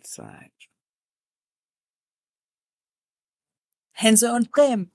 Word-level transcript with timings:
Zeit. 0.00 0.52
Hense 3.92 4.32
und 4.32 4.50
Bremen. 4.50 4.90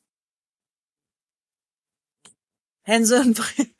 Hense 2.82 3.22
und 3.22 3.38
Bremen. 3.38 3.76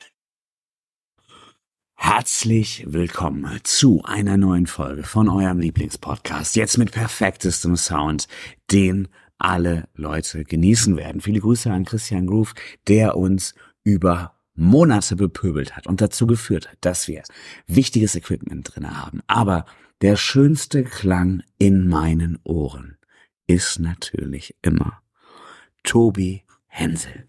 Herzlich 1.94 2.84
willkommen 2.86 3.60
zu 3.62 4.02
einer 4.04 4.38
neuen 4.38 4.66
Folge 4.66 5.02
von 5.02 5.28
eurem 5.28 5.60
Lieblingspodcast. 5.60 6.56
Jetzt 6.56 6.78
mit 6.78 6.92
perfektestem 6.92 7.76
Sound, 7.76 8.26
den 8.72 9.08
alle 9.36 9.88
Leute 9.94 10.44
genießen 10.44 10.96
werden. 10.96 11.20
Viele 11.20 11.40
Grüße 11.40 11.70
an 11.70 11.84
Christian 11.84 12.26
Groove, 12.26 12.54
der 12.88 13.16
uns 13.16 13.54
über 13.84 14.38
Monate 14.54 15.16
bepöbelt 15.16 15.76
hat 15.76 15.86
und 15.86 16.00
dazu 16.00 16.26
geführt 16.26 16.70
hat, 16.70 16.78
dass 16.80 17.06
wir 17.06 17.22
wichtiges 17.66 18.14
Equipment 18.14 18.74
drin 18.74 18.98
haben. 18.98 19.20
Aber 19.26 19.66
der 20.00 20.16
schönste 20.16 20.84
Klang 20.84 21.42
in 21.58 21.88
meinen 21.88 22.38
Ohren 22.44 22.96
ist 23.46 23.78
natürlich 23.80 24.56
immer 24.62 25.02
Tobi 25.82 26.44
Hensel. 26.66 27.28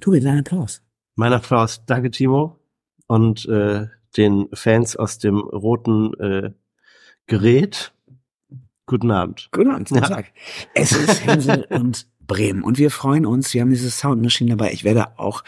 Tobi, 0.00 0.20
dein 0.20 0.40
Applaus. 0.40 0.82
Mein 1.16 1.32
Applaus. 1.32 1.84
Danke, 1.86 2.10
Timo. 2.10 2.58
Und 3.06 3.46
äh, 3.46 3.88
den 4.16 4.48
Fans 4.52 4.96
aus 4.96 5.18
dem 5.18 5.38
roten 5.38 6.14
äh, 6.14 6.52
Gerät. 7.26 7.92
Guten 8.86 9.10
Abend. 9.10 9.48
Guten 9.52 9.70
Abend, 9.70 9.88
guten 9.88 10.02
Tag. 10.02 10.32
Es 10.74 10.92
ist 10.92 11.24
Hensel 11.24 11.64
und 11.70 12.08
Bremen 12.20 12.62
und 12.62 12.78
wir 12.78 12.90
freuen 12.90 13.26
uns. 13.26 13.52
Wir 13.52 13.62
haben 13.62 13.70
diese 13.70 13.90
Soundmaschine 13.90 14.50
dabei. 14.50 14.72
Ich 14.72 14.84
werde 14.84 15.18
auch 15.18 15.42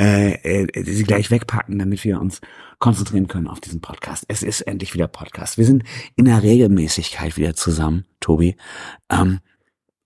äh, 0.00 0.64
äh, 0.64 0.84
sie 0.84 1.04
gleich 1.04 1.30
wegpacken, 1.30 1.78
damit 1.78 2.02
wir 2.04 2.20
uns 2.20 2.40
konzentrieren 2.78 3.28
können 3.28 3.48
auf 3.48 3.60
diesen 3.60 3.80
Podcast. 3.80 4.24
Es 4.28 4.42
ist 4.42 4.62
endlich 4.62 4.94
wieder 4.94 5.08
Podcast. 5.08 5.58
Wir 5.58 5.64
sind 5.64 5.84
in 6.16 6.24
der 6.24 6.42
Regelmäßigkeit 6.42 7.36
wieder 7.36 7.54
zusammen, 7.54 8.04
Tobi. 8.20 8.56
Ähm, 9.10 9.40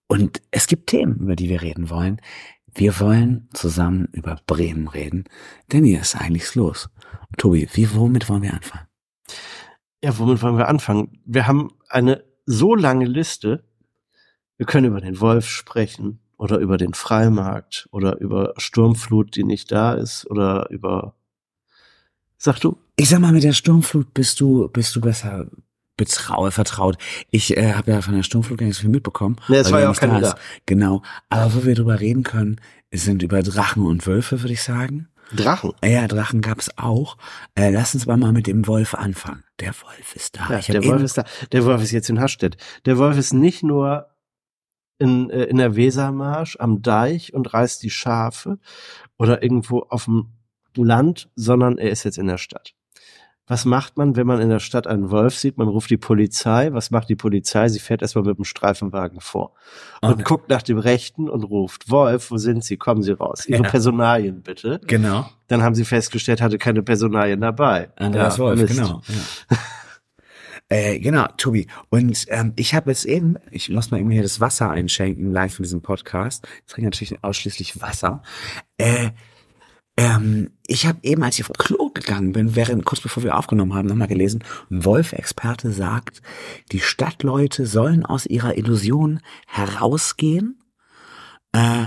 und 0.08 0.40
es 0.50 0.66
gibt 0.66 0.88
Themen, 0.88 1.16
über 1.16 1.36
die 1.36 1.48
wir 1.48 1.62
reden 1.62 1.90
wollen. 1.90 2.20
Wir 2.74 2.98
wollen 3.00 3.48
zusammen 3.52 4.08
über 4.12 4.40
Bremen 4.46 4.88
reden, 4.88 5.24
denn 5.72 5.84
hier 5.84 6.00
ist 6.00 6.14
eigentlich 6.14 6.54
los. 6.54 6.88
Tobi, 7.36 7.68
wie, 7.72 7.94
womit 7.94 8.28
wollen 8.28 8.42
wir 8.42 8.54
anfangen? 8.54 8.86
Ja, 10.02 10.16
womit 10.18 10.42
wollen 10.42 10.58
wir 10.58 10.68
anfangen? 10.68 11.20
Wir 11.24 11.46
haben 11.46 11.72
eine 11.88 12.24
so 12.46 12.74
lange 12.74 13.04
Liste. 13.04 13.64
Wir 14.56 14.66
können 14.66 14.86
über 14.86 15.00
den 15.00 15.20
Wolf 15.20 15.46
sprechen 15.46 16.20
oder 16.36 16.58
über 16.58 16.76
den 16.76 16.94
Freimarkt 16.94 17.88
oder 17.90 18.18
über 18.20 18.54
Sturmflut, 18.56 19.34
die 19.34 19.44
nicht 19.44 19.72
da 19.72 19.94
ist 19.94 20.30
oder 20.30 20.70
über 20.70 21.17
Sag 22.38 22.60
du? 22.60 22.78
Ich 22.96 23.08
sag 23.08 23.18
mal, 23.18 23.32
mit 23.32 23.42
der 23.42 23.52
Sturmflut 23.52 24.14
bist 24.14 24.40
du, 24.40 24.68
bist 24.68 24.94
du 24.94 25.00
besser 25.00 25.46
betraue, 25.96 26.52
vertraut. 26.52 26.96
Ich 27.30 27.56
äh, 27.56 27.74
habe 27.74 27.90
ja 27.90 28.00
von 28.00 28.14
der 28.14 28.22
Sturmflut 28.22 28.58
gar 28.58 28.66
nicht 28.66 28.76
so 28.76 28.82
viel 28.82 28.90
mitbekommen. 28.90 29.36
Nee, 29.48 29.56
es 29.56 29.72
war 29.72 29.80
ja 29.80 29.90
auch 29.90 29.96
keine 29.96 30.20
da. 30.20 30.36
Genau. 30.64 31.02
Aber 31.28 31.54
wo 31.54 31.64
wir 31.64 31.74
drüber 31.74 32.00
reden 32.00 32.22
können, 32.22 32.60
sind 32.92 33.22
über 33.22 33.42
Drachen 33.42 33.84
und 33.84 34.06
Wölfe, 34.06 34.40
würde 34.40 34.52
ich 34.52 34.62
sagen. 34.62 35.08
Drachen? 35.34 35.72
Ja, 35.84 36.06
Drachen 36.06 36.40
gab's 36.40 36.70
auch. 36.76 37.18
Äh, 37.54 37.70
lass 37.70 37.94
uns 37.94 38.06
mal 38.06 38.32
mit 38.32 38.46
dem 38.46 38.66
Wolf 38.66 38.94
anfangen. 38.94 39.44
Der 39.60 39.74
Wolf 39.82 40.14
ist 40.14 40.38
da. 40.38 40.48
Ja, 40.48 40.60
der 40.60 40.84
Wolf 40.84 41.02
ist 41.02 41.18
da. 41.18 41.24
Der 41.52 41.64
Wolf 41.64 41.82
ist 41.82 41.90
jetzt 41.90 42.08
in 42.08 42.20
Hastedt. 42.20 42.56
Der 42.86 42.96
Wolf 42.96 43.18
ist 43.18 43.34
nicht 43.34 43.62
nur 43.62 44.06
in, 44.98 45.28
äh, 45.30 45.44
in 45.44 45.58
der 45.58 45.76
Wesermarsch 45.76 46.56
am 46.58 46.80
Deich 46.82 47.34
und 47.34 47.52
reißt 47.52 47.82
die 47.82 47.90
Schafe 47.90 48.58
oder 49.18 49.42
irgendwo 49.42 49.80
auf 49.80 50.04
dem 50.04 50.37
Land, 50.84 51.30
sondern 51.36 51.78
er 51.78 51.90
ist 51.90 52.04
jetzt 52.04 52.18
in 52.18 52.26
der 52.26 52.38
Stadt. 52.38 52.74
Was 53.48 53.64
macht 53.64 53.96
man, 53.96 54.14
wenn 54.14 54.26
man 54.26 54.40
in 54.40 54.50
der 54.50 54.58
Stadt 54.58 54.86
einen 54.86 55.10
Wolf 55.10 55.34
sieht? 55.34 55.56
Man 55.56 55.68
ruft 55.68 55.88
die 55.88 55.96
Polizei. 55.96 56.70
Was 56.72 56.90
macht 56.90 57.08
die 57.08 57.16
Polizei? 57.16 57.68
Sie 57.68 57.78
fährt 57.78 58.02
erstmal 58.02 58.24
mit 58.24 58.36
dem 58.36 58.44
Streifenwagen 58.44 59.20
vor 59.20 59.54
und 60.02 60.12
okay. 60.12 60.22
guckt 60.22 60.50
nach 60.50 60.62
dem 60.62 60.76
Rechten 60.76 61.30
und 61.30 61.44
ruft, 61.44 61.90
Wolf, 61.90 62.30
wo 62.30 62.36
sind 62.36 62.62
Sie? 62.62 62.76
Kommen 62.76 63.02
Sie 63.02 63.12
raus. 63.12 63.46
Ihre 63.46 63.62
ja. 63.62 63.70
Personalien 63.70 64.42
bitte. 64.42 64.80
Genau. 64.86 65.30
Dann 65.46 65.62
haben 65.62 65.74
sie 65.74 65.86
festgestellt, 65.86 66.42
hatte 66.42 66.58
keine 66.58 66.82
Personalien 66.82 67.40
dabei. 67.40 67.90
Andreas 67.96 68.36
ja, 68.36 68.44
Wolf, 68.44 68.60
Mist. 68.60 68.74
genau. 68.74 69.02
Ja. 69.08 69.56
Äh, 70.70 70.98
genau, 71.00 71.26
Tobi. 71.38 71.66
Und 71.88 72.26
ähm, 72.28 72.52
ich 72.56 72.74
habe 72.74 72.90
jetzt 72.90 73.06
eben, 73.06 73.36
ich 73.50 73.68
lass 73.68 73.90
mal 73.90 73.96
irgendwie 73.96 74.16
hier 74.16 74.22
das 74.22 74.38
Wasser 74.38 74.68
einschenken, 74.68 75.32
live 75.32 75.58
in 75.58 75.62
diesem 75.62 75.80
Podcast. 75.80 76.46
Ich 76.66 76.72
trinke 76.74 76.88
natürlich 76.88 77.24
ausschließlich 77.24 77.80
Wasser. 77.80 78.22
Äh, 78.76 79.12
ähm, 79.98 80.52
ich 80.68 80.86
habe 80.86 81.00
eben, 81.02 81.24
als 81.24 81.40
ich 81.40 81.50
auf 81.50 81.58
Klo 81.58 81.90
gegangen 81.90 82.30
bin, 82.30 82.54
während 82.54 82.84
kurz 82.84 83.00
bevor 83.00 83.24
wir 83.24 83.36
aufgenommen 83.36 83.74
haben, 83.74 83.88
nochmal 83.88 84.06
gelesen, 84.06 84.44
Wolf-Experte 84.70 85.72
sagt, 85.72 86.22
die 86.70 86.78
Stadtleute 86.78 87.66
sollen 87.66 88.06
aus 88.06 88.24
ihrer 88.24 88.56
Illusion 88.56 89.18
herausgehen. 89.48 90.62
Äh, 91.50 91.86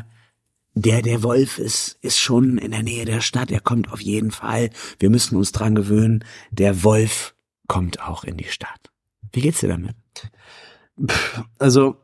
der, 0.74 1.02
der 1.02 1.24
Wolf 1.24 1.58
ist, 1.58 2.00
ist 2.02 2.20
schon 2.20 2.58
in 2.58 2.72
der 2.72 2.84
Nähe 2.84 3.06
der 3.06 3.22
Stadt, 3.22 3.50
er 3.50 3.62
kommt 3.62 3.94
auf 3.94 4.02
jeden 4.02 4.32
Fall. 4.32 4.72
Wir 5.00 5.10
müssen 5.10 5.38
uns 5.38 5.54
dran 5.54 5.74
gewöhnen, 5.74 6.26
der 6.52 6.84
Wolf 6.84 7.34
kommt 7.68 8.02
auch 8.02 8.26
in 8.26 8.36
die 8.36 8.50
Stadt. 8.50 8.92
Wie 9.32 9.40
geht's 9.40 9.62
dir 9.62 9.70
damit? 9.70 9.96
Also, 11.60 11.96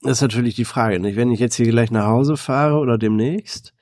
das 0.00 0.12
ist 0.12 0.22
natürlich 0.22 0.54
die 0.54 0.64
Frage. 0.64 1.00
Nicht? 1.00 1.16
Wenn 1.16 1.32
ich 1.32 1.40
jetzt 1.40 1.56
hier 1.56 1.66
gleich 1.66 1.90
nach 1.90 2.06
Hause 2.06 2.38
fahre 2.38 2.78
oder 2.78 2.96
demnächst, 2.96 3.74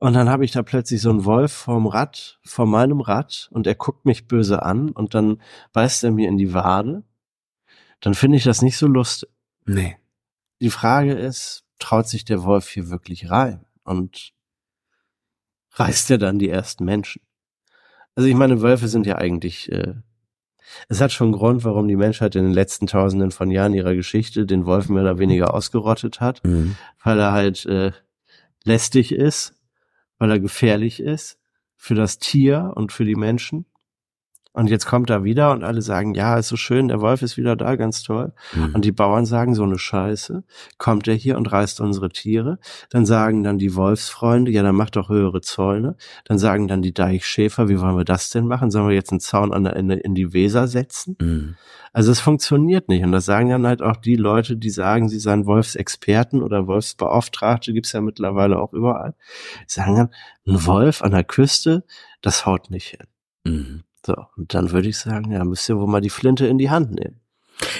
und 0.00 0.14
dann 0.14 0.30
habe 0.30 0.46
ich 0.46 0.50
da 0.50 0.62
plötzlich 0.62 1.02
so 1.02 1.10
einen 1.10 1.26
Wolf 1.26 1.52
vorm 1.52 1.86
Rad, 1.86 2.40
vor 2.42 2.64
meinem 2.64 3.02
Rad, 3.02 3.50
und 3.52 3.66
er 3.66 3.74
guckt 3.74 4.06
mich 4.06 4.26
böse 4.26 4.62
an 4.62 4.88
und 4.92 5.14
dann 5.14 5.42
beißt 5.74 6.04
er 6.04 6.10
mir 6.10 6.26
in 6.26 6.38
die 6.38 6.54
Wade. 6.54 7.04
Dann 8.00 8.14
finde 8.14 8.38
ich 8.38 8.44
das 8.44 8.62
nicht 8.62 8.78
so 8.78 8.86
lustig. 8.86 9.28
Nee. 9.66 9.98
Die 10.62 10.70
Frage 10.70 11.12
ist, 11.12 11.64
traut 11.78 12.08
sich 12.08 12.24
der 12.24 12.44
Wolf 12.44 12.70
hier 12.70 12.88
wirklich 12.88 13.30
rein? 13.30 13.66
Und 13.84 14.32
reißt 15.72 16.10
er 16.12 16.18
dann 16.18 16.38
die 16.38 16.48
ersten 16.48 16.86
Menschen? 16.86 17.20
Also 18.14 18.26
ich 18.26 18.34
meine, 18.34 18.62
Wölfe 18.62 18.88
sind 18.88 19.04
ja 19.04 19.16
eigentlich, 19.16 19.70
äh, 19.70 19.96
es 20.88 21.02
hat 21.02 21.12
schon 21.12 21.26
einen 21.26 21.36
Grund, 21.36 21.62
warum 21.64 21.88
die 21.88 21.96
Menschheit 21.96 22.34
in 22.36 22.44
den 22.44 22.54
letzten 22.54 22.86
Tausenden 22.86 23.32
von 23.32 23.50
Jahren 23.50 23.74
ihrer 23.74 23.94
Geschichte 23.94 24.46
den 24.46 24.64
Wolf 24.64 24.88
mehr 24.88 25.02
oder 25.02 25.18
weniger 25.18 25.52
ausgerottet 25.52 26.22
hat, 26.22 26.42
mhm. 26.42 26.76
weil 27.04 27.18
er 27.18 27.32
halt 27.32 27.66
äh, 27.66 27.92
lästig 28.64 29.12
ist 29.12 29.59
weil 30.20 30.30
er 30.30 30.38
gefährlich 30.38 31.00
ist 31.00 31.38
für 31.76 31.96
das 31.96 32.18
Tier 32.18 32.74
und 32.76 32.92
für 32.92 33.04
die 33.04 33.16
Menschen. 33.16 33.64
Und 34.52 34.68
jetzt 34.68 34.86
kommt 34.86 35.10
er 35.10 35.22
wieder 35.22 35.52
und 35.52 35.62
alle 35.62 35.80
sagen, 35.80 36.14
ja, 36.14 36.36
ist 36.36 36.48
so 36.48 36.56
schön, 36.56 36.88
der 36.88 37.00
Wolf 37.00 37.22
ist 37.22 37.36
wieder 37.36 37.54
da, 37.54 37.76
ganz 37.76 38.02
toll. 38.02 38.32
Mhm. 38.52 38.74
Und 38.74 38.84
die 38.84 38.90
Bauern 38.90 39.24
sagen, 39.24 39.54
so 39.54 39.62
eine 39.62 39.78
Scheiße, 39.78 40.42
kommt 40.76 41.06
er 41.06 41.14
hier 41.14 41.36
und 41.36 41.52
reißt 41.52 41.80
unsere 41.80 42.08
Tiere. 42.08 42.58
Dann 42.90 43.06
sagen 43.06 43.44
dann 43.44 43.58
die 43.58 43.76
Wolfsfreunde, 43.76 44.50
ja, 44.50 44.64
dann 44.64 44.74
macht 44.74 44.96
doch 44.96 45.08
höhere 45.08 45.40
Zäune. 45.40 45.94
Dann 46.24 46.38
sagen 46.38 46.66
dann 46.66 46.82
die 46.82 46.92
Deichschäfer, 46.92 47.68
wie 47.68 47.80
wollen 47.80 47.96
wir 47.96 48.04
das 48.04 48.30
denn 48.30 48.48
machen? 48.48 48.72
Sollen 48.72 48.88
wir 48.88 48.94
jetzt 48.94 49.12
einen 49.12 49.20
Zaun 49.20 49.52
an 49.52 49.62
der 49.62 49.76
Ende 49.76 49.94
in 49.94 50.16
die 50.16 50.32
Weser 50.32 50.66
setzen? 50.66 51.16
Mhm. 51.20 51.56
Also 51.92 52.10
es 52.10 52.18
funktioniert 52.18 52.88
nicht. 52.88 53.04
Und 53.04 53.12
das 53.12 53.26
sagen 53.26 53.50
dann 53.50 53.66
halt 53.68 53.82
auch 53.82 53.96
die 53.96 54.16
Leute, 54.16 54.56
die 54.56 54.70
sagen, 54.70 55.08
sie 55.08 55.20
seien 55.20 55.46
Wolfsexperten 55.46 56.42
oder 56.42 56.66
Wolfsbeauftragte, 56.66 57.72
gibt's 57.72 57.92
ja 57.92 58.00
mittlerweile 58.00 58.58
auch 58.58 58.72
überall. 58.72 59.14
Die 59.60 59.72
sagen 59.72 59.94
dann, 59.94 60.08
ein 60.44 60.66
Wolf 60.66 61.02
an 61.02 61.12
der 61.12 61.24
Küste, 61.24 61.84
das 62.20 62.46
haut 62.46 62.70
nicht 62.70 62.88
hin. 62.88 63.06
Mhm. 63.44 63.84
So, 64.04 64.14
und 64.36 64.54
dann 64.54 64.70
würde 64.72 64.88
ich 64.88 64.98
sagen, 64.98 65.32
ja, 65.32 65.44
müsst 65.44 65.68
ihr 65.68 65.78
wohl 65.78 65.86
mal 65.86 66.00
die 66.00 66.10
Flinte 66.10 66.46
in 66.46 66.58
die 66.58 66.70
Hand 66.70 66.92
nehmen. 66.92 67.20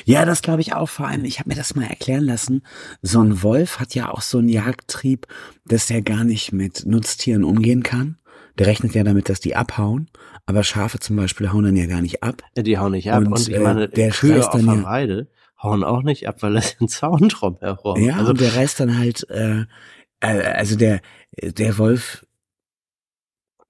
Ja, 0.05 0.25
das 0.25 0.43
glaube 0.43 0.61
ich 0.61 0.75
auch. 0.75 0.89
Vor 0.89 1.07
allem, 1.07 1.25
ich 1.25 1.39
habe 1.39 1.49
mir 1.49 1.55
das 1.55 1.75
mal 1.75 1.87
erklären 1.87 2.25
lassen. 2.25 2.63
So 3.03 3.21
ein 3.21 3.43
Wolf 3.43 3.81
hat 3.81 3.95
ja 3.95 4.11
auch 4.11 4.21
so 4.21 4.39
einen 4.39 4.49
Jagdtrieb, 4.49 5.27
dass 5.65 5.91
er 5.91 6.03
gar 6.03 6.25
nicht 6.25 6.53
mit 6.53 6.85
Nutztieren 6.87 7.45
umgehen 7.45 7.83
kann. 7.83 8.19
Der 8.59 8.67
rechnet 8.67 8.95
ja 8.95 9.05
damit, 9.05 9.29
dass 9.29 9.41
die 9.41 9.57
abhauen. 9.57 10.11
Aber 10.45 10.65
Schafe 10.65 10.99
zum 10.99 11.17
Beispiel 11.17 11.53
hauen 11.53 11.65
dann 11.65 11.77
ja 11.77 11.87
gar 11.87 12.03
nicht 12.03 12.23
ab. 12.23 12.43
Ja, 12.57 12.63
die 12.63 12.79
hauen 12.79 12.93
nicht 12.93 13.11
ab. 13.11 13.21
Und, 13.21 13.33
und 13.33 13.49
ich 13.49 13.59
meine, 13.59 13.85
äh, 13.85 13.89
der 13.89 14.11
Kühe 14.11 14.39
auf 14.39 14.51
der 14.51 14.67
Weide 14.85 15.29
hauen 15.63 15.85
auch 15.85 16.03
nicht 16.03 16.29
ab, 16.29 16.43
weil 16.43 16.57
es 16.57 16.77
ein 16.81 16.89
Zaun 16.89 17.29
drum 17.29 17.59
herum. 17.61 18.03
Ja, 18.03 18.17
also, 18.17 18.31
und 18.31 18.41
der 18.41 18.55
reißt 18.55 18.81
dann 18.81 18.99
halt, 18.99 19.29
äh, 19.31 19.65
äh, 20.21 20.43
also 20.43 20.77
der, 20.77 21.01
der 21.41 21.79
Wolf 21.79 22.27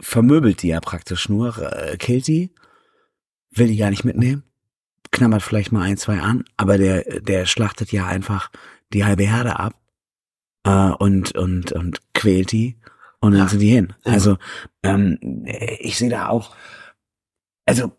vermöbelt 0.01 0.63
die 0.63 0.69
ja 0.69 0.81
praktisch 0.81 1.29
nur, 1.29 1.59
äh, 1.59 1.97
killt 1.97 2.27
die, 2.27 2.55
will 3.51 3.69
die 3.69 3.77
gar 3.77 3.91
nicht 3.91 4.05
mitnehmen, 4.05 4.45
knabbert 5.11 5.43
vielleicht 5.43 5.73
mal 5.73 5.83
ein, 5.83 5.97
zwei 5.97 6.21
an, 6.21 6.45
aber 6.57 6.79
der, 6.79 7.21
der 7.21 7.47
schlachtet 7.47 7.93
ja 7.93 8.07
einfach 8.07 8.51
die 8.93 9.05
halbe 9.05 9.25
Herde 9.25 9.59
ab 9.59 9.75
äh, 10.65 10.91
und, 10.91 11.33
und, 11.37 11.73
und 11.73 12.01
quält 12.15 12.53
die 12.53 12.79
und 13.21 13.35
dann 13.35 13.49
sind 13.49 13.61
die 13.61 13.71
hin. 13.71 13.95
Also 14.05 14.39
ähm, 14.83 15.19
ich 15.79 15.99
sehe 15.99 16.11
da 16.11 16.29
auch, 16.29 16.57
also 17.67 17.93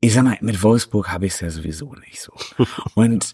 ich 0.00 0.12
sag 0.12 0.24
mal, 0.24 0.38
mit 0.40 0.62
Wolfsburg 0.62 1.10
habe 1.10 1.26
ich 1.26 1.34
es 1.34 1.40
ja 1.40 1.50
sowieso 1.50 1.94
nicht 1.94 2.20
so. 2.20 2.32
Und 2.94 3.32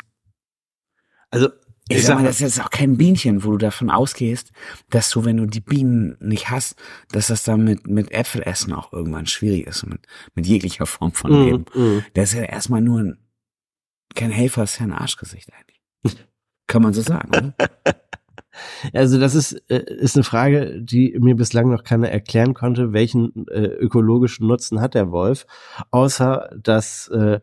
also 1.31 1.49
Ich 1.89 1.99
Ich 1.99 2.07
sag 2.07 2.17
mal, 2.17 2.25
das 2.25 2.37
ist 2.37 2.57
jetzt 2.57 2.65
auch 2.65 2.71
kein 2.71 2.97
Bienchen, 2.97 3.45
wo 3.45 3.53
du 3.53 3.59
davon 3.59 3.91
ausgehst, 3.91 4.53
dass 4.91 5.11
du, 5.11 5.25
wenn 5.25 5.39
du 5.39 5.47
die 5.47 5.61
Bienen 5.61 6.17
nicht 6.21 6.51
hast, 6.51 6.77
dass 7.13 7.29
das 7.29 7.45
dann 7.45 7.65
mit, 7.65 7.87
mit 7.87 8.13
Äpfelessen 8.13 8.73
auch 8.73 8.93
irgendwann 8.93 9.27
schwierig 9.27 9.67
ist, 9.67 9.87
mit, 9.87 10.01
mit 10.35 10.47
jeglicher 10.47 10.87
Form 10.87 11.13
von 11.13 11.33
Leben. 11.33 11.65
Mm, 11.75 11.81
mm. 11.81 12.05
Das 12.15 12.31
ist 12.31 12.37
ja 12.37 12.45
erstmal 12.45 12.83
nur 12.83 13.01
ein, 13.01 13.19
kein 14.15 14.31
Helfer, 14.31 14.65
ist 14.65 14.79
ja 14.79 14.87
ein 14.87 14.93
Arschgesicht 14.93 15.51
eigentlich. 15.53 16.27
Kann 16.67 16.83
man 16.83 16.93
so 16.93 17.01
sagen, 17.01 17.29
oder? 17.29 17.55
Also 18.93 19.19
das 19.19 19.35
ist, 19.35 19.53
äh, 19.71 19.85
ist 19.87 20.17
eine 20.17 20.25
Frage, 20.25 20.81
die 20.81 21.17
mir 21.19 21.37
bislang 21.37 21.71
noch 21.71 21.85
keiner 21.85 22.09
erklären 22.11 22.55
konnte, 22.55 22.93
welchen 22.93 23.47
äh, 23.49 23.67
ökologischen 23.67 24.47
Nutzen 24.47 24.81
hat 24.81 24.95
der 24.95 25.11
Wolf, 25.11 25.47
außer 25.91 26.51
dass 26.61 27.09
äh, 27.09 27.41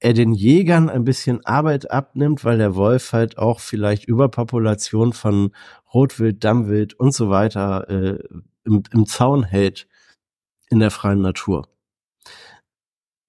er 0.00 0.14
den 0.14 0.32
Jägern 0.32 0.88
ein 0.88 1.04
bisschen 1.04 1.44
Arbeit 1.44 1.90
abnimmt, 1.90 2.44
weil 2.44 2.58
der 2.58 2.74
Wolf 2.74 3.12
halt 3.12 3.38
auch 3.38 3.60
vielleicht 3.60 4.06
Überpopulation 4.06 5.12
von 5.12 5.54
Rotwild, 5.92 6.42
Dammwild 6.42 6.94
und 6.94 7.14
so 7.14 7.28
weiter 7.28 7.88
äh, 7.88 8.18
im, 8.64 8.82
im 8.92 9.06
Zaun 9.06 9.44
hält 9.44 9.86
in 10.70 10.80
der 10.80 10.90
freien 10.90 11.20
Natur. 11.20 11.68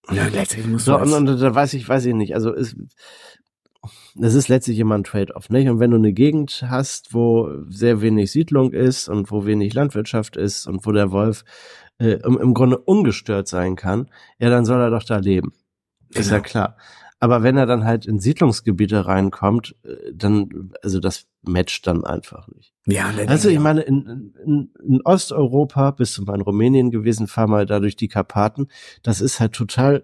Ja, 0.10 0.28
letztlich 0.28 0.66
musst 0.66 0.86
So, 0.86 0.96
und, 0.96 1.02
als, 1.02 1.14
und 1.14 1.26
da 1.26 1.56
weiß 1.56 1.74
ich, 1.74 1.88
weiß 1.88 2.06
ich 2.06 2.14
nicht. 2.14 2.36
Also 2.36 2.54
es, 2.54 2.76
es 4.20 4.34
ist 4.34 4.48
letztlich 4.48 4.80
immer 4.80 4.96
ein 4.96 5.04
Trade-off, 5.04 5.50
nicht? 5.50 5.70
Und 5.70 5.80
wenn 5.80 5.92
du 5.92 5.98
eine 5.98 6.14
Gegend 6.14 6.66
hast, 6.68 7.14
wo 7.14 7.50
sehr 7.68 8.02
wenig 8.02 8.32
Siedlung 8.32 8.72
ist 8.72 9.10
und 9.10 9.32
wo 9.32 9.46
wenig 9.46 9.74
Landwirtschaft 9.74 10.38
ist 10.38 10.68
und 10.68 10.86
wo 10.86 10.92
der 10.92 11.12
Wolf 11.12 11.44
äh, 11.98 12.20
im, 12.24 12.38
im 12.38 12.54
Grunde 12.54 12.78
ungestört 12.78 13.48
sein 13.48 13.76
kann, 13.76 14.10
ja, 14.40 14.50
dann 14.50 14.66
soll 14.66 14.80
er 14.80 14.90
doch 14.90 15.04
da 15.04 15.18
leben. 15.18 15.54
Ist 16.14 16.30
ja 16.30 16.38
Genau. 16.38 16.48
klar. 16.48 16.78
Aber 17.20 17.44
wenn 17.44 17.56
er 17.56 17.68
dann 17.68 17.86
halt 17.86 18.08
in 18.08 18.20
Siedlungsgebiete 18.20 19.06
reinkommt, 19.06 19.76
äh, 19.84 20.12
dann, 20.14 20.72
also 20.82 21.00
das 21.00 21.28
matcht 21.44 21.86
dann 21.86 22.04
einfach 22.04 22.48
nicht. 22.48 22.74
ja, 22.88 23.12
Also 23.28 23.50
ich 23.50 23.60
meine, 23.60 23.82
in, 23.82 24.34
in, 24.44 24.72
in 24.84 25.02
Osteuropa, 25.04 25.92
bist 25.92 26.18
du 26.18 26.24
mal 26.24 26.36
in 26.36 26.42
Rumänien 26.42 26.90
gewesen, 26.90 27.28
fahr 27.28 27.48
mal 27.48 27.66
da 27.68 27.80
durch 27.80 27.96
die 27.96 28.08
Karpaten, 28.08 28.68
das 29.04 29.22
ist 29.22 29.40
halt 29.40 29.54
total 29.54 30.04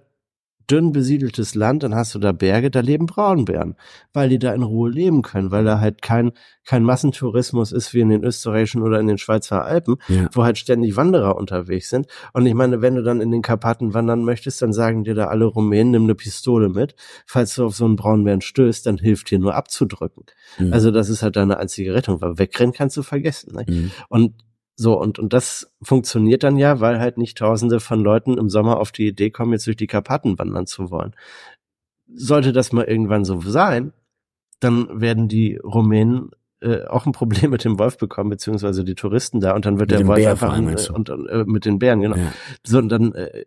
dünn 0.70 0.92
besiedeltes 0.92 1.56
Land, 1.56 1.84
dann 1.84 1.96
hast 1.96 2.14
du 2.14 2.20
da 2.20 2.32
Berge, 2.32 2.70
da 2.70 2.82
leben 2.82 3.06
Braunbären, 3.06 3.76
weil 4.14 4.30
die 4.30 4.40
da 4.40 4.54
in 4.54 4.64
Ruhe 4.64 4.90
leben 4.90 5.22
können, 5.22 5.50
weil 5.52 5.64
da 5.64 5.80
halt 5.80 6.02
kein, 6.02 6.32
kein 6.66 6.84
Massentourismus 6.84 7.72
ist 7.72 7.94
wie 7.94 8.02
in 8.02 8.10
den 8.10 8.24
österreichischen 8.24 8.82
oder 8.82 9.00
in 9.00 9.08
den 9.08 9.18
Schweizer 9.18 9.64
Alpen, 9.64 9.96
Ja. 10.10 10.30
wo 10.34 10.44
halt 10.44 10.58
ständig 10.58 10.96
Wanderer 10.98 11.38
unterwegs 11.38 11.90
sind. 11.90 12.08
Und 12.34 12.46
ich 12.46 12.54
meine, 12.54 12.82
wenn 12.82 12.96
du 12.96 13.04
dann 13.04 13.22
in 13.22 13.32
den 13.32 13.42
Karpaten 13.42 13.94
wandern 13.94 14.24
möchtest, 14.26 14.62
dann 14.62 14.74
sagen 14.74 15.04
dir 15.04 15.16
da 15.16 15.28
alle 15.28 15.46
Rumänen, 15.46 15.92
nimm 15.92 16.04
eine 16.04 16.16
Pistole 16.16 16.70
mit. 16.70 16.96
Falls 17.26 17.56
du 17.56 17.66
auf 17.66 17.76
so 17.76 17.86
einen 17.86 17.96
Braunbären 17.96 18.42
stößt, 18.42 18.86
dann 18.86 18.98
hilft 18.98 19.32
dir 19.32 19.40
nur 19.40 19.56
abzudrücken. 19.56 20.24
Mhm. 20.58 20.74
Also 20.74 20.92
das 20.92 21.08
ist 21.10 21.24
halt 21.24 21.38
deine 21.38 21.58
einzige 21.58 21.94
Rettung, 21.94 22.20
weil 22.22 22.38
wegrennen 22.38 22.74
kannst 22.74 22.98
du 22.98 23.04
vergessen. 23.04 23.56
Ne? 23.56 23.66
Mhm. 23.68 23.92
Und 24.10 24.34
so, 24.80 25.00
und, 25.00 25.18
und 25.18 25.34
das 25.34 25.74
funktioniert 25.82 26.44
dann 26.44 26.56
ja, 26.56 26.80
weil 26.80 27.00
halt 27.00 27.18
nicht 27.18 27.40
tausende 27.40 27.80
von 27.80 28.04
Leuten 28.04 28.38
im 28.38 28.48
Sommer 28.48 28.80
auf 28.80 28.92
die 28.92 29.08
Idee 29.08 29.32
kommen, 29.32 29.54
jetzt 29.54 29.66
durch 29.66 29.76
die 29.76 29.88
Karpaten 29.88 30.38
wandern 30.38 30.68
zu 30.68 30.92
wollen. 30.92 31.16
Sollte 32.14 32.54
das 32.54 32.72
mal 32.72 32.86
irgendwann 32.86 33.26
so 33.26 33.42
sein, 33.42 33.92
dann 34.60 35.02
werden 35.02 35.28
die 35.28 35.58
Rumänen 35.58 36.30
äh, 36.62 36.86
auch 36.86 37.08
ein 37.08 37.12
Problem 37.12 37.50
mit 37.50 37.64
dem 37.64 37.80
Wolf 37.80 37.98
bekommen, 37.98 38.30
beziehungsweise 38.30 38.84
die 38.84 38.94
Touristen 38.94 39.42
da, 39.42 39.56
und 39.56 39.66
dann 39.66 39.80
wird 39.80 39.90
Mit 39.90 40.00
der 40.00 40.08
Wolf 40.08 40.20
Bär 40.20 40.32
einfach 40.32 40.54
allem, 40.54 40.70
äh, 40.70 40.90
und, 40.92 41.10
äh, 41.10 41.44
mit 41.48 41.66
den 41.66 41.80
Bären, 41.80 42.02
genau. 42.02 42.16
Ja. 42.16 42.32
So, 42.64 42.78
und 42.78 42.90
dann 42.90 43.16
äh, 43.16 43.46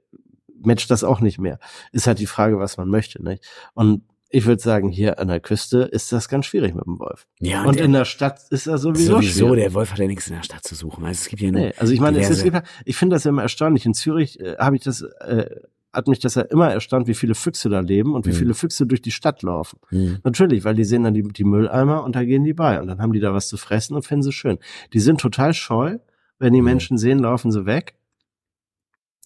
matcht 0.60 0.90
das 0.90 1.04
auch 1.04 1.20
nicht 1.20 1.38
mehr. 1.38 1.60
Ist 1.92 2.08
halt 2.08 2.18
die 2.18 2.26
Frage, 2.26 2.58
was 2.58 2.76
man 2.76 2.88
möchte, 2.88 3.22
nicht? 3.22 3.46
Und 3.74 4.02
ich 4.32 4.46
würde 4.46 4.62
sagen, 4.62 4.88
hier 4.90 5.18
an 5.18 5.26
der 5.28 5.40
Küste 5.40 5.78
ist 5.82 6.12
das 6.12 6.28
ganz 6.28 6.46
schwierig 6.46 6.74
mit 6.74 6.86
dem 6.86 6.98
Wolf. 7.00 7.26
ja, 7.40 7.64
Und 7.64 7.76
der, 7.78 7.84
in 7.84 7.92
der 7.92 8.04
Stadt 8.04 8.40
ist 8.50 8.66
das 8.68 8.82
sowieso, 8.82 9.16
sowieso, 9.16 9.46
schwierig. 9.48 9.64
der 9.64 9.74
Wolf 9.74 9.90
hat 9.90 9.98
ja 9.98 10.06
nichts 10.06 10.28
in 10.28 10.36
der 10.36 10.42
Stadt 10.44 10.62
zu 10.64 10.74
suchen. 10.76 11.04
Also 11.04 11.18
es 11.22 11.28
gibt 11.28 11.42
ja 11.42 11.50
Nee, 11.50 11.72
also 11.76 11.92
ich 11.92 12.00
meine, 12.00 12.20
es 12.20 12.28
diverse- 12.42 12.62
ich 12.84 12.96
finde 12.96 13.16
das 13.16 13.24
ja 13.24 13.30
immer 13.30 13.42
erstaunlich. 13.42 13.84
In 13.86 13.94
Zürich 13.94 14.38
äh, 14.40 14.56
habe 14.58 14.76
ich 14.76 14.82
das, 14.82 15.02
äh, 15.02 15.50
hat 15.92 16.06
mich 16.06 16.20
das 16.20 16.36
ja 16.36 16.42
immer 16.42 16.70
erstaunt, 16.72 17.08
wie 17.08 17.14
viele 17.14 17.34
Füchse 17.34 17.68
da 17.68 17.80
leben 17.80 18.14
und 18.14 18.24
wie 18.24 18.30
Mhm. 18.30 18.34
viele 18.34 18.54
Füchse 18.54 18.86
durch 18.86 19.02
die 19.02 19.10
Stadt 19.10 19.42
laufen. 19.42 19.80
Mhm. 19.90 20.18
Natürlich, 20.22 20.62
weil 20.62 20.76
die 20.76 20.84
sehen 20.84 21.02
dann 21.02 21.14
die, 21.14 21.22
die 21.24 21.42
Mülleimer 21.42 22.04
und 22.04 22.14
da 22.14 22.22
gehen 22.24 22.44
die 22.44 22.54
bei 22.54 22.80
und 22.80 22.86
dann 22.86 23.00
haben 23.02 23.12
die 23.12 23.18
da 23.20 23.34
was 23.34 23.48
zu 23.48 23.56
fressen 23.56 23.96
und 23.96 24.06
finden 24.06 24.22
sie 24.22 24.32
schön. 24.32 24.58
Die 24.92 25.00
sind 25.00 25.20
total 25.20 25.52
scheu. 25.54 25.98
Wenn 26.38 26.52
die 26.52 26.60
Mhm. 26.60 26.66
Menschen 26.66 26.98
sehen, 26.98 27.18
laufen 27.18 27.50
sie 27.50 27.66
weg. 27.66 27.94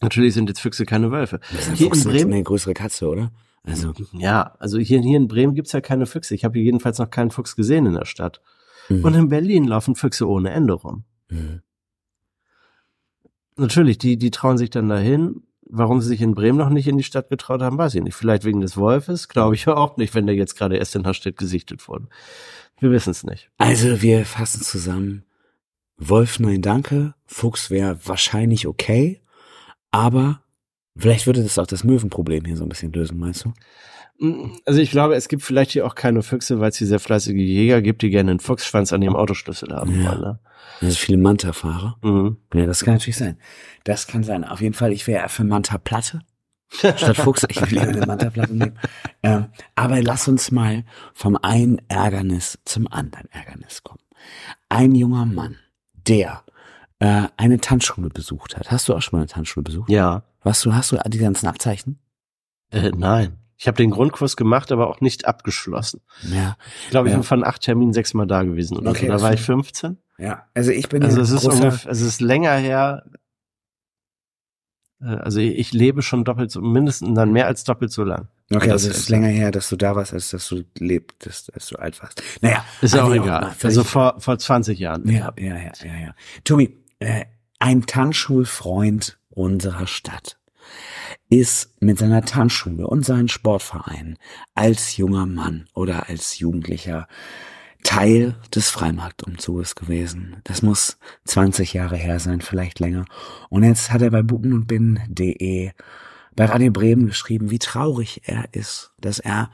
Natürlich 0.01 0.35
sind 0.35 0.49
jetzt 0.49 0.61
Füchse 0.61 0.85
keine 0.87 1.11
Wölfe. 1.11 1.41
Das 1.53 1.61
ist 1.63 1.69
ein 1.69 1.75
Hier 1.77 1.87
in 1.89 1.93
Fuchs 1.93 2.05
Bremen, 2.05 2.33
eine 2.33 2.43
größere 2.43 2.75
Katze, 2.75 3.07
oder? 3.09 3.31
Also, 3.67 3.95
ja, 4.13 4.55
also 4.59 4.79
hier, 4.79 5.01
hier 5.01 5.17
in 5.17 5.27
Bremen 5.27 5.55
gibt's 5.55 5.73
ja 5.73 5.81
keine 5.81 6.07
Füchse. 6.07 6.35
Ich 6.35 6.45
habe 6.45 6.59
hier 6.59 6.65
jedenfalls 6.65 6.99
noch 6.99 7.11
keinen 7.11 7.31
Fuchs 7.31 7.57
gesehen 7.57 7.87
in 7.87 7.95
der 7.95 8.05
Stadt. 8.05 8.41
mhm. 8.89 9.05
Und 9.05 9.15
in 9.15 9.29
Berlin 9.29 9.65
laufen 9.65 9.95
Füchse 9.95 10.29
ohne 10.29 10.51
Ende 10.51 10.75
rum. 10.75 11.05
Mhm. 11.31 11.63
Natürlich, 13.57 13.99
die, 13.99 14.19
die 14.19 14.31
trauen 14.31 14.59
sich 14.59 14.71
dann 14.71 14.89
dahin. 14.89 15.43
Warum 15.67 16.01
sie 16.03 16.09
sich 16.09 16.21
in 16.21 16.35
Bremen 16.35 16.59
noch 16.59 16.69
nicht 16.69 16.87
in 16.87 16.99
die 16.99 17.03
Stadt 17.03 17.31
getraut 17.31 17.63
haben, 17.63 17.79
weiß 17.79 17.95
ich 17.95 18.03
nicht. 18.03 18.15
Vielleicht 18.15 18.45
wegen 18.45 18.61
des 18.61 18.77
Wolfes, 18.77 19.29
glaube 19.29 19.55
ich 19.55 19.67
auch 19.67 19.97
nicht, 19.97 20.15
wenn 20.15 20.27
der 20.27 20.37
jetzt 20.37 20.57
gerade 20.57 20.77
erst 20.77 20.95
in 20.95 21.07
Hastedt 21.07 21.39
gesichtet 21.39 21.89
wurde. 21.89 22.07
Wir 22.79 22.91
wissen 22.91 23.11
es 23.11 23.25
nicht. 23.25 23.51
Also 23.57 24.03
wir 24.03 24.27
fassen 24.27 24.61
zusammen. 24.61 25.25
Wolf, 25.97 26.39
nein, 26.39 26.61
danke. 26.61 27.15
Fuchs 27.25 27.71
wäre 27.71 27.99
wahrscheinlich 28.05 28.67
okay. 28.67 29.23
Aber 29.91 30.43
vielleicht 30.97 31.27
würde 31.27 31.43
das 31.43 31.59
auch 31.59 31.67
das 31.67 31.85
Möwenproblem 31.85 32.45
hier 32.45 32.57
so 32.57 32.65
ein 32.65 32.69
bisschen 32.69 32.93
lösen, 32.93 33.19
meinst 33.19 33.45
du? 33.45 33.53
Also 34.65 34.81
ich 34.81 34.93
glaube, 34.93 35.17
es 35.17 35.27
gibt 35.29 35.43
vielleicht 35.43 35.73
hier 35.73 35.85
auch 35.87 35.97
keine 35.97 36.23
Füchse, 36.23 36.61
weil 36.61 36.71
es 36.71 36.77
hier 36.77 36.87
sehr 36.87 37.01
fleißige 37.01 37.35
Jäger 37.35 37.83
gibt, 37.83 38.03
die 38.03 38.11
gerne 38.11 38.31
einen 38.31 38.41
Fuchsschwanz 38.41 38.93
an 38.93 39.03
ihrem 39.03 39.17
Autoschlüssel 39.17 39.75
haben 39.75 40.01
Ja. 40.01 40.11
wollen. 40.13 40.21
Ne? 40.21 40.39
Also 40.81 40.97
viele 40.97 41.19
Manta-Fahrer. 41.19 41.97
Mhm. 42.03 42.37
Ja, 42.55 42.67
das 42.67 42.85
kann 42.85 42.95
natürlich 42.95 43.17
sein. 43.17 43.39
Das 43.83 44.07
kann 44.07 44.23
sein. 44.23 44.45
Auf 44.45 44.61
jeden 44.61 44.75
Fall, 44.75 44.93
ich 44.93 45.07
wäre 45.09 45.23
eher 45.23 45.29
für 45.29 45.43
Manta-Platte. 45.45 46.21
Statt 46.73 47.17
Fuchs, 47.17 47.45
ich 47.49 47.71
will 47.71 47.79
eine 47.79 48.07
Manta-Platte 48.07 48.55
nehmen. 48.55 48.79
Ähm, 49.23 49.47
aber 49.75 50.01
lass 50.03 50.29
uns 50.29 50.51
mal 50.51 50.85
vom 51.13 51.37
einen 51.37 51.81
Ärgernis 51.89 52.59
zum 52.65 52.87
anderen 52.91 53.29
Ärgernis 53.33 53.83
kommen. 53.83 54.01
Ein 54.69 54.95
junger 54.95 55.27
Mann, 55.27 55.57
der 56.07 56.43
äh, 57.01 57.23
eine 57.37 57.59
Tanzschule 57.61 58.09
besucht 58.11 58.57
hat. 58.57 58.71
Hast 58.71 58.89
du 58.89 58.95
auch 58.95 59.03
schon 59.03 59.17
mal 59.19 59.23
eine 59.23 59.29
Tanzschule 59.29 59.65
besucht? 59.65 59.91
Ja. 59.91 60.23
Was 60.45 60.61
du, 60.63 60.73
hast 60.75 60.93
du 60.93 60.99
die 61.09 61.19
ganzen 61.19 61.47
Abzeichen? 61.49 61.99
Äh, 62.71 62.91
nein. 62.97 63.39
Ich 63.57 63.67
habe 63.67 63.77
den 63.77 63.91
Grundkurs 63.91 64.37
gemacht, 64.37 64.71
aber 64.73 64.89
auch 64.89 65.01
nicht 65.01 65.27
abgeschlossen. 65.27 66.01
Ja. 66.23 66.57
Ich 66.85 66.91
glaube, 66.91 67.09
ich 67.09 67.13
Ja. 67.13 67.19
bin 67.19 67.25
von 67.25 67.45
acht 67.45 67.63
Terminen 67.63 67.93
sechsmal 67.93 68.27
da 68.27 68.43
gewesen. 68.43 68.77
Oder 68.77 68.91
Okay, 68.91 69.07
so. 69.07 69.13
Da 69.13 69.23
war 69.23 69.33
ich 69.33 69.41
15. 69.41 69.97
Ja. 70.19 70.47
Also 70.55 70.71
ich 70.71 70.89
bin 70.89 71.03
Also 71.03 71.21
es 71.21 71.31
ist, 71.31 71.45
ungefähr, 71.45 71.91
es 71.91 72.01
ist 72.01 72.21
länger 72.21 72.55
her. 72.57 73.05
Äh, 75.01 75.07
Also 75.07 75.41
ich 75.41 75.73
lebe 75.73 76.03
schon 76.03 76.25
doppelt 76.25 76.51
so, 76.51 76.61
mindestens 76.61 77.15
dann 77.15 77.33
mehr 77.33 77.47
als 77.47 77.65
doppelt 77.65 77.93
so 77.93 78.05
lang. 78.05 78.29
Okay, 78.53 78.67
Das 78.67 78.73
also 78.85 78.91
es 78.91 78.99
ist 78.99 79.09
länger 79.09 79.29
her, 79.29 79.51
dass 79.51 79.69
du 79.71 79.77
da 79.77 79.97
warst, 79.97 80.13
als 80.13 80.31
dass 80.31 80.47
du 80.49 80.65
lebtest, 80.79 81.53
als 81.55 81.69
du 81.69 81.77
alt 81.77 82.03
warst. 82.03 82.23
Naja. 82.43 82.65
Ist 82.83 82.95
ja 82.95 83.05
auch 83.05 83.13
egal. 83.15 83.45
völlig- 83.53 83.65
also 83.65 83.85
vor, 83.85 84.17
vor 84.21 84.39
20 84.39 84.79
Jahren. 84.79 85.09
Ja, 85.09 85.33
ja, 85.39 85.57
ja, 85.57 85.73
ja, 85.85 85.95
ja. 85.97 86.15
Tobi, 86.45 86.77
äh, 86.99 87.25
ein 87.59 87.87
Tanzschulfreund 87.87 89.19
unserer 89.35 89.87
Stadt 89.87 90.39
ist 91.29 91.75
mit 91.81 91.99
seiner 91.99 92.25
Tanzschule 92.25 92.87
und 92.87 93.05
seinen 93.05 93.29
Sportvereinen 93.29 94.19
als 94.55 94.97
junger 94.97 95.27
Mann 95.27 95.69
oder 95.75 96.09
als 96.09 96.39
Jugendlicher 96.39 97.07
Teil 97.83 98.35
des 98.55 98.71
Freimarktumzuges 98.71 99.75
gewesen. 99.75 100.37
Das 100.45 100.63
muss 100.63 100.99
20 101.25 101.75
Jahre 101.75 101.97
her 101.97 102.19
sein, 102.19 102.41
vielleicht 102.41 102.81
länger. 102.81 103.05
Und 103.51 103.63
jetzt 103.63 103.93
hat 103.93 104.01
er 104.01 104.11
bei 104.11 104.23
buben 104.23 104.67
bei 104.67 106.47
Radio 106.47 106.73
Bremen 106.73 107.07
geschrieben, 107.07 107.51
wie 107.51 107.59
traurig 107.59 108.23
er 108.25 108.47
ist, 108.53 108.93
dass 109.01 109.19
er 109.19 109.51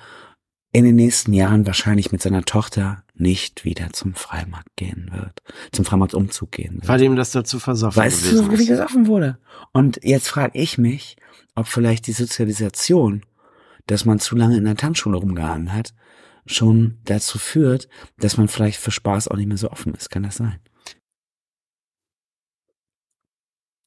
in 0.72 0.84
den 0.84 0.94
nächsten 0.94 1.32
Jahren 1.32 1.66
wahrscheinlich 1.66 2.12
mit 2.12 2.22
seiner 2.22 2.44
Tochter 2.44 3.02
nicht 3.14 3.64
wieder 3.64 3.92
zum 3.92 4.14
Freimarkt 4.14 4.76
gehen 4.76 5.10
wird, 5.12 5.42
zum 5.72 5.84
Freimarktumzug 5.84 6.52
gehen 6.52 6.74
wird. 6.74 6.88
Weil 6.88 7.02
ihm 7.02 7.16
das 7.16 7.32
dazu 7.32 7.58
versoffen 7.58 8.00
Weißt 8.00 8.22
gewesen 8.24 8.48
du, 8.48 8.58
wie 8.58 8.66
gesoffen 8.66 9.06
wurde? 9.06 9.38
Und 9.72 9.98
jetzt 10.02 10.28
frage 10.28 10.58
ich 10.58 10.78
mich, 10.78 11.16
ob 11.56 11.66
vielleicht 11.66 12.06
die 12.06 12.12
Sozialisation, 12.12 13.22
dass 13.86 14.04
man 14.04 14.20
zu 14.20 14.36
lange 14.36 14.56
in 14.56 14.64
der 14.64 14.76
Tanzschule 14.76 15.16
rumgehangen 15.18 15.72
hat, 15.72 15.92
schon 16.46 16.98
dazu 17.04 17.38
führt, 17.38 17.88
dass 18.18 18.36
man 18.36 18.48
vielleicht 18.48 18.78
für 18.78 18.92
Spaß 18.92 19.28
auch 19.28 19.36
nicht 19.36 19.48
mehr 19.48 19.56
so 19.56 19.70
offen 19.70 19.94
ist. 19.94 20.10
Kann 20.10 20.22
das 20.22 20.36
sein? 20.36 20.60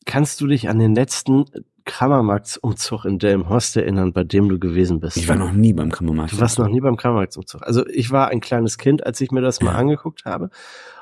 Kannst 0.05 0.41
du 0.41 0.47
dich 0.47 0.67
an 0.67 0.79
den 0.79 0.95
letzten 0.95 1.45
Kammermarktsumzug 1.85 3.05
in 3.05 3.19
Delmenhorst 3.19 3.75
erinnern, 3.77 4.13
bei 4.13 4.23
dem 4.23 4.49
du 4.49 4.59
gewesen 4.59 4.99
bist? 4.99 5.17
Ich 5.17 5.27
war 5.27 5.35
noch 5.35 5.51
nie 5.51 5.73
beim 5.73 5.91
Kammermarkt. 5.91 6.33
Du 6.33 6.39
warst 6.39 6.59
noch 6.59 6.67
nie 6.69 6.79
beim 6.81 6.97
Kammermarktsumzug. 6.97 7.61
Also 7.63 7.85
ich 7.87 8.11
war 8.11 8.29
ein 8.29 8.39
kleines 8.41 8.77
Kind, 8.77 9.05
als 9.05 9.19
ich 9.21 9.31
mir 9.31 9.41
das 9.41 9.61
mal 9.61 9.71
Ja. 9.73 9.77
angeguckt 9.77 10.25
habe. 10.25 10.49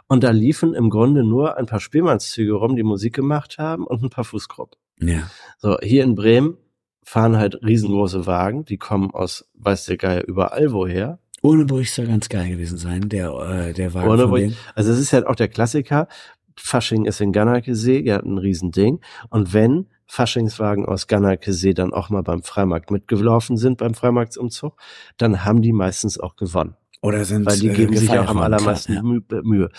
Und 0.07 0.23
da 0.23 0.31
liefen 0.31 0.73
im 0.73 0.89
Grunde 0.89 1.23
nur 1.23 1.57
ein 1.57 1.65
paar 1.67 1.79
Spielmannszüge 1.79 2.53
rum, 2.53 2.75
die 2.75 2.83
Musik 2.83 3.13
gemacht 3.15 3.57
haben 3.57 3.85
und 3.85 4.03
ein 4.03 4.09
paar 4.09 4.23
Fußgruppen. 4.25 4.77
Ja. 4.99 5.29
So, 5.57 5.77
hier 5.81 6.03
in 6.03 6.15
Bremen 6.15 6.57
fahren 7.03 7.37
halt 7.37 7.61
riesengroße 7.63 8.25
Wagen, 8.25 8.65
die 8.65 8.77
kommen 8.77 9.11
aus, 9.11 9.49
weiß 9.55 9.85
der 9.85 9.97
Geier, 9.97 10.27
überall 10.27 10.71
woher. 10.71 11.19
Ohne 11.41 11.65
Burg 11.65 11.87
soll 11.87 12.05
ganz 12.07 12.29
geil 12.29 12.49
gewesen 12.49 12.77
sein, 12.77 13.09
der, 13.09 13.31
äh, 13.31 13.73
der 13.73 13.93
Wagen 13.93 14.09
Ohne 14.09 14.21
von 14.23 14.29
Burg. 14.31 14.41
denen. 14.41 14.57
Also 14.75 14.91
es 14.91 14.99
ist 14.99 15.13
halt 15.13 15.25
auch 15.25 15.35
der 15.35 15.47
Klassiker. 15.47 16.07
Fasching 16.55 17.05
ist 17.05 17.21
in 17.21 17.31
Ganakesee, 17.31 17.99
ja, 18.01 18.19
ein 18.19 18.37
Riesending. 18.37 18.99
Und 19.29 19.53
wenn 19.53 19.87
Faschingswagen 20.13 20.85
aus 20.85 21.07
Ganakesee 21.07 21.73
dann 21.73 21.93
auch 21.93 22.09
mal 22.09 22.21
beim 22.21 22.43
Freimarkt 22.43 22.91
mitgelaufen 22.91 23.55
sind, 23.55 23.77
beim 23.77 23.93
Freimarktsumzug, 23.93 24.75
dann 25.15 25.45
haben 25.45 25.61
die 25.61 25.71
meistens 25.71 26.19
auch 26.19 26.35
gewonnen. 26.35 26.75
Oder 27.01 27.23
sind 27.23 27.45
Weil 27.45 27.57
die 27.57 27.69
äh, 27.69 27.73
geben 27.73 27.95
sich 27.95 28.09
auch 28.11 28.27
am 28.27 28.39
allermeisten 28.39 28.91
klar, 28.91 29.05
ja. 29.05 29.09
Mü- 29.09 29.41
Mühe. 29.43 29.69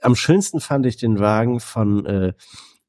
Am 0.00 0.14
schönsten 0.14 0.60
fand 0.60 0.86
ich 0.86 0.98
den 0.98 1.18
Wagen 1.18 1.58
von, 1.58 2.06
äh, 2.06 2.32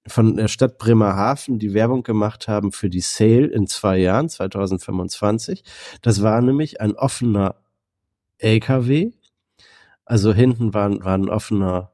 von 0.06 0.36
der 0.38 0.48
Stadt 0.48 0.78
Bremerhaven, 0.78 1.58
die 1.58 1.74
Werbung 1.74 2.04
gemacht 2.04 2.48
haben 2.48 2.72
für 2.72 2.92
die 2.92 3.02
Sale 3.02 3.48
in 3.48 3.66
zwei 3.66 3.98
Jahren, 3.98 4.30
2025. 4.30 5.64
Das 6.04 6.22
war 6.22 6.40
nämlich 6.42 6.80
ein 6.80 6.94
offener 6.94 7.56
LKW. 8.38 9.14
Also 10.06 10.32
hinten 10.32 10.76
war, 10.76 10.92
war 11.04 11.18
ein 11.18 11.30
offener, 11.30 11.93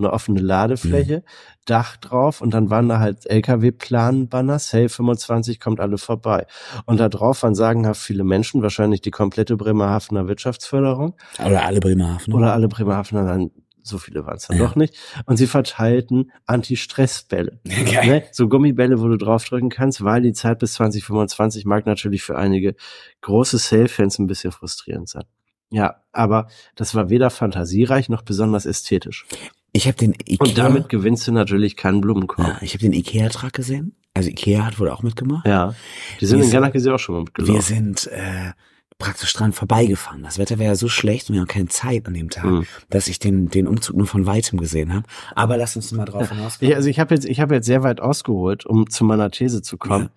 eine 0.00 0.12
offene 0.12 0.40
Ladefläche, 0.40 1.22
Dach 1.66 1.96
drauf 1.96 2.40
und 2.40 2.52
dann 2.52 2.68
waren 2.70 2.88
da 2.88 2.98
halt 2.98 3.26
LKW-Plan-Banner, 3.26 4.58
Sale 4.58 4.88
25 4.88 5.60
kommt 5.60 5.78
alle 5.80 5.98
vorbei. 5.98 6.46
Und 6.86 6.98
da 6.98 7.08
drauf 7.08 7.42
waren 7.42 7.54
sagenhaft 7.54 8.00
viele 8.00 8.24
Menschen, 8.24 8.62
wahrscheinlich 8.62 9.00
die 9.02 9.10
komplette 9.12 9.56
Bremerhavener 9.56 10.26
Wirtschaftsförderung 10.26 11.14
Oder 11.44 11.64
alle 11.64 11.80
Bremerhaven. 11.80 12.34
oder 12.34 12.52
alle 12.52 12.68
Bremerhavener, 12.68 13.24
dann 13.24 13.50
so 13.82 13.96
viele 13.96 14.26
waren 14.26 14.36
es 14.36 14.46
dann 14.46 14.58
Ja. 14.58 14.64
doch 14.66 14.76
nicht. 14.76 14.94
Und 15.24 15.38
sie 15.38 15.46
verteilten 15.46 16.30
Anti-Stress-Bälle. 16.46 17.60
Geil. 17.64 18.06
Ne? 18.06 18.22
So 18.30 18.46
Gummibälle, 18.48 19.00
wo 19.00 19.08
du 19.08 19.16
draufdrücken 19.16 19.70
kannst, 19.70 20.04
weil 20.04 20.20
die 20.22 20.32
Zeit 20.34 20.58
bis 20.58 20.74
2025 20.74 21.64
mag 21.64 21.86
natürlich 21.86 22.22
für 22.22 22.36
einige 22.36 22.74
große 23.22 23.56
Sale-Fans 23.58 24.18
ein 24.18 24.26
bisschen 24.26 24.52
frustrierend 24.52 25.08
sein. 25.08 25.24
Ja, 25.70 25.96
aber 26.12 26.48
das 26.74 26.94
war 26.94 27.10
weder 27.10 27.30
fantasiereich 27.30 28.08
noch 28.08 28.22
besonders 28.22 28.66
ästhetisch. 28.66 29.24
Ich 29.72 29.86
habe 29.86 29.96
den 29.96 30.12
Ikea, 30.14 30.36
Und 30.46 30.58
damit 30.58 30.88
gewinnst 30.88 31.26
du 31.28 31.32
natürlich 31.32 31.76
keinen 31.76 32.00
Blumenkorb. 32.00 32.46
ja, 32.48 32.58
ich 32.60 32.72
habe 32.74 32.82
den 32.82 32.92
Ikea-Truck 32.92 33.52
gesehen. 33.52 33.94
Also 34.14 34.28
Ikea 34.30 34.64
hat 34.66 34.78
wohl 34.80 34.88
auch 34.90 35.02
mitgemacht. 35.02 35.46
Ja, 35.46 35.74
die 36.20 36.26
sind 36.26 36.38
Wir 36.38 36.44
in 36.44 36.50
sind- 36.50 36.60
Ganakesee 36.60 36.90
auch 36.90 36.98
schon 36.98 37.14
mal 37.14 37.18
Wir 37.20 37.24
mitgelaufen. 37.24 37.62
sind 37.62 38.06
äh, 38.08 38.52
praktisch 38.98 39.32
dran 39.32 39.52
vorbeigefahren. 39.52 40.22
Das 40.24 40.38
Wetter 40.38 40.58
war 40.58 40.66
ja 40.66 40.74
so 40.74 40.88
schlecht 40.88 41.28
und 41.30 41.34
wir 41.34 41.40
haben 41.40 41.48
keine 41.48 41.68
Zeit 41.68 42.06
an 42.08 42.14
dem 42.14 42.28
Tag, 42.30 42.44
Mhm. 42.44 42.66
dass 42.90 43.06
ich 43.06 43.18
den, 43.20 43.48
den 43.48 43.66
Umzug 43.68 43.96
nur 43.96 44.06
von 44.08 44.26
weitem 44.26 44.58
gesehen 44.58 44.92
habe. 44.92 45.06
Aber 45.36 45.56
lass 45.56 45.76
uns 45.76 45.92
mal 45.92 46.04
drauf 46.04 46.28
hinauskommen. 46.30 46.70
Ich, 46.72 46.76
also 46.76 46.88
ich 46.88 46.98
habe 46.98 47.14
jetzt, 47.14 47.24
ich 47.24 47.40
habe 47.40 47.54
jetzt 47.54 47.66
sehr 47.66 47.82
weit 47.84 48.00
ausgeholt, 48.00 48.66
um 48.66 48.90
zu 48.90 49.04
meiner 49.04 49.30
These 49.30 49.62
zu 49.62 49.78
kommen, 49.78 50.04
Ja. 50.06 50.10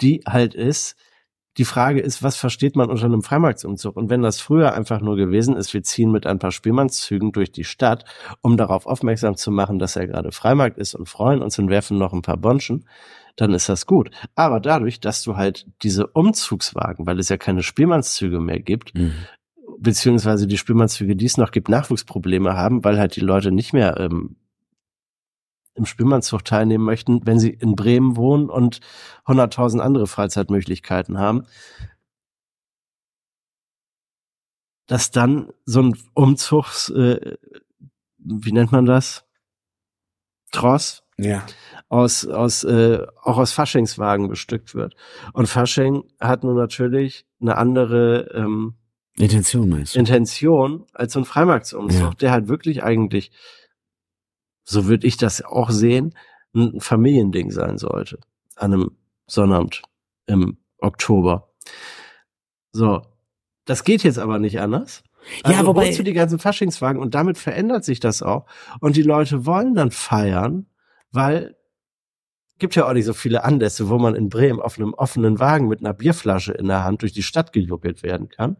die 0.00 0.20
halt 0.26 0.54
ist, 0.54 0.94
die 1.58 1.64
Frage 1.64 2.00
ist, 2.00 2.22
was 2.22 2.36
versteht 2.36 2.76
man 2.76 2.90
unter 2.90 3.04
einem 3.04 3.22
Freimarktsumzug? 3.22 3.96
Und 3.96 4.08
wenn 4.08 4.22
das 4.22 4.40
früher 4.40 4.72
einfach 4.74 5.00
nur 5.00 5.16
gewesen 5.16 5.54
ist, 5.56 5.74
wir 5.74 5.82
ziehen 5.82 6.10
mit 6.10 6.26
ein 6.26 6.38
paar 6.38 6.50
Spielmannszügen 6.52 7.32
durch 7.32 7.52
die 7.52 7.64
Stadt, 7.64 8.04
um 8.40 8.56
darauf 8.56 8.86
aufmerksam 8.86 9.36
zu 9.36 9.50
machen, 9.50 9.78
dass 9.78 9.96
er 9.96 10.06
gerade 10.06 10.32
Freimarkt 10.32 10.78
ist 10.78 10.94
und 10.94 11.08
freuen 11.08 11.42
uns 11.42 11.58
und 11.58 11.68
werfen 11.68 11.98
noch 11.98 12.12
ein 12.14 12.22
paar 12.22 12.38
Bonschen, 12.38 12.86
dann 13.36 13.52
ist 13.52 13.68
das 13.68 13.86
gut. 13.86 14.10
Aber 14.34 14.60
dadurch, 14.60 15.00
dass 15.00 15.22
du 15.22 15.36
halt 15.36 15.66
diese 15.82 16.06
Umzugswagen, 16.06 17.06
weil 17.06 17.18
es 17.18 17.28
ja 17.28 17.36
keine 17.36 17.62
Spielmannszüge 17.62 18.40
mehr 18.40 18.60
gibt, 18.60 18.94
Mhm. 18.94 19.12
beziehungsweise 19.78 20.46
die 20.46 20.58
Spielmannszüge, 20.58 21.16
die 21.16 21.26
es 21.26 21.36
noch 21.36 21.50
gibt, 21.50 21.68
Nachwuchsprobleme 21.68 22.54
haben, 22.54 22.84
weil 22.84 22.98
halt 22.98 23.16
die 23.16 23.20
Leute 23.20 23.50
nicht 23.52 23.72
mehr 23.72 23.98
ähm, 24.00 24.36
im 25.74 25.86
Spielmannszug 25.86 26.44
teilnehmen 26.44 26.84
möchten, 26.84 27.24
wenn 27.26 27.38
sie 27.38 27.50
in 27.50 27.74
Bremen 27.76 28.16
wohnen 28.16 28.50
und 28.50 28.80
100.000 29.26 29.80
andere 29.80 30.06
Freizeitmöglichkeiten 30.06 31.18
haben, 31.18 31.44
dass 34.86 35.10
dann 35.10 35.50
so 35.64 35.82
ein 35.82 35.96
Umzugs, 36.14 36.90
äh, 36.90 37.36
wie 38.18 38.52
nennt 38.52 38.72
man 38.72 38.84
das? 38.84 39.24
Tross 40.50 41.02
Ja. 41.18 41.46
aus, 41.88 42.26
aus, 42.26 42.64
äh, 42.64 43.06
auch 43.22 43.38
aus 43.38 43.52
Faschingswagen 43.52 44.28
bestückt 44.28 44.74
wird. 44.74 44.94
Und 45.32 45.46
Fasching 45.48 46.04
hat 46.20 46.44
nun 46.44 46.56
natürlich 46.56 47.26
eine 47.40 47.56
andere 47.56 48.30
ähm, 48.34 48.74
Intention 49.16 49.68
meinst 49.68 49.94
du? 49.94 49.98
Intention 49.98 50.86
als 50.92 51.12
so 51.14 51.20
ein 51.20 51.24
Freimarktsumzug, 51.24 52.00
Ja. 52.00 52.10
der 52.14 52.30
halt 52.32 52.48
wirklich 52.48 52.82
eigentlich, 52.82 53.30
so 54.64 54.86
würde 54.86 55.06
ich 55.06 55.16
das 55.16 55.42
auch 55.44 55.70
sehen, 55.70 56.14
ein 56.54 56.80
Familiending 56.80 57.50
sein 57.50 57.78
sollte. 57.78 58.18
An 58.56 58.72
einem 58.72 58.90
Sonnabend 59.26 59.82
im 60.26 60.58
Oktober. 60.78 61.48
So. 62.72 63.02
Das 63.64 63.84
geht 63.84 64.02
jetzt 64.02 64.18
aber 64.18 64.38
nicht 64.38 64.60
anders. 64.60 65.02
Ja, 65.44 65.58
Also 65.58 65.66
wobei- 65.68 65.86
holst 65.86 65.98
du 66.00 66.02
die 66.02 66.12
ganzen 66.12 66.38
Faschingswagen 66.40 67.00
und 67.00 67.14
damit 67.14 67.38
verändert 67.38 67.84
sich 67.84 68.00
das 68.00 68.22
auch. 68.22 68.46
Und 68.80 68.96
die 68.96 69.02
Leute 69.02 69.46
wollen 69.46 69.74
dann 69.74 69.90
feiern, 69.92 70.66
weil 71.12 71.56
gibt 72.58 72.74
ja 72.76 72.86
auch 72.88 72.92
nicht 72.92 73.04
so 73.06 73.12
viele 73.14 73.42
Anlässe, 73.44 73.88
wo 73.88 73.98
man 73.98 74.14
in 74.14 74.28
Bremen 74.28 74.60
auf 74.60 74.78
einem 74.78 74.94
offenen 74.94 75.38
Wagen 75.40 75.68
mit 75.68 75.80
einer 75.80 75.94
Bierflasche 75.94 76.52
in 76.52 76.66
der 76.68 76.84
Hand 76.84 77.02
durch 77.02 77.12
die 77.12 77.22
Stadt 77.24 77.52
gejuckelt 77.52 78.02
werden 78.02 78.28
kann. 78.28 78.56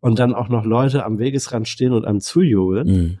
Und 0.00 0.18
dann 0.18 0.34
auch 0.34 0.48
noch 0.48 0.64
Leute 0.64 1.04
am 1.04 1.18
Wegesrand 1.18 1.68
stehen 1.68 1.92
und 1.92 2.04
einem 2.04 2.20
zujubeln, 2.20 2.86
Mhm. 2.88 3.18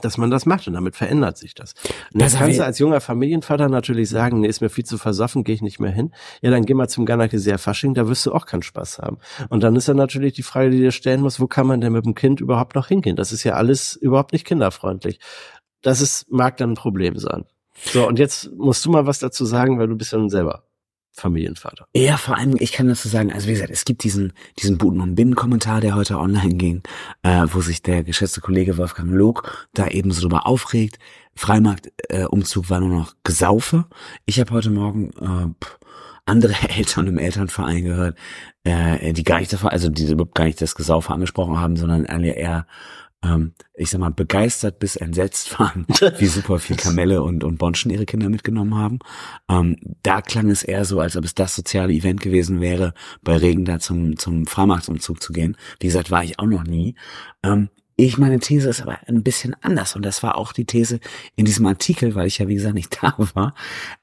Dass 0.00 0.18
man 0.18 0.30
das 0.30 0.46
macht 0.46 0.66
und 0.66 0.74
damit 0.74 0.96
verändert 0.96 1.36
sich 1.36 1.54
das. 1.54 1.74
Und 2.12 2.22
Das 2.22 2.36
kannst 2.36 2.58
du 2.58 2.64
als 2.64 2.78
junger 2.78 3.00
Familienvater 3.00 3.68
natürlich 3.68 4.08
sagen, 4.08 4.40
nee, 4.40 4.48
ist 4.48 4.60
mir 4.60 4.70
viel 4.70 4.84
zu 4.84 4.98
versoffen, 4.98 5.44
gehe 5.44 5.54
ich 5.54 5.62
nicht 5.62 5.78
mehr 5.78 5.90
hin. 5.90 6.12
Ja, 6.40 6.50
dann 6.50 6.64
geh 6.64 6.74
mal 6.74 6.88
zum 6.88 7.06
Ganakeseer 7.06 7.58
Fasching, 7.58 7.94
da 7.94 8.08
wirst 8.08 8.24
du 8.26 8.32
auch 8.32 8.46
keinen 8.46 8.62
Spaß 8.62 8.98
haben. 8.98 9.18
Und 9.50 9.62
dann 9.62 9.76
ist 9.76 9.88
dann 9.88 9.96
natürlich 9.96 10.32
die 10.32 10.42
Frage, 10.42 10.70
die 10.70 10.78
dir 10.78 10.92
stellen 10.92 11.20
muss, 11.20 11.38
wo 11.40 11.46
kann 11.46 11.66
man 11.66 11.80
denn 11.80 11.92
mit 11.92 12.04
dem 12.04 12.14
Kind 12.14 12.40
überhaupt 12.40 12.74
noch 12.74 12.88
hingehen? 12.88 13.16
Das 13.16 13.32
ist 13.32 13.44
ja 13.44 13.54
alles 13.54 13.94
überhaupt 13.94 14.32
nicht 14.32 14.46
kinderfreundlich. 14.46 15.20
Das 15.82 16.00
ist, 16.00 16.30
mag 16.30 16.56
dann 16.56 16.72
ein 16.72 16.76
Problem 16.76 17.18
sein. 17.18 17.44
So, 17.76 18.06
und 18.06 18.18
jetzt 18.18 18.52
musst 18.52 18.84
du 18.84 18.90
mal 18.90 19.06
was 19.06 19.18
dazu 19.18 19.44
sagen, 19.44 19.78
weil 19.78 19.88
du 19.88 19.96
bist 19.96 20.12
ja 20.12 20.18
nun 20.18 20.30
selber 20.30 20.64
Familienvater. 21.14 21.86
Ja, 21.94 22.16
vor 22.16 22.36
allem, 22.36 22.56
ich 22.58 22.72
kann 22.72 22.88
dazu 22.88 23.08
sagen, 23.08 23.32
also 23.32 23.46
wie 23.46 23.52
gesagt, 23.52 23.70
es 23.70 23.84
gibt 23.84 24.02
diesen, 24.02 24.32
diesen 24.58 24.78
Buten- 24.78 25.00
und 25.00 25.14
Binnen-Kommentar, 25.14 25.80
der 25.80 25.94
heute 25.94 26.18
online 26.18 26.56
ging, 26.56 26.82
äh, 27.22 27.46
wo 27.52 27.60
sich 27.60 27.82
der 27.82 28.02
geschätzte 28.02 28.40
Kollege 28.40 28.76
Wolfgang 28.78 29.10
Log 29.10 29.68
da 29.74 29.86
eben 29.86 30.10
so 30.10 30.22
drüber 30.22 30.46
aufregt. 30.46 30.98
Freimarkt-Umzug 31.36 32.66
äh, 32.66 32.70
war 32.70 32.80
nur 32.80 32.88
noch 32.90 33.14
Gesaufe. 33.22 33.86
Ich 34.26 34.40
habe 34.40 34.50
heute 34.50 34.70
Morgen 34.70 35.10
äh, 35.20 35.66
andere 36.26 36.54
Eltern 36.68 37.06
im 37.06 37.18
Elternverein 37.18 37.84
gehört, 37.84 38.18
äh, 38.64 39.12
die 39.12 39.24
gar 39.24 39.38
nicht 39.38 39.52
davon, 39.52 39.70
also 39.70 39.88
die 39.90 40.10
überhaupt 40.10 40.34
gar 40.34 40.44
nicht 40.44 40.60
das 40.60 40.74
Gesaufe 40.74 41.12
angesprochen 41.12 41.60
haben, 41.60 41.76
sondern 41.76 42.06
alle 42.06 42.32
eher 42.32 42.66
ähm, 43.24 43.52
ich 43.74 43.90
sag 43.90 44.00
mal, 44.00 44.10
begeistert 44.10 44.78
bis 44.78 44.96
entsetzt 44.96 45.58
waren, 45.58 45.86
wie 46.18 46.26
super 46.26 46.58
viel 46.58 46.76
Kamelle 46.76 47.22
und, 47.22 47.42
und 47.42 47.58
Bonschen 47.58 47.90
ihre 47.90 48.06
Kinder 48.06 48.28
mitgenommen 48.28 48.76
haben. 48.76 48.98
Ähm, 49.48 49.76
da 50.02 50.20
klang 50.20 50.50
es 50.50 50.62
eher 50.62 50.84
so, 50.84 51.00
als 51.00 51.16
ob 51.16 51.24
es 51.24 51.34
das 51.34 51.56
soziale 51.56 51.92
Event 51.92 52.20
gewesen 52.20 52.60
wäre, 52.60 52.94
bei 53.22 53.36
Regen 53.36 53.64
da 53.64 53.78
zum, 53.78 54.16
zum 54.18 54.46
Freimarktsumzug 54.46 55.22
zu 55.22 55.32
gehen. 55.32 55.56
Wie 55.80 55.86
gesagt, 55.86 56.10
war 56.10 56.22
ich 56.22 56.38
auch 56.38 56.46
noch 56.46 56.64
nie. 56.64 56.94
Ähm, 57.42 57.70
ich, 57.96 58.18
meine 58.18 58.40
These 58.40 58.68
ist 58.68 58.82
aber 58.82 58.98
ein 59.06 59.22
bisschen 59.22 59.54
anders 59.60 59.94
und 59.94 60.04
das 60.04 60.22
war 60.22 60.36
auch 60.36 60.52
die 60.52 60.64
These 60.64 61.00
in 61.36 61.44
diesem 61.44 61.66
Artikel, 61.66 62.14
weil 62.14 62.26
ich 62.26 62.38
ja 62.38 62.48
wie 62.48 62.54
gesagt 62.54 62.74
nicht 62.74 62.98
da 63.02 63.14
war. 63.34 63.54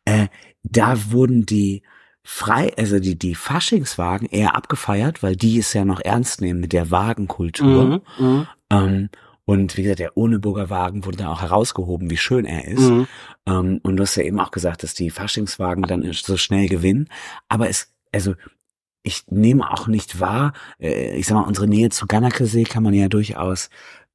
Äh, 0.06 0.28
da 0.63 1.12
wurden 1.12 1.46
die 1.46 1.84
frei, 2.24 2.72
also 2.78 3.00
die, 3.00 3.18
die 3.18 3.36
Faschingswagen 3.36 4.28
eher 4.28 4.56
abgefeiert, 4.56 5.24
weil 5.24 5.36
die 5.36 5.58
es 5.58 5.74
ja 5.74 5.86
noch 5.86 6.00
ernst 6.01 6.42
nehmen 6.42 6.60
mit 6.60 6.74
der 6.74 6.92
Wagenkultur. 6.92 8.01
Mhm. 8.20 8.48
Ähm, 8.70 9.10
und 9.46 9.75
wie 9.75 9.84
gesagt, 9.84 10.00
der 10.00 10.16
Ohneburger 10.16 10.70
Wagen 10.70 11.04
wurde 11.06 11.18
da 11.18 11.30
auch 11.30 11.42
herausgehoben, 11.42 12.10
wie 12.10 12.18
schön 12.18 12.46
er 12.46 12.68
ist. 12.68 12.90
Mhm. 12.90 13.08
Ähm, 13.46 13.80
und 13.84 13.98
du 13.98 14.04
hast 14.04 14.16
ja 14.16 14.24
eben 14.24 14.40
auch 14.40 14.51
gesagt, 14.51 14.84
dass 14.84 14.94
die 14.94 15.10
Faschingswagen 15.10 15.84
dann 15.84 16.10
so 16.13 16.38
schnell 16.38 16.70
gewinnen. 16.70 17.10
Aber 17.50 17.68
es, 17.68 17.92
also 18.12 18.36
ich 19.04 19.24
nehme 19.30 19.72
auch 19.72 19.88
nicht 19.88 20.20
wahr, 20.20 20.54
äh, 20.80 21.16
ich 21.18 21.25
sag 21.25 21.36
mal, 21.36 21.48
unsere 21.48 21.68
Nähe 21.68 21.90
zu 21.90 22.06
Ganakesee 22.06 22.63
kann 22.63 22.84
man 22.84 22.94
ja 22.94 23.08
durchaus 23.08 23.70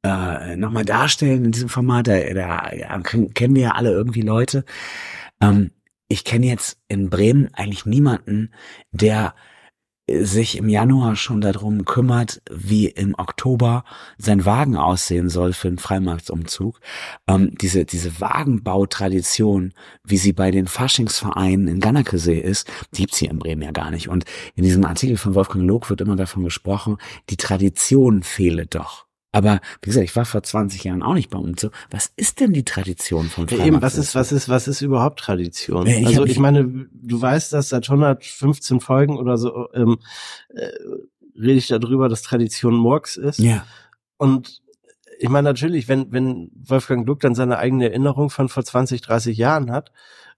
äh, 0.04 0.56
nochmal 0.56 0.84
darstellen 0.84 1.44
in 1.46 1.52
diesem 1.52 1.68
Format. 1.68 2.06
Da, 2.06 2.20
da 2.20 3.00
kennen 3.00 3.54
wir 3.54 3.62
ja 3.62 3.70
alle 3.72 3.90
irgendwie 3.90 4.22
Leute. 4.22 4.64
Ähm, 5.40 5.72
ich 6.08 6.25
kenne 6.25 6.46
jetzt 6.46 6.78
in 6.88 7.10
Bremen 7.10 7.48
eigentlich 7.54 7.86
niemanden, 7.86 8.52
der 8.92 9.34
sich 10.08 10.56
im 10.56 10.68
Januar 10.68 11.16
schon 11.16 11.40
darum 11.40 11.84
kümmert, 11.84 12.40
wie 12.48 12.86
im 12.86 13.14
Oktober 13.18 13.84
sein 14.18 14.44
Wagen 14.44 14.76
aussehen 14.76 15.28
soll 15.28 15.52
für 15.52 15.66
einen 15.66 15.78
Freimarktsumzug. 15.78 16.80
Ähm, 17.26 17.56
diese, 17.60 17.84
diese 17.84 18.20
Wagenbautradition, 18.20 19.75
wie 20.04 20.16
sie 20.16 20.32
bei 20.32 20.52
den 20.52 20.68
Faschingsvereinen 20.68 21.66
in 21.66 21.80
Ganakesee 21.80 22.38
ist, 22.38 22.70
die 22.94 23.02
gibt's 23.02 23.18
hier 23.18 23.30
in 23.30 23.40
Bremen 23.40 23.62
ja 23.62 23.72
gar 23.72 23.90
nicht. 23.90 24.08
Und 24.08 24.25
in 24.54 24.62
diesem 24.62 24.84
Artikel 24.84 25.16
von 25.16 25.34
Wolfgang 25.34 25.66
Log 25.66 25.90
wird 25.90 26.00
immer 26.00 26.16
davon 26.16 26.44
gesprochen, 26.44 26.98
die 27.28 27.36
Tradition 27.36 28.22
fehle 28.22 28.66
doch. 28.66 29.05
Aber 29.36 29.60
wie 29.82 29.90
gesagt, 29.90 30.04
ich 30.04 30.16
war 30.16 30.24
vor 30.24 30.42
20 30.42 30.82
Jahren 30.84 31.02
auch 31.02 31.12
nicht 31.12 31.28
beim 31.28 31.42
Umzug. 31.42 31.70
Was 31.90 32.10
ist 32.16 32.40
denn 32.40 32.54
die 32.54 32.64
Tradition 32.64 33.28
von 33.28 33.46
Ja, 33.48 33.66
eben, 33.66 33.82
was 33.82 33.98
ist, 33.98 34.14
was 34.14 34.32
ist, 34.32 34.48
was 34.48 34.66
ist 34.66 34.80
überhaupt 34.80 35.20
Tradition? 35.20 35.86
Ich 35.86 36.06
also 36.06 36.24
ich 36.24 36.38
meine, 36.38 36.88
du 36.90 37.20
weißt, 37.20 37.52
dass 37.52 37.68
seit 37.68 37.86
115 37.86 38.80
Folgen 38.80 39.18
oder 39.18 39.36
so 39.36 39.70
ähm, 39.74 39.98
äh, 40.54 40.70
rede 41.38 41.58
ich 41.58 41.68
darüber, 41.68 42.08
dass 42.08 42.22
Tradition 42.22 42.76
Murks 42.76 43.18
ist. 43.18 43.38
Ja. 43.38 43.66
Und 44.16 44.62
ich 45.18 45.28
meine 45.28 45.50
natürlich, 45.50 45.86
wenn, 45.86 46.10
wenn 46.12 46.50
Wolfgang 46.54 47.04
Gluck 47.04 47.20
dann 47.20 47.34
seine 47.34 47.58
eigene 47.58 47.90
Erinnerung 47.90 48.30
von 48.30 48.48
vor 48.48 48.64
20, 48.64 49.02
30 49.02 49.36
Jahren 49.36 49.70
hat 49.70 49.92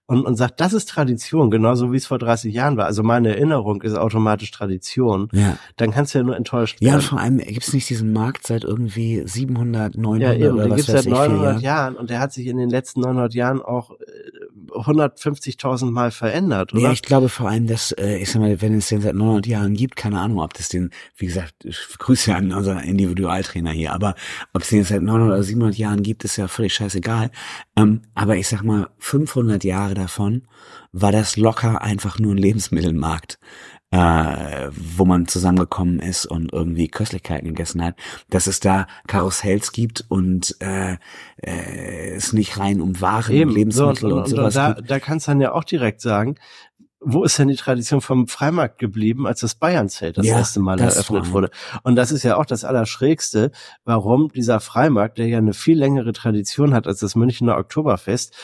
und, 0.09 0.25
und 0.25 0.35
sagt, 0.35 0.59
das 0.59 0.73
ist 0.73 0.89
Tradition, 0.89 1.51
genauso 1.51 1.91
wie 1.93 1.97
es 1.97 2.07
vor 2.07 2.17
30 2.19 2.53
Jahren 2.53 2.77
war. 2.77 2.85
Also 2.85 3.03
meine 3.03 3.29
Erinnerung 3.29 3.81
ist 3.83 3.95
automatisch 3.95 4.51
Tradition. 4.51 5.29
Ja. 5.31 5.57
Dann 5.77 5.91
kannst 5.91 6.13
du 6.13 6.17
ja 6.19 6.23
nur 6.23 6.35
enttäuscht 6.35 6.77
Ja, 6.81 6.89
und 6.89 6.93
werden. 6.95 7.07
vor 7.07 7.19
allem 7.19 7.37
gibt 7.37 7.63
es 7.63 7.73
nicht 7.73 7.89
diesen 7.89 8.11
Markt 8.11 8.47
seit 8.47 8.63
irgendwie 8.63 9.21
700, 9.25 9.97
900 9.97 10.21
Ja, 10.39 10.45
eben, 10.47 10.55
oder 10.57 10.69
was 10.71 10.75
gibt's 10.77 10.93
weiß 10.93 11.03
seit 11.03 11.13
ich, 11.13 11.19
vier 11.19 11.29
900 11.29 11.43
Jahren. 11.43 11.61
Jahren 11.61 11.95
und 11.95 12.09
der 12.09 12.19
hat 12.19 12.33
sich 12.33 12.47
in 12.47 12.57
den 12.57 12.69
letzten 12.69 13.01
900 13.01 13.33
Jahren 13.33 13.61
auch 13.61 13.91
äh, 13.91 13.95
150.000 14.71 15.91
Mal 15.91 16.11
verändert, 16.11 16.73
oder? 16.73 16.83
Ja, 16.83 16.91
ich 16.91 17.01
glaube 17.01 17.29
vor 17.29 17.49
allem, 17.49 17.67
dass, 17.67 17.91
äh, 17.93 18.17
ich 18.17 18.31
sag 18.31 18.41
mal, 18.41 18.61
wenn 18.61 18.75
es 18.75 18.87
den 18.87 19.01
seit 19.01 19.15
900 19.15 19.47
Jahren 19.47 19.73
gibt, 19.73 19.95
keine 19.95 20.19
Ahnung, 20.19 20.39
ob 20.39 20.53
das 20.53 20.69
den, 20.69 20.91
wie 21.17 21.27
gesagt, 21.27 21.53
ich 21.65 21.77
Grüße 21.97 22.33
an 22.33 22.51
unseren 22.51 22.79
Individualtrainer 22.79 23.71
hier, 23.71 23.93
aber 23.93 24.15
ob 24.53 24.61
es 24.61 24.69
den 24.69 24.83
seit 24.83 25.01
900 25.01 25.27
oder 25.27 25.43
700 25.43 25.77
Jahren 25.77 26.03
gibt, 26.03 26.23
ist 26.23 26.37
ja 26.37 26.47
völlig 26.47 26.73
scheißegal. 26.73 27.31
Ähm, 27.75 28.01
aber 28.15 28.37
ich 28.37 28.47
sag 28.47 28.63
mal, 28.63 28.89
500 28.99 29.63
Jahre 29.63 29.93
davon 29.93 30.43
war 30.91 31.11
das 31.11 31.37
locker 31.37 31.81
einfach 31.81 32.19
nur 32.19 32.33
ein 32.33 32.37
Lebensmittelmarkt, 32.37 33.39
äh, 33.91 34.69
wo 34.71 35.05
man 35.05 35.27
zusammengekommen 35.27 35.99
ist 35.99 36.25
und 36.27 36.53
irgendwie 36.53 36.87
Köstlichkeiten 36.89 37.47
gegessen 37.47 37.83
hat, 37.83 37.95
dass 38.29 38.45
es 38.47 38.59
da 38.59 38.85
Karussells 39.07 39.71
gibt 39.71 40.05
und 40.09 40.55
äh, 40.61 40.97
äh, 41.37 42.11
es 42.15 42.31
nicht 42.33 42.57
rein 42.59 42.81
um 42.81 43.01
Waren, 43.01 43.33
Eben, 43.33 43.49
so, 43.49 43.55
Lebensmittel 43.57 44.11
und, 44.11 44.17
und, 44.19 44.23
und, 44.25 44.29
sowas 44.29 44.55
und 44.55 44.61
da, 44.61 44.73
geht. 44.73 44.91
da 44.91 44.99
kannst 44.99 45.27
du 45.27 45.31
dann 45.31 45.41
ja 45.41 45.53
auch 45.53 45.63
direkt 45.63 46.01
sagen, 46.01 46.35
wo 47.01 47.23
ist 47.23 47.39
denn 47.39 47.47
die 47.47 47.55
Tradition 47.55 48.01
vom 48.01 48.27
Freimarkt 48.27 48.77
geblieben, 48.77 49.25
als 49.25 49.39
das 49.39 49.55
Bayernzelt 49.55 50.17
das 50.17 50.25
Ja, 50.27 50.35
erste 50.37 50.59
Mal 50.59 50.75
das 50.77 50.95
eröffnet 50.95 51.27
war- 51.27 51.31
wurde? 51.33 51.51
Und 51.83 51.95
das 51.95 52.11
ist 52.11 52.23
ja 52.23 52.35
auch 52.35 52.45
das 52.45 52.65
Allerschrägste, 52.65 53.51
warum 53.85 54.27
dieser 54.33 54.59
Freimarkt, 54.59 55.17
der 55.17 55.27
ja 55.27 55.37
eine 55.37 55.53
viel 55.53 55.77
längere 55.79 56.11
Tradition 56.11 56.73
hat 56.73 56.87
als 56.87 56.99
das 56.99 57.15
Münchner 57.15 57.57
Oktoberfest, 57.57 58.35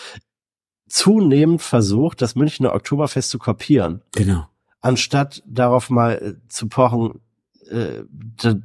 zunehmend 0.88 1.62
versucht, 1.62 2.22
das 2.22 2.36
Münchner 2.36 2.74
Oktoberfest 2.74 3.30
zu 3.30 3.40
kopieren 3.40 4.02
Genau. 4.14 4.48
Anstatt 4.86 5.42
darauf 5.48 5.90
mal 5.90 6.14
äh, 6.14 6.48
zu 6.48 6.68
pochen, 6.68 7.22
äh, 7.70 8.04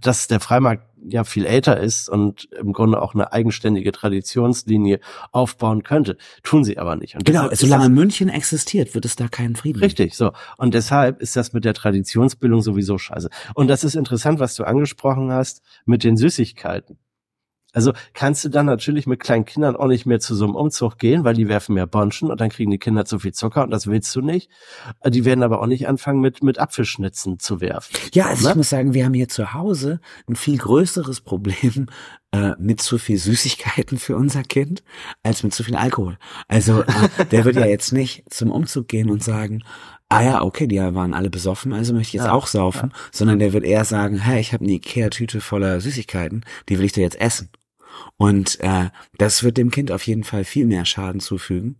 dass 0.01 0.29
der 0.29 0.39
Freimarkt 0.39 0.87
ja 1.09 1.25
viel 1.25 1.47
älter 1.47 1.81
ist 1.81 2.11
und 2.11 2.47
im 2.61 2.75
Grunde 2.75 3.01
auch 3.01 3.15
eine 3.15 3.33
eigenständige 3.33 3.91
Traditionslinie 3.91 5.01
aufbauen 5.33 5.83
könnte. 5.83 6.19
Tun 6.43 6.63
sie 6.63 6.77
aber 6.77 6.97
nicht. 6.97 7.15
Und 7.15 7.25
Genau, 7.25 7.49
solange 7.53 7.85
das, 7.85 7.93
München 7.93 8.29
existiert, 8.29 8.95
wird 8.95 9.07
es 9.07 9.17
da 9.17 9.29
keinen 9.29 9.57
Frieden. 9.57 9.79
Richtig, 9.79 10.15
so. 10.15 10.33
Und 10.59 10.75
deshalb 10.75 11.23
ist 11.23 11.37
das 11.37 11.55
mit 11.55 11.65
der 11.65 11.73
Traditionsbildung 11.73 12.61
sowieso 12.61 12.99
scheiße. 12.99 13.31
Und 13.55 13.69
das 13.69 13.83
ist 13.83 13.95
interessant, 13.95 14.41
was 14.41 14.55
du 14.57 14.65
angesprochen 14.65 15.33
hast 15.33 15.63
mit 15.87 16.05
den 16.05 16.19
Süßigkeiten. 16.19 16.99
Also 17.73 17.93
kannst 18.15 18.45
du 18.45 18.49
dann 18.49 18.67
natürlich 18.67 19.07
mit 19.07 19.21
kleinen 19.21 19.45
Kindern 19.45 19.77
auch 19.77 19.87
nicht 19.87 20.07
mehr 20.07 20.21
zu 20.21 20.35
so 20.35 20.45
einem 20.45 20.55
Umzug 20.55 20.99
gehen, 20.99 21.25
weil 21.25 21.35
die 21.35 21.49
werfen 21.49 21.75
mehr 21.75 21.87
Bonschen 21.87 22.31
und 22.31 22.41
dann 22.41 22.51
kriegen 22.51 22.71
die 22.71 22.79
Kinder 22.79 23.05
zu 23.05 23.19
viel 23.19 23.33
Zucker 23.33 23.63
und 23.63 23.71
das 23.71 23.87
willst 23.87 24.15
du 24.17 24.21
nicht. 24.21 24.51
Die 25.07 25.25
werden 25.25 25.43
aber 25.43 25.61
auch 25.63 25.67
nicht 25.67 25.89
anfangen 25.89 26.21
mit, 26.21 26.43
mit 26.43 26.59
Apfelschnitzen 26.59 27.39
zu 27.39 27.61
werfen. 27.61 27.97
Ja, 28.13 28.27
also 28.27 28.45
Ne? 28.45 28.51
ich 28.51 28.57
muss 28.57 28.71
sagen, 28.71 28.95
wir 28.95 29.05
haben 29.05 29.15
hier 29.15 29.29
zu 29.29 29.53
Hause 29.55 30.01
ein 30.29 30.37
viel 30.37 30.59
größeres 30.59 31.21
Problem 31.21 31.87
äh, 32.33 32.53
mit 32.59 32.81
zu 32.81 32.99
viel 32.99 33.19
Süßigkeiten 33.19 33.99
für 33.99 34.17
unser 34.17 34.43
Kind 34.43 34.83
als 35.23 35.43
mit 35.43 35.53
zu 35.55 35.63
viel 35.65 35.77
Alkohol. 35.77 36.19
Also 36.49 36.83
äh, 36.83 37.27
der 37.31 37.45
wird 37.45 37.57
ja 37.57 37.67
jetzt 37.67 37.93
nicht 37.93 38.25
zum 38.33 38.51
Umzug 38.51 38.89
gehen 38.89 39.11
und 39.11 39.23
sagen, 39.23 39.63
ah 40.09 40.23
ja, 40.23 40.43
okay, 40.43 40.67
die 40.67 40.79
waren 40.79 41.15
alle 41.15 41.31
besoffen, 41.31 41.73
also 41.73 41.93
möchte 41.93 42.09
ich 42.09 42.13
jetzt 42.15 42.25
Ja, 42.25 42.33
auch 42.33 42.47
saufen, 42.49 42.93
sondern 43.13 43.39
der 43.39 43.53
wird 43.53 43.65
eher 43.65 43.85
sagen, 43.85 44.19
hey, 44.19 44.41
ich 44.41 44.53
habe 44.53 44.65
eine 44.65 44.73
Ikea-Tüte 44.73 45.41
voller 45.41 45.81
Süßigkeiten, 45.81 46.45
die 46.69 46.79
will 46.79 46.85
ich 46.87 46.93
dir 46.93 47.03
jetzt 47.03 47.21
essen. 47.21 47.49
Und 48.17 48.61
äh, 48.61 48.91
das 49.19 49.43
wird 49.43 49.57
dem 49.57 49.71
Kind 49.71 49.91
auf 49.93 50.07
jeden 50.07 50.25
Fall 50.25 50.45
viel 50.45 50.67
mehr 50.67 50.85
Schaden 50.85 51.21
zufügen, 51.21 51.77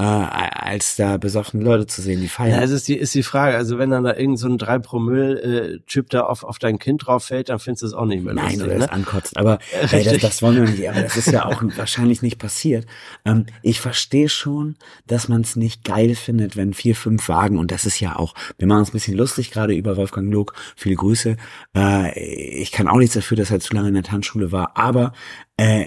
äh, 0.00 0.04
als 0.04 0.94
da 0.94 1.16
besoffene 1.16 1.64
Leute 1.64 1.86
zu 1.88 2.02
sehen, 2.02 2.20
die 2.20 2.26
Ja, 2.26 2.30
feiern. 2.30 2.62
es 2.62 2.70
ist 2.70 2.86
die, 2.86 2.96
ist 2.96 3.14
die 3.14 3.24
Frage. 3.24 3.56
Also 3.56 3.78
wenn 3.78 3.90
dann 3.90 4.04
da 4.04 4.14
irgend 4.14 4.38
so 4.38 4.46
ein 4.48 4.56
3 4.56 4.78
Promille 4.78 5.40
äh, 5.40 5.78
Typ 5.86 6.10
da 6.10 6.20
auf, 6.22 6.44
auf 6.44 6.60
dein 6.60 6.78
Kind 6.78 7.06
drauf 7.06 7.24
fällt, 7.24 7.48
dann 7.48 7.58
findest 7.58 7.82
du 7.82 7.86
es 7.88 7.94
auch 7.94 8.04
nicht 8.04 8.24
mehr 8.24 8.32
Nein, 8.34 8.44
lustig. 8.44 8.62
oder 8.64 8.78
ne? 8.78 8.84
es 8.84 8.90
ankotzt. 8.90 9.36
Aber 9.36 9.58
äh, 9.90 10.04
das, 10.04 10.18
das 10.18 10.42
wollen 10.42 10.56
wir 10.56 10.70
nicht. 10.70 10.88
Aber 10.88 11.02
das 11.02 11.16
ist 11.16 11.32
ja 11.32 11.46
auch 11.46 11.62
wahrscheinlich 11.76 12.22
nicht 12.22 12.38
passiert. 12.38 12.86
Ähm, 13.24 13.46
ich 13.62 13.80
verstehe 13.80 14.28
schon, 14.28 14.76
dass 15.08 15.28
man 15.28 15.40
es 15.40 15.56
nicht 15.56 15.82
geil 15.84 16.14
findet, 16.14 16.56
wenn 16.56 16.74
vier, 16.74 16.94
fünf 16.94 17.28
Wagen, 17.28 17.58
und 17.58 17.72
das 17.72 17.84
ist 17.84 17.98
ja 17.98 18.14
auch, 18.16 18.34
wir 18.56 18.68
machen 18.68 18.80
uns 18.80 18.90
ein 18.90 18.92
bisschen 18.92 19.16
lustig 19.16 19.50
gerade 19.50 19.74
über 19.74 19.96
Wolfgang 19.96 20.32
Log, 20.32 20.54
viele 20.76 20.94
Grüße. 20.94 21.36
Äh, 21.76 22.18
ich 22.20 22.70
kann 22.70 22.86
auch 22.86 22.98
nichts 22.98 23.14
dafür, 23.14 23.36
dass 23.36 23.50
er 23.50 23.58
zu 23.58 23.74
lange 23.74 23.88
in 23.88 23.94
der 23.94 24.04
Tanzschule 24.04 24.52
war, 24.52 24.76
aber 24.76 25.12
äh, 25.56 25.86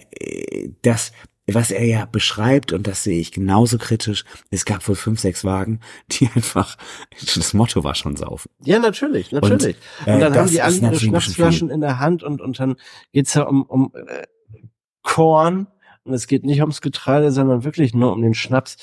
das, 0.82 1.14
was 1.48 1.72
er 1.72 1.86
ja 1.86 2.06
beschreibt, 2.06 2.72
und 2.74 2.88
das 2.88 3.04
sehe 3.04 3.20
ich 3.20 3.32
genauso 3.32 3.78
kritisch, 3.78 4.24
es 4.50 4.66
gab 4.66 4.88
wohl 4.88 4.96
fünf, 4.96 5.20
sechs 5.20 5.44
Wagen, 5.44 5.80
die 6.12 6.30
einfach, 6.36 6.78
das 7.36 7.54
Motto 7.54 7.84
war 7.84 7.96
schon 7.96 8.16
saufen. 8.16 8.50
Ja, 8.64 8.80
natürlich, 8.80 9.32
natürlich. 9.32 9.78
Und, 10.02 10.08
äh, 10.08 10.20
dann 10.20 10.34
das 10.34 10.38
haben 10.38 10.50
die 10.50 10.62
alle 10.62 10.78
ihre 10.78 11.00
Schnapsflaschen 11.00 11.70
in 11.70 11.82
der 11.82 12.00
Hand 12.00 12.24
und, 12.24 12.42
und 12.42 12.60
dann 12.60 12.76
geht's 13.12 13.34
ja 13.34 13.44
um, 13.44 13.64
um 13.64 13.92
äh, 13.96 14.26
Korn 15.02 15.68
und 16.04 16.14
es 16.14 16.28
geht 16.28 16.44
nicht 16.44 16.62
ums 16.62 16.82
Getreide, 16.82 17.32
sondern 17.32 17.64
wirklich 17.64 17.94
nur 17.94 18.12
um 18.12 18.22
den 18.22 18.34
Schnaps. 18.34 18.78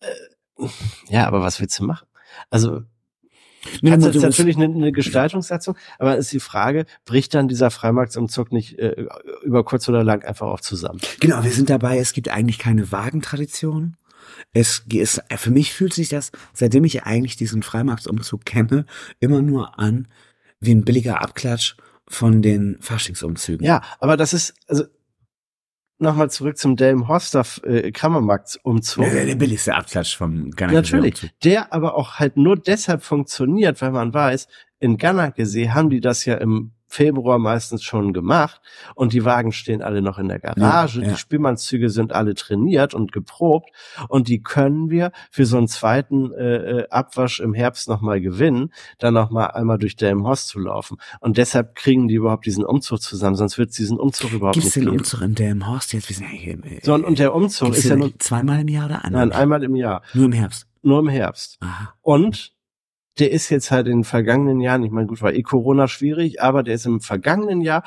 Äh, 0.00 0.66
ja, 1.08 1.26
aber 1.26 1.40
was 1.40 1.60
willst 1.60 1.78
du 1.78 1.84
machen? 1.84 2.06
Also 2.50 2.82
Nee, 3.80 3.90
du 3.90 3.96
jetzt 4.06 4.14
musst- 4.14 4.22
natürlich 4.22 4.56
eine, 4.56 4.66
eine 4.66 4.92
Gestaltungssatzung, 4.92 5.76
aber 5.98 6.16
ist 6.16 6.32
die 6.32 6.40
Frage, 6.40 6.84
bricht 7.04 7.34
dann 7.34 7.48
dieser 7.48 7.70
Freimarktsumzug 7.70 8.52
nicht 8.52 8.78
äh, 8.78 9.06
über 9.44 9.64
kurz 9.64 9.88
oder 9.88 10.02
lang 10.04 10.24
einfach 10.24 10.48
auch 10.48 10.60
zusammen? 10.60 11.00
Genau, 11.20 11.42
wir 11.44 11.50
sind 11.52 11.70
dabei, 11.70 11.98
es 11.98 12.12
gibt 12.12 12.28
eigentlich 12.28 12.58
keine 12.58 12.90
Wagentradition. 12.92 13.96
Es 14.52 14.84
ist, 14.92 15.22
für 15.36 15.50
mich 15.50 15.72
fühlt 15.72 15.94
sich 15.94 16.08
das, 16.08 16.32
seitdem 16.52 16.84
ich 16.84 17.04
eigentlich 17.04 17.36
diesen 17.36 17.62
Freimarktsumzug 17.62 18.44
kenne, 18.44 18.86
immer 19.20 19.42
nur 19.42 19.78
an 19.78 20.08
wie 20.60 20.74
ein 20.74 20.84
billiger 20.84 21.20
Abklatsch 21.22 21.76
von 22.08 22.42
den 22.42 22.76
Faschingsumzügen. 22.80 23.66
Ja, 23.66 23.82
aber 23.98 24.16
das 24.16 24.32
ist, 24.32 24.54
also 24.68 24.84
nochmal 26.02 26.30
zurück 26.30 26.58
zum 26.58 26.76
Delmenhorster 26.76 27.44
äh, 27.64 27.92
Kammermarktsumzug. 27.92 29.04
Der, 29.04 29.26
der 29.26 29.34
billigste 29.34 29.74
Abklatsch 29.74 30.16
vom 30.16 30.50
Ghana 30.50 30.72
Natürlich, 30.72 31.32
der 31.42 31.72
aber 31.72 31.94
auch 31.96 32.18
halt 32.18 32.36
nur 32.36 32.56
deshalb 32.56 33.02
funktioniert, 33.02 33.80
weil 33.80 33.92
man 33.92 34.12
weiß, 34.12 34.48
in 34.80 34.98
Ganakesee 34.98 35.70
haben 35.70 35.90
die 35.90 36.00
das 36.00 36.24
ja 36.24 36.34
im 36.34 36.72
Februar 36.92 37.38
meistens 37.38 37.82
schon 37.82 38.12
gemacht 38.12 38.60
und 38.94 39.14
die 39.14 39.24
Wagen 39.24 39.50
stehen 39.52 39.80
alle 39.80 40.02
noch 40.02 40.18
in 40.18 40.28
der 40.28 40.38
Garage, 40.40 41.00
Ja, 41.00 41.06
ja. 41.06 41.12
die 41.12 41.16
Spielmannszüge 41.18 41.88
sind 41.88 42.12
alle 42.12 42.34
trainiert 42.34 42.92
und 42.92 43.12
geprobt 43.12 43.70
und 44.08 44.28
die 44.28 44.42
können 44.42 44.90
wir 44.90 45.10
für 45.30 45.46
so 45.46 45.56
einen 45.56 45.68
zweiten 45.68 46.32
äh, 46.34 46.56
äh, 46.82 46.88
Abwasch 46.90 47.40
im 47.40 47.54
Herbst 47.54 47.88
nochmal 47.88 48.20
gewinnen, 48.20 48.72
dann 48.98 49.14
nochmal 49.14 49.52
einmal 49.52 49.78
durch 49.78 49.96
Delmenhorst 49.96 50.48
zu 50.48 50.58
laufen 50.58 50.98
und 51.20 51.38
deshalb 51.38 51.76
kriegen 51.76 52.08
die 52.08 52.14
überhaupt 52.16 52.44
diesen 52.44 52.64
Umzug 52.64 53.00
zusammen, 53.00 53.36
sonst 53.36 53.56
wird 53.56 53.70
es 53.70 53.76
diesen 53.76 53.98
Umzug 53.98 54.32
überhaupt 54.32 54.54
Gibt 54.56 54.66
es 54.66 54.76
nicht 54.76 54.84
den 54.84 54.90
geben. 54.90 54.98
Umzug 54.98 55.22
in 55.22 55.34
Delmenhorst 55.34 55.94
jetzt? 55.94 56.10
Wir 56.10 56.16
sind 56.16 56.26
ja 56.30 56.36
hier, 56.38 56.64
äh, 56.64 56.80
So, 56.82 56.92
und, 56.94 57.18
der 57.18 57.34
Umzug 57.34 57.68
gibt's 57.68 57.78
ist 57.84 57.84
ja 57.88 57.94
den 57.96 58.00
nur, 58.00 58.18
zweimal 58.18 58.60
im 58.60 58.68
Jahr 58.68 58.84
oder 58.86 59.02
einmal? 59.02 59.26
nein, 59.26 59.32
einmal 59.38 59.62
im 59.64 59.74
Jahr, 59.76 60.02
Nur 60.12 60.26
im 60.26 60.32
Herbst. 60.32 60.66
nur 60.82 60.98
im 60.98 61.08
Herbst. 61.08 61.56
Aha. 61.60 61.94
Und 62.02 62.52
der 63.18 63.30
ist 63.30 63.50
jetzt 63.50 63.70
halt 63.70 63.86
in 63.86 63.98
den 63.98 64.04
vergangenen 64.04 64.60
Jahren, 64.60 64.82
ich 64.82 64.90
meine, 64.90 65.06
gut, 65.06 65.22
war 65.22 65.32
eh 65.32 65.42
Corona 65.42 65.88
schwierig, 65.88 66.42
aber 66.42 66.62
der 66.62 66.74
ist 66.74 66.86
im 66.86 67.00
vergangenen 67.00 67.60
Jahr 67.60 67.84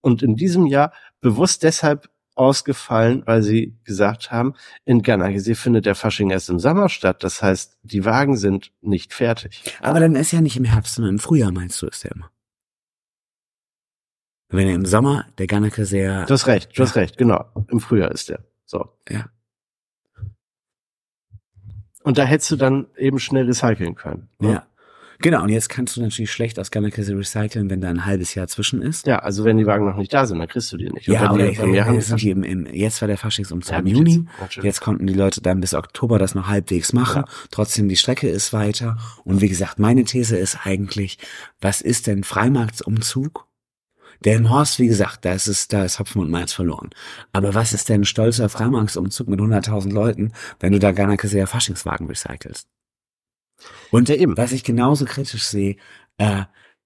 und 0.00 0.22
in 0.22 0.36
diesem 0.36 0.66
Jahr 0.66 0.92
bewusst 1.20 1.62
deshalb 1.62 2.08
ausgefallen, 2.34 3.22
weil 3.26 3.42
sie 3.42 3.76
gesagt 3.84 4.30
haben, 4.30 4.54
in 4.84 5.02
Ganakesee 5.02 5.54
findet 5.54 5.84
der 5.84 5.94
Fasching 5.94 6.30
erst 6.30 6.48
im 6.48 6.58
Sommer 6.58 6.88
statt. 6.88 7.22
Das 7.22 7.42
heißt, 7.42 7.78
die 7.82 8.04
Wagen 8.04 8.36
sind 8.36 8.72
nicht 8.80 9.12
fertig. 9.12 9.62
Aber 9.80 10.00
dann 10.00 10.16
ist 10.16 10.32
ja 10.32 10.40
nicht 10.40 10.56
im 10.56 10.64
Herbst, 10.64 10.94
sondern 10.94 11.14
im 11.14 11.18
Frühjahr, 11.18 11.52
meinst 11.52 11.80
du, 11.82 11.86
ist 11.86 12.04
der 12.04 12.12
immer. 12.12 12.30
Wenn 14.48 14.68
er 14.68 14.74
im 14.74 14.86
Sommer, 14.86 15.26
der 15.38 15.46
Ganneke 15.46 15.84
sehr, 15.84 16.26
Du 16.26 16.34
hast 16.34 16.46
recht, 16.46 16.76
du 16.76 16.82
hast 16.82 16.96
recht, 16.96 17.16
genau. 17.16 17.44
Im 17.68 17.80
Frühjahr 17.80 18.10
ist 18.10 18.28
der. 18.28 18.44
So. 18.64 18.88
Ja. 19.08 19.26
Und 22.02 22.18
da 22.18 22.24
hättest 22.24 22.50
du 22.50 22.56
dann 22.56 22.86
eben 22.96 23.18
schnell 23.18 23.46
recyceln 23.46 23.94
können. 23.94 24.28
ne? 24.38 24.52
ja. 24.52 24.66
Genau, 25.22 25.44
und 25.44 25.50
jetzt 25.50 25.68
kannst 25.68 25.96
du 25.96 26.02
natürlich 26.02 26.32
schlecht 26.32 26.58
aus 26.58 26.72
Ganneke 26.72 27.00
recyceln, 27.06 27.70
wenn 27.70 27.80
da 27.80 27.88
ein 27.88 28.04
halbes 28.04 28.34
Jahr 28.34 28.48
zwischen 28.48 28.82
ist. 28.82 29.06
Ja, 29.06 29.20
also 29.20 29.44
wenn 29.44 29.56
die 29.56 29.66
Wagen 29.66 29.84
noch 29.84 29.96
nicht 29.96 30.12
da 30.12 30.26
sind, 30.26 30.40
dann 30.40 30.48
kriegst 30.48 30.72
du 30.72 30.76
die 30.76 30.90
nicht. 30.90 31.06
Ja, 31.06 31.30
oder 31.30 31.48
die 31.48 31.62
mir 31.62 31.86
haben, 31.86 32.00
sind 32.00 32.20
die 32.20 32.30
im, 32.30 32.42
im, 32.42 32.66
jetzt 32.66 33.00
war 33.00 33.06
der 33.06 33.16
Faschingsumzug 33.18 33.72
Ja, 33.72 33.78
im 33.78 33.86
Juni. 33.86 34.24
jetzt-. 34.40 34.64
Jetzt 34.64 34.80
konnten 34.80 35.06
die 35.06 35.14
Leute 35.14 35.40
dann 35.40 35.60
bis 35.60 35.74
Oktober 35.74 36.18
das 36.18 36.34
noch 36.34 36.48
halbwegs 36.48 36.92
machen. 36.92 37.22
Trotzdem, 37.52 37.88
die 37.88 37.96
Strecke 37.96 38.28
ist 38.28 38.52
weiter. 38.52 38.98
Und 39.24 39.40
wie 39.40 39.48
gesagt, 39.48 39.78
meine 39.78 40.02
These 40.02 40.36
ist 40.36 40.66
eigentlich, 40.66 41.18
was 41.60 41.80
ist 41.82 42.08
denn 42.08 42.24
Freimarktsumzug? 42.24 43.46
Der 44.24 44.36
im 44.36 44.50
Horst, 44.50 44.78
wie 44.78 44.86
gesagt, 44.86 45.24
da 45.24 45.32
ist 45.32 45.48
es, 45.48 45.68
da 45.68 45.84
ist 45.84 45.98
Hopfen 45.98 46.20
und 46.20 46.30
Malz 46.30 46.52
verloren. 46.52 46.90
Aber 47.32 47.54
was 47.54 47.72
ist 47.72 47.88
denn 47.88 48.02
ein 48.02 48.04
stolzer 48.04 48.48
Freimarktsumzug 48.48 49.28
mit 49.28 49.40
100.000 49.40 49.92
Leuten, 49.92 50.32
wenn 50.60 50.72
du 50.72 50.78
da 50.78 50.92
Garnacke 50.92 51.28
sehr 51.28 51.46
Faschingswagen 51.46 52.06
recycelst? 52.06 52.68
Und 53.90 54.08
Ja, 54.08 54.16
eben. 54.16 54.36
was 54.36 54.52
ich 54.52 54.64
genauso 54.64 55.04
kritisch 55.04 55.44
sehe, 55.44 55.76
äh, 56.18 56.44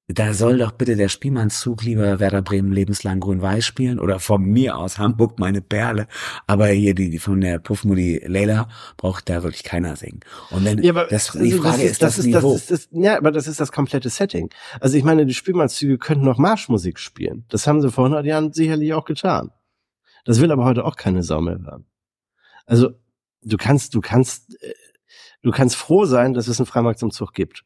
da 0.09 0.35
soll 0.35 0.59
doch 0.59 0.71
bitte 0.71 0.95
der 0.95 1.09
Spielmannszug 1.09 1.83
lieber 1.83 2.21
Werder 2.21 2.41
Bremen 2.41 2.71
lebenslang 2.71 3.19
grün-weiß 3.19 3.65
spielen 3.65 3.99
oder 3.99 4.21
von 4.21 4.41
mir 4.41 4.79
aus 4.79 4.99
Hamburg 4.99 5.41
meine 5.41 5.61
Perle. 5.61 6.07
Aber 6.47 6.69
hier 6.69 6.95
die, 6.95 7.11
die 7.11 7.19
von 7.19 7.41
der 7.41 7.59
Puffmudi 7.59 8.23
Leila 8.25 8.69
braucht 8.97 9.29
da 9.29 9.43
wirklich 9.43 9.65
keiner 9.65 9.97
singen. 9.97 10.21
Und 10.51 10.65
wenn, 10.65 10.81
Ja, 10.81 10.93
aber 10.93 11.07
das, 11.07 11.33
die 11.33 11.51
Frage 11.51 11.83
ist, 11.83 12.03
das, 12.03 12.17
das 12.17 12.25
Niveau. 12.25 12.55
ist, 12.55 12.71
das 12.71 12.81
ist, 12.83 12.91
ja, 12.93 13.17
aber 13.17 13.33
das 13.33 13.49
ist 13.49 13.59
das 13.59 13.73
komplette 13.73 14.09
Setting. 14.09 14.49
Also 14.81 14.97
ich 14.97 15.03
meine, 15.03 15.27
die 15.27 15.35
Spielmannszüge 15.35 15.99
könnten 15.99 16.25
noch 16.25 16.39
Marschmusik 16.39 17.01
spielen. 17.01 17.45
Das 17.49 17.67
haben 17.67 17.81
sie 17.83 17.91
vor 17.91 18.05
100 18.05 18.25
Jahren 18.25 18.53
sicherlich 18.53 18.95
auch 18.95 19.07
getan. 19.07 19.51
Das 20.25 20.41
will 20.41 20.53
aber 20.53 20.65
heute 20.65 20.85
auch 20.85 20.95
keine 20.95 21.25
Sau 21.25 21.41
mehr 21.41 21.59
hören. 21.59 21.85
Also 22.65 22.91
du 23.43 23.57
kannst, 23.57 23.93
du 23.95 24.01
kannst, 24.01 24.63
äh, 24.63 24.73
du 25.43 25.51
kannst 25.51 25.75
froh 25.75 26.05
sein, 26.05 26.33
dass 26.33 26.47
es 26.47 26.61
einen 26.61 26.67
Freimarktsumzug 26.67 27.33
gibt, 27.33 27.65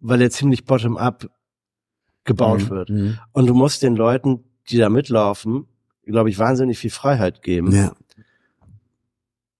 weil 0.00 0.20
er 0.22 0.30
ziemlich 0.30 0.64
bottom-up 0.64 1.28
gebaut 2.24 2.62
Mhm, 2.62 2.70
wird. 2.70 2.90
mhm. 2.90 3.18
Und 3.32 3.46
du 3.46 3.54
musst 3.54 3.82
den 3.82 3.96
Leuten, 3.96 4.44
die 4.70 4.78
da 4.78 4.88
mitlaufen, 4.88 5.66
glaube 6.04 6.28
ich, 6.30 6.38
wahnsinnig 6.38 6.78
viel 6.78 6.90
Freiheit 6.90 7.42
geben 7.42 7.72
Ja. 7.72 7.92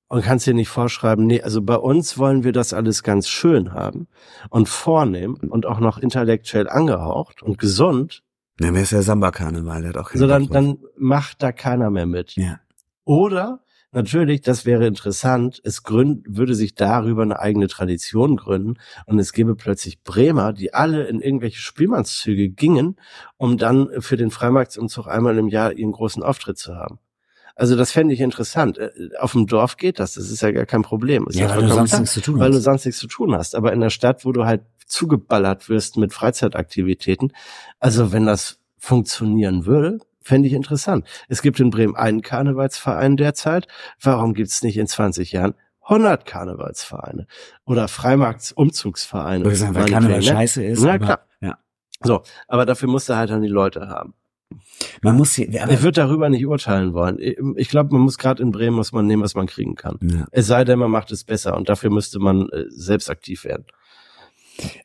und 0.09 0.23
kannst 0.23 0.47
dir 0.47 0.55
nicht 0.55 0.69
vorschreiben, 0.69 1.27
nee, 1.27 1.43
also 1.43 1.63
bei 1.63 1.77
uns 1.77 2.17
wollen 2.19 2.45
wir 2.45 2.53
das 2.53 2.73
alles 2.73 3.03
ganz 3.03 3.29
schön 3.29 3.73
haben 3.73 4.07
und 4.51 4.69
vornehm 4.69 5.35
und 5.35 5.67
auch 5.67 5.81
noch 5.81 5.99
intellektuell 5.99 6.69
angehaucht 6.69 7.43
und 7.43 7.59
gesund, 7.59 8.23
Dann 8.59 8.73
wäre 8.75 8.85
es 8.85 8.91
ja 8.91 9.03
Samba-Karneval, 9.03 9.83
der 9.83 9.89
hat 9.91 9.97
auch 9.99 10.11
keinen 10.11 10.21
so 10.21 10.27
dann, 10.27 10.49
dann 10.49 10.79
macht 10.97 11.43
da 11.43 11.53
keiner 11.53 11.91
mehr 11.91 12.07
mit. 12.07 12.37
Ja. 12.37 12.59
Oder 13.05 13.61
natürlich, 13.97 14.43
das 14.43 14.65
wäre 14.67 14.87
interessant, 14.87 15.61
es 15.65 15.83
gründ, 15.83 16.25
würde 16.29 16.55
sich 16.55 16.75
darüber 16.75 17.23
eine 17.23 17.41
eigene 17.41 17.67
Tradition 17.67 18.37
gründen 18.37 18.75
und 19.07 19.19
es 19.19 19.33
gäbe 19.33 19.57
plötzlich 19.57 20.03
Bremer, 20.03 20.53
die 20.53 20.75
alle 20.75 21.05
in 21.07 21.21
irgendwelche 21.21 21.59
Spielmannszüge 21.59 22.51
gingen, 22.51 22.97
um 23.39 23.57
dann 23.57 23.89
für 24.01 24.17
den 24.17 24.31
Freimarktsumzug 24.31 25.09
einmal 25.09 25.39
im 25.39 25.49
Jahr 25.49 25.73
ihren 25.73 25.93
großen 25.93 26.23
Auftritt 26.23 26.59
zu 26.59 26.77
haben. 26.77 27.01
Also 27.57 27.75
das 27.75 27.91
fände 27.91 28.13
ich 28.13 28.21
interessant. 28.21 28.77
Äh, 28.77 28.91
Auf 29.19 29.33
dem 29.33 29.47
Dorf 29.47 29.79
geht 29.79 29.99
das, 29.99 30.13
das 30.15 30.31
ist 30.31 30.43
ja 30.43 30.53
gar 30.53 30.67
kein 30.67 30.83
Problem. 30.83 31.27
Ist 31.27 31.37
Ja, 31.37 31.49
weil 31.49 31.63
du 31.63 31.69
sonst 31.69 31.91
klar, 31.91 32.01
nichts 32.01 32.15
zu 32.15 32.21
tun 32.21 32.39
weil 32.39 32.51
du 32.51 32.59
hast. 32.59 32.65
sonst 32.65 32.85
nichts 32.85 33.01
zu 33.01 33.09
tun 33.09 33.35
hast. 33.35 33.55
Aber 33.55 33.73
in 33.73 33.81
der 33.81 33.91
Stadt, 33.91 34.27
wo 34.27 34.33
du 34.33 34.45
halt 34.45 34.61
zugeballert 34.87 35.71
wirst 35.71 35.97
mit 35.97 36.13
Freizeitaktivitäten, 36.13 37.33
also 37.81 38.13
wenn 38.13 38.27
das 38.27 38.61
funktionieren 38.77 39.65
würde, 39.65 39.99
fände 40.27 40.49
ich 40.49 40.55
interessant. 40.55 41.07
Es 41.29 41.41
gibt 41.41 41.61
in 41.61 41.71
Bremen 41.71 41.95
einen 41.97 42.21
Karnevalsverein 42.23 43.17
derzeit. 43.17 43.69
Warum 44.01 44.35
gibt 44.35 44.49
es 44.51 44.63
nicht 44.63 44.77
in 44.77 44.87
20 44.87 45.33
Jahren 45.33 45.55
100 45.83 46.27
Karnevalsvereine 46.27 47.27
oder 47.65 47.87
Freimarktsumzugsvereine? 47.89 49.45
Weil 49.45 49.85
Karneval 49.89 50.17
ne? 50.19 50.23
scheiße 50.23 50.65
ist. 50.65 50.83
Na 50.83 50.95
aber, 50.95 51.05
klar. 51.05 51.27
Ja. 51.41 51.59
So, 52.03 52.23
aber 52.49 52.67
dafür 52.67 52.89
musst 52.89 53.09
du 53.09 53.15
halt 53.17 53.31
dann 53.31 53.43
die 53.43 53.49
Leute 53.49 53.89
haben. 53.89 54.15
Man 55.03 55.17
muss 55.17 55.35
hier, 55.35 55.63
aber, 55.63 55.73
Ich 55.73 55.83
würde 55.83 56.01
darüber 56.01 56.29
nicht 56.29 56.45
urteilen 56.47 56.93
wollen. 56.93 57.19
Ich- 57.21 57.39
Ich 57.57 57.69
glaube, 57.69 57.93
man 57.93 58.03
muss 58.03 58.19
gerade 58.19 58.43
in 58.43 58.51
Bremen 58.53 58.77
muss 58.77 58.93
man 58.93 59.07
nehmen, 59.07 59.23
was 59.23 59.35
man 59.35 59.47
kriegen 59.47 59.75
kann. 59.77 59.99
ja. 60.03 60.27
Es 60.33 60.47
sei 60.49 60.65
denn, 60.65 60.79
man 60.79 60.91
macht 60.91 61.11
es 61.13 61.25
besser 61.25 61.57
und 61.57 61.69
dafür 61.69 61.91
müsste 61.91 62.19
man 62.19 62.49
äh, 62.51 62.65
selbst 62.69 63.11
aktiv 63.11 63.45
werden. 63.45 63.67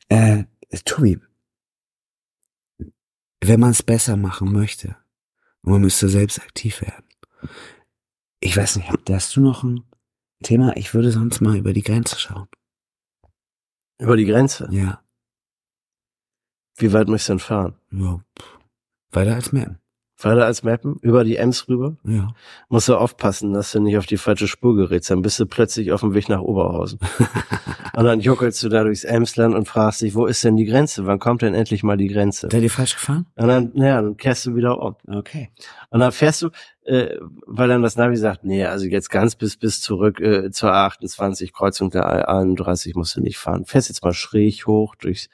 Äh, 0.08 0.44
Tobi, 0.84 1.18
wenn 3.40 3.60
man 3.60 3.70
es 3.70 3.82
besser 3.82 4.16
machen 4.16 4.52
möchte, 4.52 4.96
man 5.62 5.80
müsste 5.80 6.08
selbst 6.08 6.40
aktiv 6.40 6.80
werden. 6.82 7.04
Ich 8.40 8.56
weiß 8.56 8.76
nicht, 8.76 8.88
hast 9.08 9.36
du 9.36 9.40
noch 9.40 9.62
ein 9.62 9.84
Thema? 10.42 10.76
Ich 10.76 10.94
würde 10.94 11.12
sonst 11.12 11.40
mal 11.40 11.56
über 11.56 11.72
die 11.72 11.82
Grenze 11.82 12.18
schauen. 12.18 12.48
Über 13.98 14.16
die 14.16 14.26
Grenze. 14.26 14.68
Ja. 14.70 15.02
Wie 16.76 16.92
weit 16.92 17.08
möchtest 17.08 17.28
du 17.28 17.32
denn 17.34 17.38
fahren? 17.40 17.78
ja. 17.90 18.24
Weiter 19.14 19.34
als 19.34 19.52
Mappen. 19.52 19.81
Weiter 20.24 20.44
als 20.44 20.62
Mappen? 20.62 20.96
Über 21.02 21.24
die 21.24 21.36
Ems 21.36 21.68
rüber? 21.68 21.96
Ja. 22.04 22.34
Musst 22.68 22.88
du 22.88 22.96
aufpassen, 22.96 23.52
dass 23.52 23.72
du 23.72 23.80
nicht 23.80 23.96
auf 23.96 24.06
die 24.06 24.16
falsche 24.16 24.48
Spur 24.48 24.76
gerätst. 24.76 25.10
Dann 25.10 25.22
bist 25.22 25.38
du 25.40 25.46
plötzlich 25.46 25.92
auf 25.92 26.00
dem 26.00 26.14
Weg 26.14 26.28
nach 26.28 26.40
Oberhausen. 26.40 26.98
und 27.96 28.04
dann 28.04 28.20
juckelst 28.20 28.62
du 28.62 28.68
da 28.68 28.84
durchs 28.84 29.04
Emsland 29.04 29.54
und 29.54 29.68
fragst 29.68 30.02
dich, 30.02 30.14
wo 30.14 30.26
ist 30.26 30.44
denn 30.44 30.56
die 30.56 30.64
Grenze? 30.64 31.06
Wann 31.06 31.18
kommt 31.18 31.42
denn 31.42 31.54
endlich 31.54 31.82
mal 31.82 31.96
die 31.96 32.08
Grenze? 32.08 32.48
Seid 32.50 32.62
ihr 32.62 32.70
falsch 32.70 32.94
gefahren? 32.94 33.26
Und 33.36 33.48
dann, 33.48 33.70
naja, 33.74 34.02
dann 34.02 34.16
kehrst 34.16 34.46
du 34.46 34.54
wieder 34.54 34.80
um. 34.80 34.96
Okay. 35.06 35.50
Und 35.90 36.00
dann 36.00 36.12
fährst 36.12 36.42
du, 36.42 36.50
äh, 36.84 37.16
weil 37.46 37.68
dann 37.68 37.82
das 37.82 37.96
Navi 37.96 38.16
sagt, 38.16 38.44
nee, 38.44 38.64
also 38.64 38.86
jetzt 38.86 39.08
ganz 39.10 39.36
bis 39.36 39.56
bis 39.56 39.80
zurück 39.80 40.20
äh, 40.20 40.50
zur 40.50 40.72
A28, 40.72 41.52
Kreuzung 41.52 41.90
der 41.90 42.28
A31 42.28 42.92
musst 42.94 43.16
du 43.16 43.20
nicht 43.20 43.38
fahren. 43.38 43.64
Fährst 43.64 43.88
jetzt 43.88 44.02
mal 44.02 44.12
schräg 44.12 44.66
hoch 44.66 44.96
durch, 44.96 45.28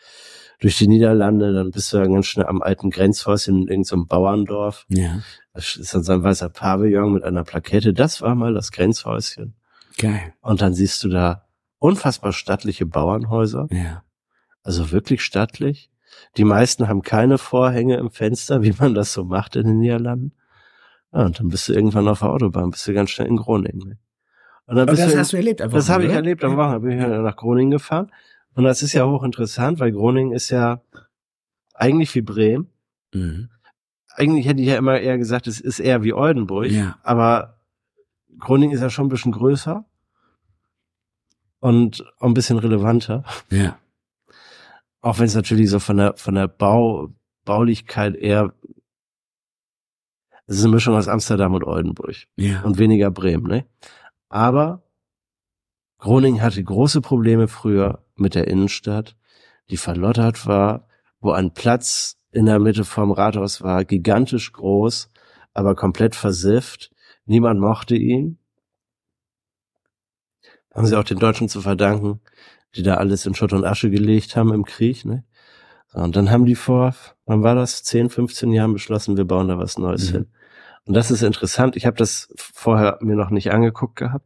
durch 0.61 0.77
die 0.77 0.89
Niederlande, 0.89 1.55
dann 1.55 1.71
bist 1.71 1.93
du 1.93 1.99
dann 1.99 2.13
ganz 2.13 2.27
schnell 2.27 2.47
am 2.47 2.61
alten 2.61 2.91
Grenzhäuschen 2.91 3.63
in 3.63 3.69
irgendeinem 3.69 4.07
Bauerndorf. 4.07 4.85
Ja. 4.89 5.23
Das 5.55 5.77
ist 5.77 5.95
dann 5.95 6.03
so 6.03 6.13
ein 6.13 6.23
weißer 6.23 6.51
Pavillon 6.51 7.13
mit 7.13 7.25
einer 7.25 7.45
Plakette. 7.45 7.95
Das 7.95 8.21
war 8.21 8.35
mal 8.35 8.53
das 8.53 8.71
Grenzhäuschen. 8.71 9.55
Geil. 9.97 10.35
Und 10.41 10.61
dann 10.61 10.75
siehst 10.75 11.03
du 11.03 11.09
da 11.09 11.47
unfassbar 11.79 12.33
stattliche 12.33 12.87
Bauernhäuser. 12.87 13.69
Ja. 13.71 14.03
Also 14.63 14.91
wirklich 14.93 15.23
stattlich. 15.23 15.91
Die 16.37 16.45
meisten 16.45 16.89
haben 16.89 17.03
keine 17.03 17.39
Vorhänge 17.39 17.97
im 17.97 18.11
Fenster, 18.11 18.63
wie 18.63 18.75
man 18.79 18.95
das 18.95 19.13
so 19.13 19.25
macht 19.25 19.57
in 19.57 19.67
den 19.67 19.79
Niederlanden. 19.79 20.33
Ja, 21.12 21.25
und 21.25 21.38
dann 21.40 21.49
bist 21.49 21.68
du 21.68 21.73
irgendwann 21.73 22.09
auf 22.09 22.21
der 22.21 22.31
Autobahn, 22.31 22.71
bist 22.71 22.87
du 22.87 22.92
ganz 22.92 23.11
schnell 23.11 23.29
in 23.29 23.37
Groningen. 23.37 23.99
Und 24.66 24.77
dann 24.77 24.88
Und 24.88 24.90
bist 24.90 25.03
das 25.03 25.12
du 25.12 25.18
hast 25.18 25.33
du 25.33 25.37
erlebt 25.38 25.62
am 25.62 25.71
das 25.71 25.88
habe 25.88 26.05
ich 26.05 26.12
erlebt 26.12 26.44
am? 26.44 26.57
Wochenende. 26.57 26.81
Bin 26.81 26.99
ich 26.99 27.03
ja 27.03 27.23
nach 27.23 27.37
Groningen 27.37 27.71
gefahren. 27.71 28.12
Und 28.55 28.64
das 28.64 28.83
ist 28.83 28.92
ja 28.92 29.07
hochinteressant, 29.07 29.81
weil 29.81 29.92
Groningen 29.92 30.33
ist 30.33 30.51
ja 30.51 30.83
eigentlich 31.75 32.14
wie 32.14 32.23
Bremen. 32.23 32.68
Mhm. 33.14 33.49
Eigentlich 34.14 34.47
hätte 34.47 34.61
ich 34.61 34.66
ja 34.68 34.77
immer 34.77 34.99
eher 34.99 35.16
gesagt, 35.16 35.47
es 35.47 35.61
ist 35.61 35.79
eher 35.79 36.03
wie 36.03 36.12
Oldenburg. 36.12 36.66
Ja. 36.66 36.99
Aber 37.03 37.61
Groningen 38.38 38.75
ist 38.75 38.83
ja 38.83 38.90
schon 38.90 39.07
ein 39.07 39.11
bisschen 39.11 39.33
größer. 39.33 39.85
Und 41.61 42.05
auch 42.18 42.27
ein 42.27 42.35
bisschen 42.35 42.59
relevanter. 42.59 43.25
Ja. 43.51 43.79
Auch 45.01 45.18
wenn 45.18 45.27
es 45.27 45.35
natürlich 45.35 45.71
so 45.71 45.79
von 45.79 45.97
der, 45.97 46.14
von 46.16 46.35
der 46.35 46.49
Bau, 46.49 47.12
Baulichkeit 47.44 48.16
eher, 48.16 48.53
es 50.49 50.57
ist 50.59 50.65
eine 50.65 50.75
Mischung 50.75 50.97
aus 50.97 51.07
Amsterdam 51.09 51.55
und 51.55 51.63
Oldenburg 51.65 52.17
Ja. 52.37 52.63
und 52.63 52.79
weniger 52.79 53.11
Bremen, 53.11 53.47
ne? 53.47 53.67
Aber 54.29 54.83
Groningen 55.99 56.43
hatte 56.43 56.63
große 56.63 57.01
Probleme 57.01 57.49
früher 57.49 58.05
mit 58.17 58.35
der 58.35 58.49
Innenstadt, 58.49 59.17
die 59.71 59.77
verlottert 59.77 60.47
war, 60.47 60.89
wo 61.21 61.33
ein 61.33 61.53
Platz 61.55 62.17
in 62.33 62.47
der 62.47 62.59
Mitte 62.59 62.85
vom 62.85 63.11
Rathaus 63.13 63.63
war, 63.63 63.85
gigantisch 63.85 64.53
groß, 64.53 65.11
aber 65.55 65.75
komplett 65.75 66.15
versifft. 66.15 66.91
Niemand 67.25 67.61
mochte 67.61 67.97
ihn. 67.97 68.39
Haben 70.75 70.87
sie 70.87 70.97
auch 70.99 71.05
den 71.05 71.19
Deutschen 71.19 71.49
zu 71.49 71.61
verdanken, 71.61 72.21
die 72.77 72.83
da 72.83 72.95
alles 72.95 73.27
in 73.27 73.35
Schutt 73.35 73.53
und 73.53 73.65
Asche 73.65 73.91
gelegt 73.91 74.37
haben 74.37 74.53
im 74.53 74.65
Krieg, 74.65 75.05
ne? 75.05 75.25
Und 75.95 76.17
dann 76.17 76.31
haben 76.31 76.45
die 76.45 76.55
vor, 76.55 76.95
wann 77.25 77.43
war 77.43 77.55
das? 77.55 77.83
10, 77.83 78.11
15 78.11 78.53
Jahren 78.53 78.75
beschlossen, 78.75 79.17
wir 79.17 79.25
bauen 79.25 79.49
da 79.49 79.59
was 79.59 79.79
Neues 79.79 80.11
Mhm. 80.11 80.15
hin. 80.17 80.27
Und 80.88 80.94
das 80.94 81.11
ist 81.11 81.22
interessant. 81.22 81.77
Ich 81.77 81.85
habe 81.85 81.98
das 81.98 82.33
vorher 82.35 82.96
mir 83.03 83.14
noch 83.14 83.29
nicht 83.29 83.53
angeguckt 83.53 83.96
gehabt. 83.96 84.24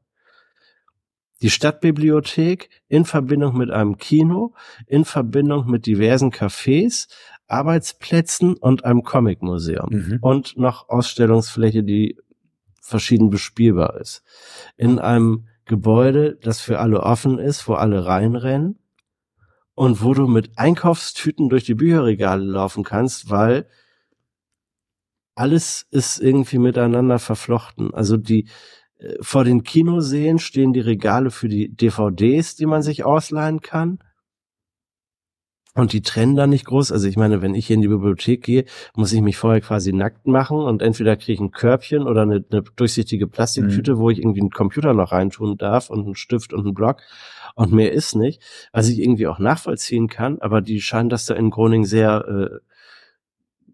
Die 1.42 1.50
Stadtbibliothek 1.50 2.70
in 2.86 3.04
Verbindung 3.04 3.58
mit 3.58 3.72
einem 3.72 3.98
Kino, 3.98 4.54
in 4.86 5.04
Verbindung 5.04 5.68
mit 5.68 5.86
diversen 5.86 6.30
Cafés, 6.30 7.08
Arbeitsplätzen 7.48 8.54
und 8.54 8.84
einem 8.84 9.02
Comicmuseum. 9.02 9.88
Mhm. 9.90 10.18
Und 10.20 10.56
noch 10.56 10.88
Ausstellungsfläche, 10.88 11.82
die 11.82 12.16
verschieden 12.80 13.28
bespielbar 13.28 14.00
ist. 14.00 14.22
In 14.76 15.00
einem 15.00 15.48
Gebäude, 15.64 16.38
das 16.40 16.60
für 16.60 16.78
alle 16.78 17.00
offen 17.00 17.40
ist, 17.40 17.66
wo 17.66 17.74
alle 17.74 18.06
reinrennen 18.06 18.78
und 19.74 20.04
wo 20.04 20.14
du 20.14 20.28
mit 20.28 20.56
Einkaufstüten 20.56 21.48
durch 21.48 21.64
die 21.64 21.74
Bücherregale 21.74 22.44
laufen 22.44 22.84
kannst, 22.84 23.30
weil 23.30 23.66
alles 25.34 25.86
ist 25.90 26.20
irgendwie 26.20 26.58
miteinander 26.58 27.18
verflochten. 27.18 27.94
Also 27.94 28.16
die 28.16 28.48
äh, 28.98 29.14
vor 29.20 29.44
den 29.44 29.62
Kinoseen 29.62 30.38
stehen 30.38 30.72
die 30.72 30.80
Regale 30.80 31.30
für 31.30 31.48
die 31.48 31.74
DVDs, 31.74 32.56
die 32.56 32.66
man 32.66 32.82
sich 32.82 33.04
ausleihen 33.04 33.60
kann. 33.60 33.98
Und 35.74 35.94
die 35.94 36.02
trennen 36.02 36.36
da 36.36 36.46
nicht 36.46 36.66
groß. 36.66 36.92
Also 36.92 37.08
ich 37.08 37.16
meine, 37.16 37.40
wenn 37.40 37.54
ich 37.54 37.66
hier 37.66 37.74
in 37.74 37.80
die 37.80 37.88
Bibliothek 37.88 38.42
gehe, 38.42 38.66
muss 38.94 39.12
ich 39.12 39.22
mich 39.22 39.38
vorher 39.38 39.62
quasi 39.62 39.94
nackt 39.94 40.26
machen 40.26 40.58
und 40.58 40.82
entweder 40.82 41.16
kriege 41.16 41.32
ich 41.32 41.40
ein 41.40 41.50
Körbchen 41.50 42.02
oder 42.02 42.22
eine, 42.22 42.44
eine 42.50 42.62
durchsichtige 42.76 43.26
Plastiktüte, 43.26 43.96
wo 43.96 44.10
ich 44.10 44.18
irgendwie 44.18 44.40
einen 44.40 44.50
Computer 44.50 44.92
noch 44.92 45.12
reintun 45.12 45.56
darf 45.56 45.88
und 45.88 46.04
einen 46.04 46.14
Stift 46.14 46.52
und 46.52 46.66
einen 46.66 46.74
Block. 46.74 47.00
Und 47.54 47.72
mehr 47.72 47.92
ist 47.92 48.14
nicht, 48.14 48.42
was 48.72 48.90
ich 48.90 48.98
irgendwie 48.98 49.26
auch 49.26 49.38
nachvollziehen 49.38 50.08
kann. 50.08 50.38
Aber 50.40 50.60
die 50.60 50.82
scheinen 50.82 51.08
das 51.08 51.24
da 51.24 51.34
in 51.34 51.48
Groningen 51.48 51.86
sehr 51.86 52.26
äh, 52.28 52.58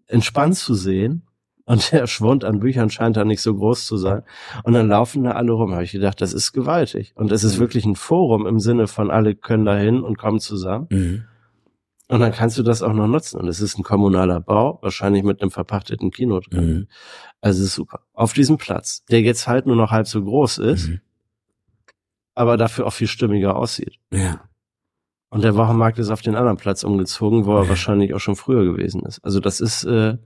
entspannt 0.07 0.55
zu 0.55 0.75
sehen. 0.75 1.28
Und 1.69 1.91
der 1.91 2.07
Schwund 2.07 2.43
an 2.45 2.59
Büchern 2.59 2.89
scheint 2.89 3.15
da 3.15 3.23
nicht 3.23 3.41
so 3.41 3.53
groß 3.55 3.85
zu 3.85 3.97
sein. 3.97 4.23
Und 4.63 4.73
dann 4.73 4.87
laufen 4.87 5.23
da 5.23 5.33
alle 5.33 5.51
rum. 5.51 5.71
Habe 5.73 5.83
ich 5.83 5.91
gedacht, 5.91 6.19
das 6.19 6.33
ist 6.33 6.51
gewaltig. 6.51 7.13
Und 7.15 7.31
es 7.31 7.43
ist 7.43 7.59
wirklich 7.59 7.85
ein 7.85 7.95
Forum 7.95 8.47
im 8.47 8.59
Sinne 8.59 8.87
von 8.87 9.11
alle 9.11 9.35
können 9.35 9.65
da 9.65 9.77
hin 9.77 10.01
und 10.01 10.17
kommen 10.17 10.39
zusammen. 10.39 10.87
Mhm. 10.89 11.23
Und 12.07 12.21
dann 12.21 12.31
kannst 12.31 12.57
du 12.57 12.63
das 12.63 12.81
auch 12.81 12.91
noch 12.93 13.05
nutzen. 13.05 13.39
Und 13.39 13.47
es 13.47 13.61
ist 13.61 13.77
ein 13.77 13.83
kommunaler 13.83 14.39
Bau, 14.39 14.79
wahrscheinlich 14.81 15.21
mit 15.23 15.43
einem 15.43 15.51
verpachteten 15.51 16.09
Kino 16.09 16.39
drin. 16.39 16.65
Mhm. 16.73 16.87
Also 17.39 17.59
es 17.61 17.67
ist 17.67 17.75
super. 17.75 17.99
Auf 18.13 18.33
diesem 18.33 18.57
Platz, 18.57 19.05
der 19.05 19.21
jetzt 19.21 19.47
halt 19.47 19.67
nur 19.67 19.75
noch 19.75 19.91
halb 19.91 20.07
so 20.07 20.23
groß 20.23 20.57
ist, 20.57 20.87
Mhm. 20.87 21.01
aber 22.33 22.57
dafür 22.57 22.87
auch 22.87 22.93
viel 22.93 23.05
stimmiger 23.07 23.55
aussieht. 23.55 23.97
Ja. 24.11 24.41
Und 25.29 25.43
der 25.43 25.55
Wochenmarkt 25.55 25.99
ist 25.99 26.09
auf 26.09 26.23
den 26.23 26.33
anderen 26.35 26.57
Platz 26.57 26.83
umgezogen, 26.83 27.45
wo 27.45 27.55
er 27.57 27.63
Ja. 27.65 27.69
wahrscheinlich 27.69 28.15
auch 28.15 28.19
schon 28.19 28.35
früher 28.35 28.63
gewesen 28.65 29.03
ist. 29.05 29.19
Also 29.23 29.39
das 29.39 29.59
ist, 29.61 29.83
äh, 29.83 30.17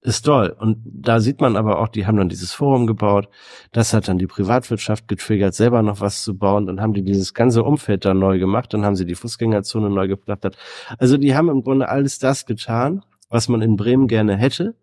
ist 0.00 0.22
toll. 0.22 0.54
Und 0.58 0.78
da 0.84 1.20
sieht 1.20 1.40
man 1.40 1.56
aber 1.56 1.78
auch, 1.80 1.88
die 1.88 2.06
haben 2.06 2.16
dann 2.16 2.28
dieses 2.28 2.52
Forum 2.52 2.86
gebaut. 2.86 3.28
Das 3.72 3.92
hat 3.92 4.08
dann 4.08 4.18
die 4.18 4.26
Privatwirtschaft 4.26 5.08
getriggert, 5.08 5.54
selber 5.54 5.82
noch 5.82 6.00
was 6.00 6.22
zu 6.22 6.36
bauen. 6.36 6.66
Dann 6.66 6.80
haben 6.80 6.94
die 6.94 7.02
dieses 7.02 7.34
ganze 7.34 7.62
Umfeld 7.62 8.04
da 8.04 8.14
neu 8.14 8.38
gemacht. 8.38 8.72
Dann 8.72 8.84
haben 8.84 8.96
sie 8.96 9.04
die 9.04 9.14
Fußgängerzone 9.14 9.90
neu 9.90 10.08
geplattert. 10.08 10.56
Also 10.98 11.16
die 11.16 11.34
haben 11.34 11.48
im 11.48 11.62
Grunde 11.62 11.88
alles 11.88 12.18
das 12.18 12.46
getan, 12.46 13.04
was 13.28 13.48
man 13.48 13.60
in 13.60 13.76
Bremen 13.76 14.08
gerne 14.08 14.36
hätte. 14.36 14.76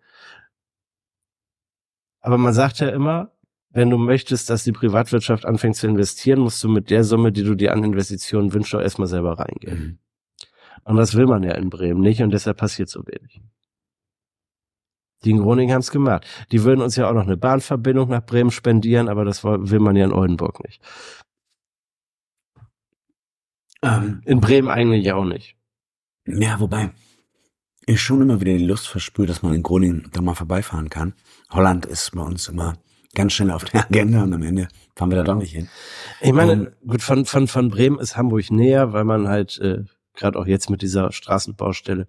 Aber 2.21 2.37
man 2.37 2.53
sagt 2.53 2.79
ja 2.79 2.89
immer, 2.89 3.31
wenn 3.69 3.89
du 3.89 3.97
möchtest, 3.97 4.49
dass 4.49 4.63
die 4.63 4.71
Privatwirtschaft 4.71 5.45
anfängt 5.45 5.75
zu 5.75 5.87
investieren, 5.87 6.39
musst 6.39 6.63
du 6.63 6.69
mit 6.69 6.89
der 6.89 7.03
Summe, 7.03 7.31
die 7.31 7.43
du 7.43 7.55
dir 7.55 7.73
an 7.73 7.83
Investitionen 7.83 8.53
wünschst, 8.53 8.73
auch 8.73 8.79
erstmal 8.79 9.07
selber 9.07 9.37
reingehen. 9.37 9.79
Mhm. 9.79 9.97
Und 10.85 10.97
das 10.97 11.15
will 11.15 11.25
man 11.25 11.43
ja 11.43 11.53
in 11.53 11.69
Bremen 11.69 12.01
nicht 12.01 12.21
und 12.21 12.31
deshalb 12.31 12.57
passiert 12.57 12.89
so 12.89 13.05
wenig. 13.05 13.41
Die 15.25 15.31
in 15.31 15.39
Groningen 15.39 15.73
haben 15.73 15.81
es 15.81 15.91
gemacht. 15.91 16.25
Die 16.51 16.63
würden 16.63 16.81
uns 16.81 16.95
ja 16.95 17.09
auch 17.09 17.13
noch 17.13 17.23
eine 17.25 17.37
Bahnverbindung 17.37 18.09
nach 18.09 18.25
Bremen 18.25 18.51
spendieren, 18.51 19.09
aber 19.09 19.25
das 19.25 19.43
will 19.43 19.79
man 19.79 19.95
ja 19.95 20.05
in 20.05 20.13
Oldenburg 20.13 20.63
nicht. 20.63 20.81
Ähm, 23.81 24.21
In 24.25 24.39
Bremen 24.41 24.69
eigentlich 24.69 25.11
auch 25.11 25.25
nicht. 25.25 25.55
ja, 26.27 26.59
wobei 26.59 26.91
ich 27.87 28.01
schon 28.01 28.21
immer 28.21 28.41
wieder 28.41 28.53
die 28.57 28.65
Lust 28.65 28.87
verspüre, 28.87 29.27
dass 29.27 29.43
man 29.43 29.53
in 29.53 29.61
Groningen 29.61 30.09
da 30.11 30.21
mal 30.21 30.33
vorbeifahren 30.33 30.89
kann. 30.89 31.13
Holland 31.51 31.85
ist 31.85 32.11
bei 32.15 32.21
uns 32.23 32.47
immer 32.47 32.73
ganz 33.13 33.33
schnell 33.33 33.51
auf 33.51 33.63
der 33.65 33.85
Agenda 33.85 34.23
und 34.23 34.33
am 34.33 34.41
Ende 34.41 34.67
fahren 34.95 35.11
wir 35.11 35.17
da 35.17 35.23
doch 35.23 35.35
nicht 35.35 35.51
hin. 35.53 35.69
Ich 36.21 36.33
meine, 36.33 36.51
Ähm, 36.53 36.67
gut, 36.87 37.03
von, 37.03 37.25
von, 37.25 37.47
von 37.47 37.69
Bremen 37.69 37.99
ist 37.99 38.17
Hamburg 38.17 38.49
näher, 38.49 38.91
weil 38.93 39.03
man 39.03 39.27
halt, 39.27 39.59
äh, 39.59 39.83
gerade 40.15 40.39
auch 40.39 40.47
jetzt 40.47 40.69
mit 40.71 40.81
dieser 40.81 41.11
Straßenbaustelle, 41.11 42.07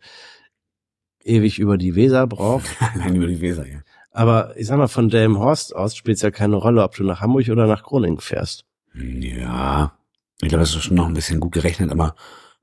ewig 1.26 1.58
über 1.58 1.76
die 1.76 1.94
Weser 1.94 2.26
braucht. 2.26 2.64
Allein 2.94 3.16
über 3.16 3.26
die 3.26 3.40
Weser, 3.40 3.66
ja. 3.66 3.78
Aber 4.10 4.56
ich 4.56 4.66
sag 4.66 4.78
mal, 4.78 4.88
von 4.88 5.08
Delmenhorst 5.10 5.76
aus 5.76 5.94
spielt 5.94 6.16
es 6.16 6.22
ja 6.22 6.30
keine 6.30 6.56
Rolle, 6.56 6.82
ob 6.82 6.94
du 6.94 7.04
nach 7.04 7.20
Hamburg 7.20 7.48
oder 7.50 7.66
nach 7.66 7.82
Groningen 7.82 8.18
fährst. 8.20 8.64
Ja, 8.94 9.92
ich 10.40 10.48
glaube, 10.48 10.60
das 10.62 10.74
ist 10.74 10.84
schon 10.84 10.96
noch 10.96 11.06
ein 11.06 11.14
bisschen 11.14 11.38
gut 11.40 11.52
gerechnet, 11.52 11.90
aber 11.90 12.14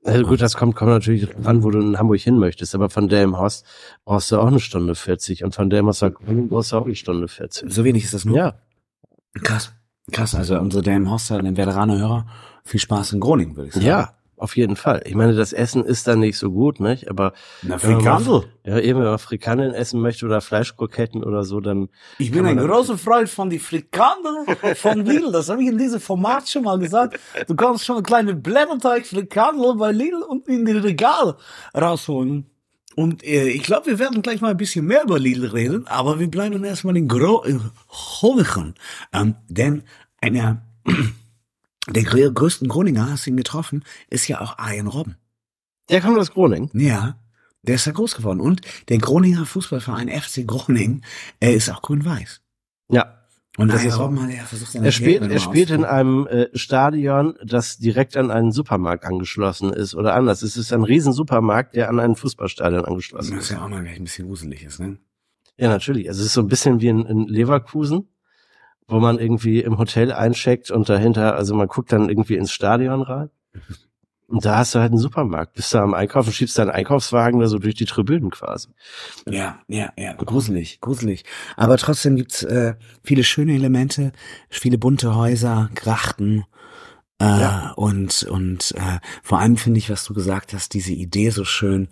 Also 0.04 0.24
gut, 0.26 0.40
das 0.40 0.56
kommt, 0.56 0.74
kommt 0.74 0.90
natürlich 0.90 1.28
an, 1.46 1.62
wo 1.62 1.70
du 1.70 1.80
in 1.80 1.96
Hamburg 1.98 2.18
hin 2.20 2.38
möchtest, 2.38 2.74
aber 2.74 2.90
von 2.90 3.08
Delmenhorst 3.08 3.64
brauchst 4.04 4.32
du 4.32 4.38
auch 4.40 4.48
eine 4.48 4.58
Stunde 4.60 4.94
40 4.96 5.44
und 5.44 5.54
von 5.54 5.70
Delmenhorst 5.70 6.02
nach 6.02 6.12
Groningen 6.14 6.48
brauchst 6.48 6.72
du 6.72 6.76
auch 6.76 6.86
eine 6.86 6.94
Stunde 6.96 7.28
40. 7.28 7.72
so 7.72 7.84
wenig 7.84 8.04
ist 8.04 8.14
das 8.14 8.24
nur. 8.24 8.36
Ja, 8.36 8.54
Krass. 9.42 9.72
Krass, 10.12 10.34
also 10.34 10.58
unsere 10.58 10.82
Dame 10.82 11.10
Hoster, 11.10 11.40
den 11.40 11.56
Veteraner-Hörer, 11.56 12.26
viel 12.64 12.80
Spaß 12.80 13.12
in 13.14 13.20
Groningen, 13.20 13.56
würde 13.56 13.68
ich 13.68 13.74
sagen. 13.74 13.86
ja, 13.86 14.14
auf 14.44 14.56
jeden 14.56 14.76
Fall. 14.76 15.02
Ich 15.06 15.14
meine, 15.14 15.34
das 15.34 15.54
Essen 15.54 15.84
ist 15.84 16.06
dann 16.06 16.20
nicht 16.20 16.36
so 16.36 16.50
gut, 16.50 16.78
nicht? 16.78 17.08
Aber 17.10 17.32
Na, 17.62 17.78
Frikandel. 17.78 18.44
ja, 18.64 18.78
eben 18.78 19.00
wenn 19.00 19.06
man 19.06 19.18
Frikandel 19.18 19.74
essen 19.74 20.02
möchte 20.02 20.26
oder 20.26 20.42
Fleischkroketten 20.42 21.24
oder 21.24 21.44
so, 21.44 21.60
dann 21.60 21.88
Ich 22.18 22.30
bin 22.30 22.44
ein 22.44 22.58
großer 22.58 22.98
Freund 22.98 23.30
von 23.30 23.48
die 23.48 23.58
Frikandel 23.58 24.44
von 24.76 25.00
Lidl. 25.06 25.32
Das 25.32 25.48
habe 25.48 25.62
ich 25.62 25.68
in 25.70 25.78
diesem 25.78 25.98
Format 25.98 26.46
schon 26.46 26.64
mal 26.64 26.78
gesagt. 26.78 27.18
Du 27.48 27.56
kannst 27.56 27.86
schon 27.86 27.96
eine 27.96 28.02
kleine 28.02 28.34
Blätterteig 28.36 29.06
Frikandel 29.06 29.76
bei 29.76 29.92
Lidl 29.92 30.22
und 30.22 30.46
in 30.46 30.66
die 30.66 30.72
Regale 30.72 31.36
rausholen. 31.74 32.50
Und 32.96 33.24
äh, 33.24 33.48
ich 33.48 33.62
glaube, 33.62 33.86
wir 33.86 33.98
werden 33.98 34.20
gleich 34.20 34.42
mal 34.42 34.50
ein 34.50 34.58
bisschen 34.58 34.84
mehr 34.84 35.04
über 35.04 35.18
Lidl 35.18 35.46
reden, 35.46 35.86
aber 35.86 36.20
wir 36.20 36.30
bleiben 36.30 36.62
erstmal 36.64 36.98
in, 36.98 37.08
Gro 37.08 37.42
in 37.44 37.62
Groningen. 37.88 38.74
Ähm, 39.12 39.36
denn 39.48 39.84
einer 40.20 40.62
der 41.90 42.02
grö- 42.04 42.30
größten 42.32 42.68
Groninger, 42.68 43.10
hast 43.10 43.26
du 43.26 43.30
ihn 43.30 43.36
getroffen, 43.36 43.84
ist 44.10 44.28
ja 44.28 44.40
auch 44.40 44.58
Arjen 44.58 44.86
Robben. 44.86 45.16
der 45.90 46.00
kommt 46.00 46.18
aus 46.18 46.30
Groningen. 46.32 46.70
Ja, 46.72 47.18
der 47.62 47.74
ist 47.76 47.86
ja 47.86 47.92
groß 47.92 48.14
geworden. 48.16 48.40
Und 48.40 48.60
der 48.88 48.98
Groninger 48.98 49.44
Fußballverein 49.46 50.08
FC 50.08 50.46
Groningen, 50.46 51.04
er 51.40 51.54
ist 51.54 51.70
auch 51.70 51.82
grün-weiß. 51.82 52.40
Ja. 52.90 53.20
Und 53.56 53.68
Das 53.68 53.76
Arjen 53.78 53.88
ist- 53.90 53.98
Robben 53.98 54.22
hat 54.22 54.30
ja 54.30 54.42
versucht, 54.44 54.74
Er 54.74 54.90
spielt, 54.92 55.22
er 55.22 55.38
spielt 55.38 55.70
in 55.70 55.84
einem 55.84 56.26
äh, 56.26 56.46
Stadion, 56.54 57.34
das 57.44 57.78
direkt 57.78 58.16
an 58.16 58.30
einen 58.32 58.50
Supermarkt 58.50 59.04
angeschlossen 59.04 59.72
ist 59.72 59.94
oder 59.94 60.14
anders. 60.14 60.42
Es 60.42 60.56
ist 60.56 60.72
ein 60.72 60.82
riesen 60.82 61.12
Supermarkt, 61.12 61.76
der 61.76 61.88
an 61.88 62.00
ein 62.00 62.16
Fußballstadion 62.16 62.84
angeschlossen 62.84 63.36
Das 63.36 63.44
ist. 63.44 63.50
ist 63.50 63.56
ja 63.56 63.64
auch 63.64 63.68
mal 63.68 63.82
gleich 63.82 63.96
ein 63.98 64.04
bisschen 64.04 64.26
gruselig 64.26 64.64
ist, 64.64 64.80
ne? 64.80 64.98
Ja, 65.56 65.68
natürlich. 65.68 66.08
Also 66.08 66.20
es 66.20 66.26
ist 66.26 66.32
so 66.32 66.40
ein 66.40 66.48
bisschen 66.48 66.80
wie 66.80 66.88
in, 66.88 67.06
in 67.06 67.28
Leverkusen, 67.28 68.08
wo 68.88 69.00
man 69.00 69.18
irgendwie 69.18 69.60
im 69.60 69.78
Hotel 69.78 70.12
eincheckt 70.12 70.70
und 70.70 70.88
dahinter, 70.88 71.34
also 71.36 71.54
man 71.54 71.68
guckt 71.68 71.92
dann 71.92 72.08
irgendwie 72.08 72.36
ins 72.36 72.52
Stadion 72.52 73.02
rein. 73.02 73.30
Und 74.26 74.44
da 74.46 74.56
hast 74.58 74.74
du 74.74 74.78
halt 74.80 74.90
einen 74.90 74.98
Supermarkt. 74.98 75.52
Bist 75.54 75.72
du 75.74 75.78
am 75.78 75.92
Einkaufen, 75.94 76.32
schiebst 76.32 76.58
deinen 76.58 76.70
Einkaufswagen 76.70 77.40
da 77.40 77.46
so 77.46 77.58
durch 77.58 77.74
die 77.74 77.84
Tribünen 77.84 78.30
quasi. 78.30 78.68
Ja, 79.28 79.60
ja, 79.68 79.92
ja, 79.98 80.14
gruselig, 80.14 80.80
gruselig. 80.80 81.24
Aber 81.56 81.76
trotzdem 81.76 82.16
gibt's 82.16 82.42
äh, 82.42 82.74
viele 83.02 83.22
schöne 83.22 83.54
Elemente, 83.54 84.12
viele 84.48 84.78
bunte 84.78 85.14
Häuser, 85.14 85.70
Grachten. 85.74 86.44
Äh, 87.20 87.24
Ja. 87.26 87.72
Und, 87.76 88.24
und 88.24 88.72
äh, 88.76 88.98
vor 89.22 89.38
allem 89.40 89.56
finde 89.58 89.78
ich, 89.78 89.90
was 89.90 90.04
du 90.04 90.14
gesagt 90.14 90.52
hast, 90.54 90.72
diese 90.74 90.92
Idee 90.92 91.30
so 91.30 91.44
schön, 91.44 91.88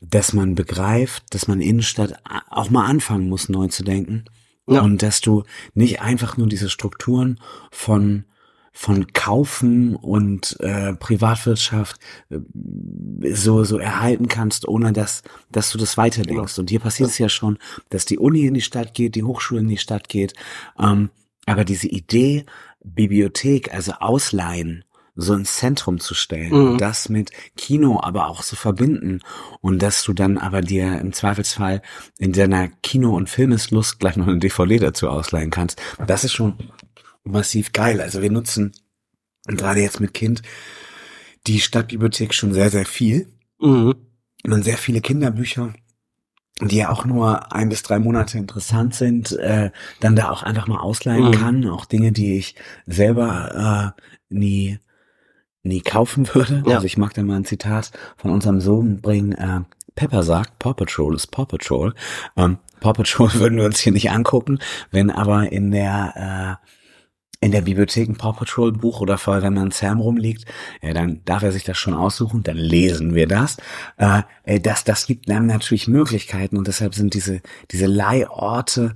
dass 0.00 0.34
man 0.34 0.54
begreift, 0.54 1.34
dass 1.34 1.48
man 1.48 1.60
Innenstadt 1.60 2.14
a- 2.24 2.42
auch 2.50 2.70
mal 2.70 2.84
anfangen 2.86 3.28
muss, 3.28 3.48
neu 3.48 3.68
zu 3.68 3.82
denken. 3.82 4.26
Ja. 4.66 4.82
Und 4.82 5.02
dass 5.02 5.20
du 5.20 5.42
nicht 5.74 6.00
einfach 6.00 6.36
nur 6.36 6.48
diese 6.48 6.70
Strukturen 6.70 7.40
von 7.70 8.24
von 8.74 9.12
Kaufen 9.12 9.96
und 9.96 10.56
äh, 10.60 10.94
Privatwirtschaft 10.94 12.00
äh, 12.30 12.38
so 13.34 13.64
so 13.64 13.76
erhalten 13.76 14.28
kannst, 14.28 14.66
ohne 14.66 14.92
dass 14.92 15.22
dass 15.50 15.70
du 15.70 15.78
das 15.78 15.98
weiterdenkst. 15.98 16.58
Und 16.58 16.70
hier 16.70 16.80
passiert 16.80 17.10
es 17.10 17.18
ja 17.18 17.28
schon, 17.28 17.58
dass 17.90 18.06
die 18.06 18.18
Uni 18.18 18.46
in 18.46 18.54
die 18.54 18.62
Stadt 18.62 18.94
geht, 18.94 19.14
die 19.14 19.24
Hochschule 19.24 19.60
in 19.60 19.68
die 19.68 19.76
Stadt 19.76 20.08
geht. 20.08 20.32
Ähm, 20.78 21.10
aber 21.44 21.64
diese 21.64 21.88
Idee 21.88 22.46
Bibliothek, 22.84 23.72
also 23.72 23.92
ausleihen, 23.92 24.84
so 25.14 25.34
ins 25.34 25.56
Zentrum 25.56 26.00
zu 26.00 26.14
stellen 26.14 26.48
Mhm. 26.52 26.68
und 26.72 26.80
das 26.80 27.08
mit 27.08 27.30
Kino 27.56 28.00
aber 28.02 28.28
auch 28.28 28.42
zu 28.42 28.56
verbinden 28.56 29.20
und 29.60 29.80
dass 29.82 30.04
du 30.04 30.12
dann 30.14 30.38
aber 30.38 30.62
dir 30.62 30.98
im 31.00 31.12
Zweifelsfall 31.12 31.82
in 32.18 32.32
deiner 32.32 32.68
Kino- 32.68 33.14
und 33.16 33.28
Filmeslust 33.28 33.98
gleich 33.98 34.16
noch 34.16 34.26
eine 34.26 34.38
DVD 34.38 34.78
dazu 34.78 35.08
ausleihen 35.10 35.50
kannst, 35.50 35.80
das 36.06 36.24
ist 36.24 36.32
schon 36.32 36.54
massiv 37.24 37.72
geil. 37.72 38.00
Also 38.00 38.22
wir 38.22 38.30
nutzen 38.30 38.72
gerade 39.46 39.80
jetzt 39.80 40.00
mit 40.00 40.14
Kind 40.14 40.42
die 41.46 41.60
Stadtbibliothek 41.60 42.32
schon 42.32 42.52
sehr, 42.54 42.70
sehr 42.70 42.86
viel 42.86 43.28
Mhm. 43.60 43.94
und 44.44 44.62
sehr 44.64 44.78
viele 44.78 45.00
Kinderbücher, 45.00 45.74
die 46.60 46.76
ja 46.76 46.88
auch 46.90 47.04
nur 47.04 47.52
ein 47.52 47.68
bis 47.68 47.82
drei 47.82 47.98
Monate 47.98 48.38
interessant 48.38 48.94
sind, 48.94 49.32
äh, 49.32 49.70
dann 50.00 50.16
da 50.16 50.30
auch 50.30 50.42
einfach 50.42 50.68
mal 50.68 50.78
ausleihen 50.78 51.28
Mhm. 51.28 51.32
kann. 51.32 51.68
Auch 51.68 51.84
Dinge, 51.84 52.12
die 52.12 52.38
ich 52.38 52.54
selber 52.86 53.94
äh, 53.98 54.02
nie 54.34 54.78
nie 55.62 55.80
kaufen 55.80 56.28
würde. 56.34 56.62
Ja. 56.66 56.76
Also 56.76 56.86
ich 56.86 56.98
mag 56.98 57.14
da 57.14 57.22
mal 57.22 57.36
ein 57.36 57.44
Zitat 57.44 57.92
von 58.16 58.30
unserem 58.30 58.60
Sohn 58.60 59.00
bringen. 59.00 59.32
Äh, 59.32 59.60
Pepper 59.94 60.22
sagt, 60.22 60.58
Paw 60.58 60.74
Patrol 60.74 61.14
ist 61.14 61.28
Paw 61.28 61.44
Patrol. 61.44 61.94
Ähm, 62.36 62.58
Paw 62.80 62.92
Patrol 62.94 63.32
würden 63.34 63.58
wir 63.58 63.64
uns 63.64 63.80
hier 63.80 63.92
nicht 63.92 64.10
angucken, 64.10 64.58
wenn 64.90 65.10
aber 65.10 65.52
in 65.52 65.70
der 65.70 66.58
äh, 66.62 66.66
in 67.42 67.50
der 67.50 67.62
Bibliothek 67.62 68.08
ein 68.08 68.16
Paw 68.16 68.32
Patrol 68.32 68.72
Buch 68.72 69.00
oder 69.00 69.18
Feuerwehrmann 69.18 69.72
Sam 69.72 70.00
rumliegt, 70.00 70.44
ja, 70.80 70.94
dann 70.94 71.24
darf 71.24 71.42
er 71.42 71.50
sich 71.50 71.64
das 71.64 71.76
schon 71.76 71.92
aussuchen, 71.92 72.44
dann 72.44 72.56
lesen 72.56 73.16
wir 73.16 73.26
das. 73.26 73.56
Äh, 73.96 74.22
äh, 74.44 74.60
das, 74.60 74.84
das 74.84 75.06
gibt 75.06 75.28
einem 75.28 75.46
natürlich 75.46 75.88
Möglichkeiten 75.88 76.56
und 76.56 76.68
deshalb 76.68 76.94
sind 76.94 77.14
diese, 77.14 77.42
diese 77.72 77.86
Leihorte, 77.86 78.94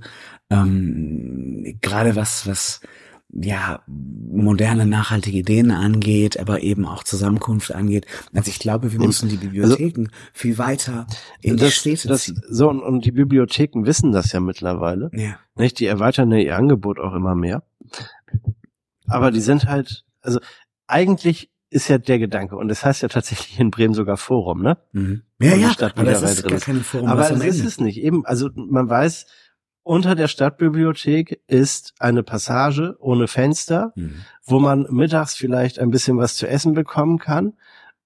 ähm, 0.49 1.77
gerade 1.81 2.15
was, 2.15 2.47
was, 2.47 2.79
ja, 3.29 3.81
moderne, 3.85 4.85
nachhaltige 4.85 5.39
Ideen 5.39 5.71
angeht, 5.71 6.39
aber 6.39 6.61
eben 6.61 6.85
auch 6.85 7.03
Zusammenkunft 7.03 7.73
angeht. 7.73 8.05
Also 8.33 8.49
ich 8.49 8.59
glaube, 8.59 8.91
wir 8.93 8.99
müssen 8.99 9.29
die 9.29 9.37
Bibliotheken 9.37 10.07
viel 10.33 10.57
weiter 10.57 11.07
in 11.41 11.57
die 11.57 11.63
Das, 11.63 11.73
Städte 11.73 12.07
das, 12.07 12.23
ziehen. 12.23 12.41
so, 12.49 12.69
und, 12.69 12.81
und 12.81 13.05
die 13.05 13.11
Bibliotheken 13.11 13.85
wissen 13.85 14.11
das 14.11 14.31
ja 14.31 14.39
mittlerweile. 14.39 15.09
Ja. 15.13 15.39
Nicht? 15.55 15.79
Die 15.79 15.85
erweitern 15.85 16.31
ja 16.31 16.37
ihr 16.37 16.55
Angebot 16.57 16.99
auch 16.99 17.13
immer 17.13 17.35
mehr. 17.35 17.63
Aber 19.07 19.31
die 19.31 19.41
sind 19.41 19.65
halt, 19.65 20.05
also 20.21 20.39
eigentlich 20.87 21.51
ist 21.69 21.89
ja 21.89 21.97
der 21.97 22.19
Gedanke, 22.19 22.55
und 22.55 22.69
das 22.69 22.85
heißt 22.85 23.01
ja 23.01 23.09
tatsächlich 23.09 23.59
in 23.59 23.71
Bremen 23.71 23.93
sogar 23.93 24.15
Forum, 24.15 24.61
ne? 24.61 24.77
Mhm. 24.93 25.23
Ja, 25.41 25.55
die 25.55 25.61
ja, 25.61 25.71
aber 25.79 26.03
das 26.05 26.23
ist 26.23 26.43
drin 26.43 26.51
gar 26.51 26.59
keine 26.59 26.79
Forum, 26.79 27.07
Aber 27.09 27.29
es 27.29 27.43
ist 27.43 27.65
es 27.65 27.79
nicht. 27.79 27.97
Eben, 27.97 28.25
also 28.25 28.49
man 28.55 28.89
weiß, 28.89 29.25
unter 29.87 30.15
der 30.15 30.27
Stadtbibliothek 30.27 31.41
ist 31.47 31.93
eine 31.99 32.23
Passage 32.23 32.95
ohne 32.99 33.27
Fenster, 33.27 33.93
Mhm. 33.95 34.21
wo 34.43 34.59
man 34.59 34.85
mittags 34.89 35.35
vielleicht 35.35 35.79
ein 35.79 35.89
bisschen 35.91 36.17
was 36.17 36.35
zu 36.35 36.47
essen 36.47 36.73
bekommen 36.73 37.17
kann 37.19 37.53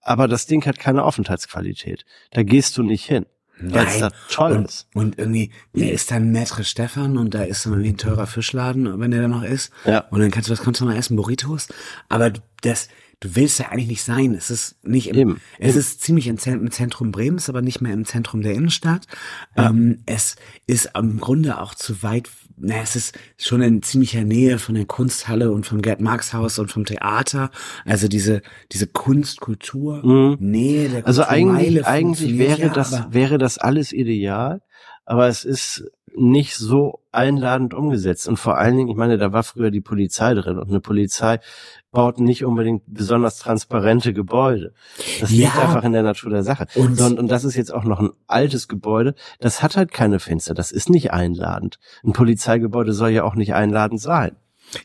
aber 0.03 0.27
das 0.27 0.47
Ding 0.47 0.65
hat 0.65 0.79
keine 0.79 1.03
Aufenthaltsqualität. 1.03 2.05
Da 2.31 2.41
gehst 2.41 2.75
du 2.75 2.81
nicht 2.81 3.05
hin, 3.05 3.27
weil 3.59 3.85
es 3.85 3.99
da 3.99 4.09
toll 4.31 4.53
und, 4.53 4.65
ist. 4.65 4.87
und 4.95 5.19
irgendwie, 5.19 5.51
da 5.73 5.85
ist 5.85 6.09
dann 6.09 6.31
Maitre 6.31 6.63
Stefan 6.63 7.19
und 7.19 7.35
da 7.35 7.43
ist 7.43 7.67
dann 7.67 7.83
wie 7.83 7.89
ein 7.89 7.97
teurer 7.97 8.25
Fischladen, 8.25 8.99
wenn 8.99 9.11
der 9.11 9.21
da 9.21 9.27
noch 9.27 9.43
ist. 9.43 9.71
Ja. 9.85 9.99
Und 10.09 10.21
dann 10.21 10.31
kannst 10.31 10.49
du, 10.49 10.53
was 10.53 10.63
kannst 10.63 10.81
du 10.81 10.85
mal 10.85 10.95
essen? 10.97 11.15
Burritos? 11.17 11.67
Aber 12.09 12.31
das, 12.63 12.89
du 13.21 13.35
willst 13.35 13.59
ja 13.59 13.69
eigentlich 13.69 13.87
nicht 13.87 14.03
sein. 14.03 14.33
Es 14.33 14.49
ist 14.51 14.83
nicht 14.83 15.07
im, 15.07 15.15
Eben. 15.15 15.41
es 15.59 15.75
ist 15.77 16.01
ziemlich 16.01 16.27
im 16.27 16.37
Zen- 16.37 16.59
im 16.59 16.71
Zentrum 16.71 17.11
Bremens, 17.11 17.47
aber 17.49 17.61
nicht 17.61 17.79
mehr 17.79 17.93
im 17.93 18.03
Zentrum 18.03 18.41
der 18.41 18.53
Innenstadt. 18.53 19.05
Ähm, 19.55 20.01
es 20.05 20.35
ist 20.67 20.91
im 20.97 21.19
Grunde 21.19 21.59
auch 21.61 21.73
zu 21.75 22.01
weit, 22.03 22.29
na, 22.57 22.75
es 22.81 22.95
ist 22.95 23.17
schon 23.37 23.61
in 23.61 23.81
ziemlicher 23.81 24.23
Nähe 24.23 24.59
von 24.59 24.75
der 24.75 24.85
Kunsthalle 24.85 25.51
und 25.51 25.65
vom 25.65 25.81
Gerd-Marx-Haus 25.81 26.59
und 26.59 26.71
vom 26.71 26.83
Theater. 26.85 27.51
Also 27.85 28.07
diese, 28.07 28.41
diese 28.71 28.87
Kunstkultur, 28.87 30.03
Mhm. 30.05 30.37
Nähe 30.39 30.89
der 30.89 31.05
Also 31.07 31.23
Kulturmeile 31.23 31.85
eigentlich, 31.85 31.87
eigentlich 31.87 32.37
wäre 32.39 32.59
ja, 32.61 32.69
das, 32.69 33.05
wäre 33.11 33.37
das 33.37 33.57
alles 33.57 33.93
ideal, 33.93 34.61
aber 35.05 35.27
es 35.27 35.45
ist 35.45 35.85
nicht 36.15 36.55
so 36.55 36.99
einladend 37.11 37.73
umgesetzt. 37.73 38.27
Und 38.27 38.37
vor 38.37 38.57
allen 38.57 38.77
Dingen, 38.77 38.89
ich 38.89 38.95
meine, 38.95 39.17
da 39.17 39.31
war 39.33 39.43
früher 39.43 39.71
die 39.71 39.81
Polizei 39.81 40.33
drin 40.33 40.57
und 40.57 40.69
eine 40.69 40.79
Polizei 40.79 41.39
baut 41.91 42.19
nicht 42.19 42.45
unbedingt 42.45 42.83
besonders 42.87 43.37
transparente 43.39 44.13
Gebäude. 44.13 44.73
Das 45.19 45.31
Ja. 45.31 45.47
liegt 45.47 45.57
einfach 45.59 45.83
in 45.83 45.91
der 45.93 46.03
Natur 46.03 46.29
der 46.31 46.43
Sache. 46.43 46.67
Und- 46.75 46.99
Und, 47.01 47.19
und 47.19 47.27
das 47.29 47.43
ist 47.43 47.55
jetzt 47.55 47.73
auch 47.73 47.83
noch 47.83 47.99
ein 47.99 48.11
altes 48.27 48.67
Gebäude. 48.67 49.15
Das 49.39 49.61
hat 49.61 49.75
halt 49.77 49.91
keine 49.91 50.19
Fenster. 50.19 50.53
Das 50.53 50.71
ist 50.71 50.89
nicht 50.89 51.11
einladend. 51.11 51.79
Ein 52.03 52.13
Polizeigebäude 52.13 52.93
soll 52.93 53.09
ja 53.09 53.23
auch 53.23 53.35
nicht 53.35 53.53
einladend 53.53 53.99
sein. 53.99 54.35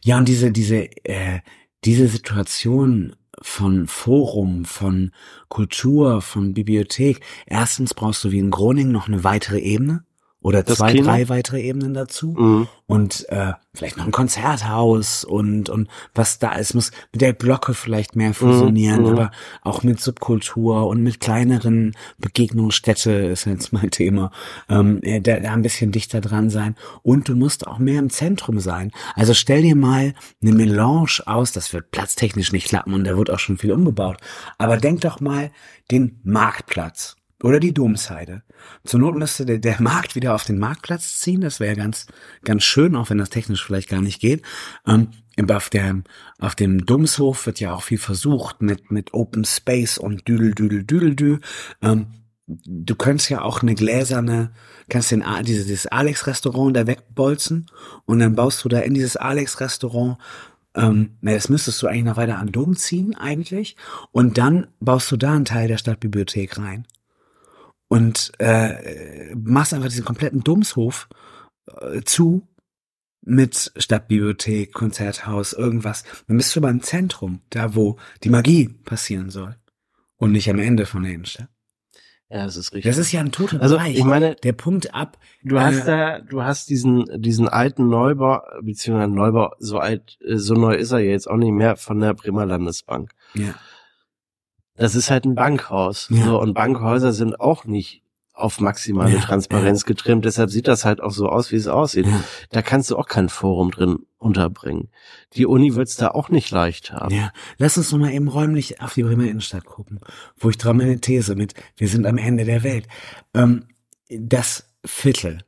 Ja, 0.02 0.18
und 0.18 0.26
diese, 0.28 0.50
diese, 0.50 0.88
äh, 1.04 1.40
diese 1.84 2.08
Situation 2.08 3.14
von 3.42 3.86
Forum, 3.86 4.64
von 4.64 5.12
Kultur, 5.48 6.22
von 6.22 6.54
Bibliothek. 6.54 7.20
Erstens 7.46 7.92
brauchst 7.92 8.24
du 8.24 8.30
wie 8.32 8.38
in 8.38 8.50
Groningen 8.50 8.90
noch 8.92 9.08
eine 9.08 9.24
weitere 9.24 9.58
Ebene 9.58 10.04
oder 10.46 10.62
Das 10.62 10.78
zwei, 10.78 10.92
Kino? 10.92 11.06
drei 11.06 11.28
weitere 11.28 11.60
Ebenen 11.60 11.92
dazu. 11.92 12.28
Mhm. 12.38 12.68
Und 12.86 13.28
äh, 13.30 13.54
vielleicht 13.74 13.96
noch 13.96 14.04
ein 14.06 14.12
Konzerthaus 14.12 15.24
und, 15.24 15.68
und 15.68 15.88
was 16.14 16.38
da 16.38 16.52
ist, 16.52 16.72
muss 16.72 16.92
mit 17.12 17.20
der 17.20 17.32
Glocke 17.32 17.74
vielleicht 17.74 18.14
mehr 18.14 18.32
fusionieren, 18.32 19.00
Mhm. 19.02 19.08
aber 19.08 19.30
auch 19.62 19.82
mit 19.82 20.00
Subkultur 20.00 20.86
und 20.86 21.02
mit 21.02 21.18
kleineren 21.18 21.94
Begegnungsstätte 22.18 23.10
ist 23.10 23.46
jetzt 23.46 23.72
mein 23.72 23.90
Thema, 23.90 24.30
ähm, 24.68 25.00
äh, 25.02 25.20
da, 25.20 25.40
da 25.40 25.52
ein 25.52 25.62
bisschen 25.62 25.90
dichter 25.90 26.20
dran 26.20 26.48
sein. 26.48 26.76
Und 27.02 27.28
du 27.28 27.34
musst 27.34 27.66
auch 27.66 27.78
mehr 27.78 27.98
im 27.98 28.10
Zentrum 28.10 28.60
sein. 28.60 28.92
Also 29.16 29.34
stell 29.34 29.62
dir 29.62 29.74
mal 29.74 30.14
eine 30.40 30.52
Melange 30.52 31.22
aus, 31.26 31.50
das 31.50 31.72
wird 31.72 31.90
platztechnisch 31.90 32.52
nicht 32.52 32.68
klappen 32.68 32.94
und 32.94 33.02
da 33.02 33.16
wird 33.18 33.30
auch 33.30 33.40
schon 33.40 33.58
viel 33.58 33.72
umgebaut. 33.72 34.18
Aber 34.58 34.76
denk 34.76 35.00
doch 35.00 35.18
mal 35.20 35.50
den 35.90 36.20
Marktplatz 36.22 37.16
oder 37.42 37.60
die 37.60 37.74
Domsheide. 37.74 38.42
Zur 38.84 39.00
Not 39.00 39.16
müsste 39.16 39.44
der, 39.44 39.58
der 39.58 39.80
Markt 39.80 40.14
wieder 40.14 40.34
auf 40.34 40.44
den 40.44 40.58
Marktplatz 40.58 41.18
ziehen. 41.18 41.42
Das 41.42 41.60
wäre 41.60 41.76
ganz, 41.76 42.06
ganz 42.44 42.64
schön, 42.64 42.96
auch 42.96 43.10
wenn 43.10 43.18
das 43.18 43.30
technisch 43.30 43.64
vielleicht 43.64 43.88
gar 43.88 44.00
nicht 44.00 44.20
geht. 44.20 44.42
Ähm, 44.86 45.08
auf, 45.50 45.68
der, 45.68 46.02
auf 46.38 46.54
dem 46.54 46.86
Domshof 46.86 47.44
wird 47.46 47.60
ja 47.60 47.74
auch 47.74 47.82
viel 47.82 47.98
versucht 47.98 48.62
mit, 48.62 48.90
mit 48.90 49.12
Open 49.12 49.44
Space 49.44 49.98
und 49.98 50.26
Düdel, 50.26 50.54
Düdel, 50.54 50.84
Düdel, 50.84 51.14
Dü. 51.14 51.38
Ähm, 51.82 52.06
du 52.46 52.94
könntest 52.94 53.28
ja 53.28 53.42
auch 53.42 53.60
eine 53.60 53.74
gläserne, 53.74 54.52
kannst 54.88 55.10
den, 55.10 55.22
dieses, 55.42 55.66
dieses 55.66 55.86
Alex-Restaurant 55.88 56.74
da 56.74 56.86
wegbolzen 56.86 57.66
und 58.06 58.20
dann 58.20 58.34
baust 58.34 58.64
du 58.64 58.68
da 58.68 58.78
in 58.78 58.94
dieses 58.94 59.16
Alex-Restaurant 59.16 60.18
ähm, 60.74 61.16
na, 61.22 61.32
das 61.32 61.48
müsstest 61.48 61.82
du 61.82 61.86
eigentlich 61.86 62.04
noch 62.04 62.18
weiter 62.18 62.36
an 62.38 62.52
Dom 62.52 62.76
ziehen, 62.76 63.14
eigentlich. 63.14 63.76
Und 64.12 64.36
dann 64.36 64.66
baust 64.78 65.10
du 65.10 65.16
da 65.16 65.32
einen 65.32 65.46
Teil 65.46 65.68
der 65.68 65.78
Stadtbibliothek 65.78 66.58
rein 66.58 66.86
und 67.88 68.32
äh, 68.38 69.34
machst 69.34 69.74
einfach 69.74 69.88
diesen 69.88 70.04
kompletten 70.04 70.42
Domshof 70.42 71.08
äh, 71.80 72.02
zu 72.02 72.46
mit 73.22 73.72
Stadtbibliothek, 73.76 74.72
Konzerthaus, 74.72 75.52
irgendwas. 75.52 76.04
Dann 76.28 76.36
bist 76.36 76.54
du 76.54 76.60
aber 76.60 76.70
im 76.70 76.82
Zentrum, 76.82 77.40
da 77.50 77.74
wo 77.74 77.98
die 78.22 78.30
Magie 78.30 78.68
passieren 78.68 79.30
soll. 79.30 79.56
Und 80.16 80.32
nicht 80.32 80.48
am 80.48 80.58
Ende 80.58 80.86
von 80.86 81.02
der 81.02 81.12
Innenstadt. 81.12 81.48
Ja, 82.28 82.44
das 82.44 82.56
ist 82.56 82.72
richtig. 82.72 82.90
Das 82.90 82.98
ist 82.98 83.12
ja 83.12 83.20
ein 83.20 83.30
toter 83.30 83.60
also, 83.60 83.76
Bereich. 83.76 83.96
ich 83.96 84.04
meine, 84.04 84.34
der 84.34 84.52
Punkt 84.52 84.94
ab. 84.94 85.18
Du 85.44 85.60
hast 85.60 85.82
äh, 85.82 85.86
da, 85.86 86.18
du 86.20 86.42
hast 86.42 86.70
diesen, 86.70 87.04
diesen 87.20 87.48
alten 87.48 87.88
Neubau, 87.88 88.40
beziehungsweise 88.62 89.12
Neubau, 89.12 89.52
so 89.58 89.78
alt, 89.78 90.18
äh, 90.24 90.36
so 90.36 90.54
neu 90.54 90.74
ist 90.74 90.90
er 90.90 90.98
ja 91.00 91.10
jetzt 91.10 91.28
auch 91.28 91.36
nicht 91.36 91.52
mehr 91.52 91.76
von 91.76 92.00
der 92.00 92.14
Bremer 92.14 92.46
Landesbank. 92.46 93.12
Ja. 93.34 93.54
Das 94.76 94.94
ist 94.94 95.10
halt 95.10 95.24
ein 95.24 95.34
Bankhaus. 95.34 96.08
Ja. 96.10 96.24
So, 96.24 96.40
und 96.40 96.54
Bankhäuser 96.54 97.12
sind 97.12 97.40
auch 97.40 97.64
nicht 97.64 98.02
auf 98.36 98.60
maximale 98.60 99.14
Ja, 99.14 99.20
Transparenz 99.20 99.86
getrimmt. 99.86 100.26
Deshalb 100.26 100.50
sieht 100.50 100.68
das 100.68 100.84
halt 100.84 101.00
auch 101.00 101.10
so 101.10 101.28
aus, 101.28 101.52
wie 101.52 101.56
es 101.56 101.66
aussieht. 101.66 102.06
Ja. 102.06 102.22
Da 102.50 102.60
kannst 102.60 102.90
du 102.90 102.96
auch 102.96 103.08
kein 103.08 103.30
Forum 103.30 103.70
drin 103.70 104.00
unterbringen. 104.18 104.90
Die 105.32 105.46
Uni 105.46 105.74
wird's 105.74 105.96
da 105.96 106.08
auch 106.08 106.28
nicht 106.28 106.50
leicht 106.50 106.92
haben. 106.92 107.14
Ja, 107.14 107.32
lass 107.56 107.78
uns 107.78 107.90
noch 107.92 107.98
mal 107.98 108.12
eben 108.12 108.28
räumlich 108.28 108.82
auf 108.82 108.92
die 108.92 109.04
Bremer 109.04 109.24
Innenstadt 109.24 109.64
gucken, 109.64 110.00
wo 110.36 110.50
ich 110.50 110.58
dran 110.58 110.76
meine 110.76 111.00
These 111.00 111.34
mit, 111.34 111.54
wir 111.76 111.88
sind 111.88 112.06
am 112.06 112.18
Ende 112.18 112.44
der 112.44 112.62
Welt. 112.62 112.86
Ähm, 113.32 113.68
das 114.08 114.68
Viertel, 114.84 115.42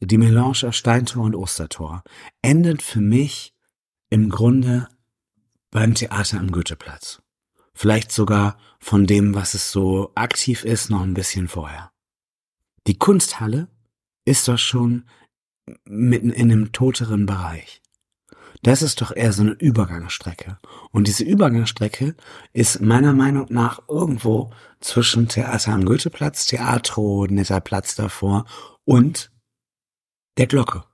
die 0.00 0.18
Melange 0.18 0.68
aus 0.68 0.76
Steintor 0.76 1.24
und 1.24 1.34
Ostertor, 1.34 2.02
endet 2.40 2.80
für 2.80 3.00
mich 3.00 3.54
im 4.08 4.30
Grunde 4.30 4.88
beim 5.70 5.94
Theater 5.94 6.40
am 6.40 6.50
Goetheplatz. 6.50 7.19
Vielleicht 7.80 8.12
sogar 8.12 8.58
von 8.78 9.06
dem, 9.06 9.34
was 9.34 9.54
es 9.54 9.72
so 9.72 10.12
aktiv 10.14 10.66
ist, 10.66 10.90
noch 10.90 11.00
ein 11.00 11.14
bisschen 11.14 11.48
vorher. 11.48 11.90
Die 12.86 12.98
Kunsthalle 12.98 13.68
ist 14.26 14.48
doch 14.48 14.58
schon 14.58 15.08
mitten 15.86 16.28
in 16.28 16.52
einem 16.52 16.72
toteren 16.72 17.24
Bereich. 17.24 17.80
Das 18.62 18.82
ist 18.82 19.00
doch 19.00 19.16
eher 19.16 19.32
so 19.32 19.40
eine 19.40 19.52
Übergangsstrecke. 19.52 20.58
Und 20.90 21.08
diese 21.08 21.24
Übergangsstrecke 21.24 22.16
ist 22.52 22.82
meiner 22.82 23.14
Meinung 23.14 23.46
nach 23.48 23.80
irgendwo 23.88 24.52
zwischen 24.80 25.28
Theater 25.28 25.72
am 25.72 25.86
Goetheplatz, 25.86 26.44
Theatro, 26.44 27.28
netter 27.30 27.62
Platz 27.62 27.94
davor 27.94 28.44
und 28.84 29.32
der 30.36 30.48
Glocke. 30.48 30.84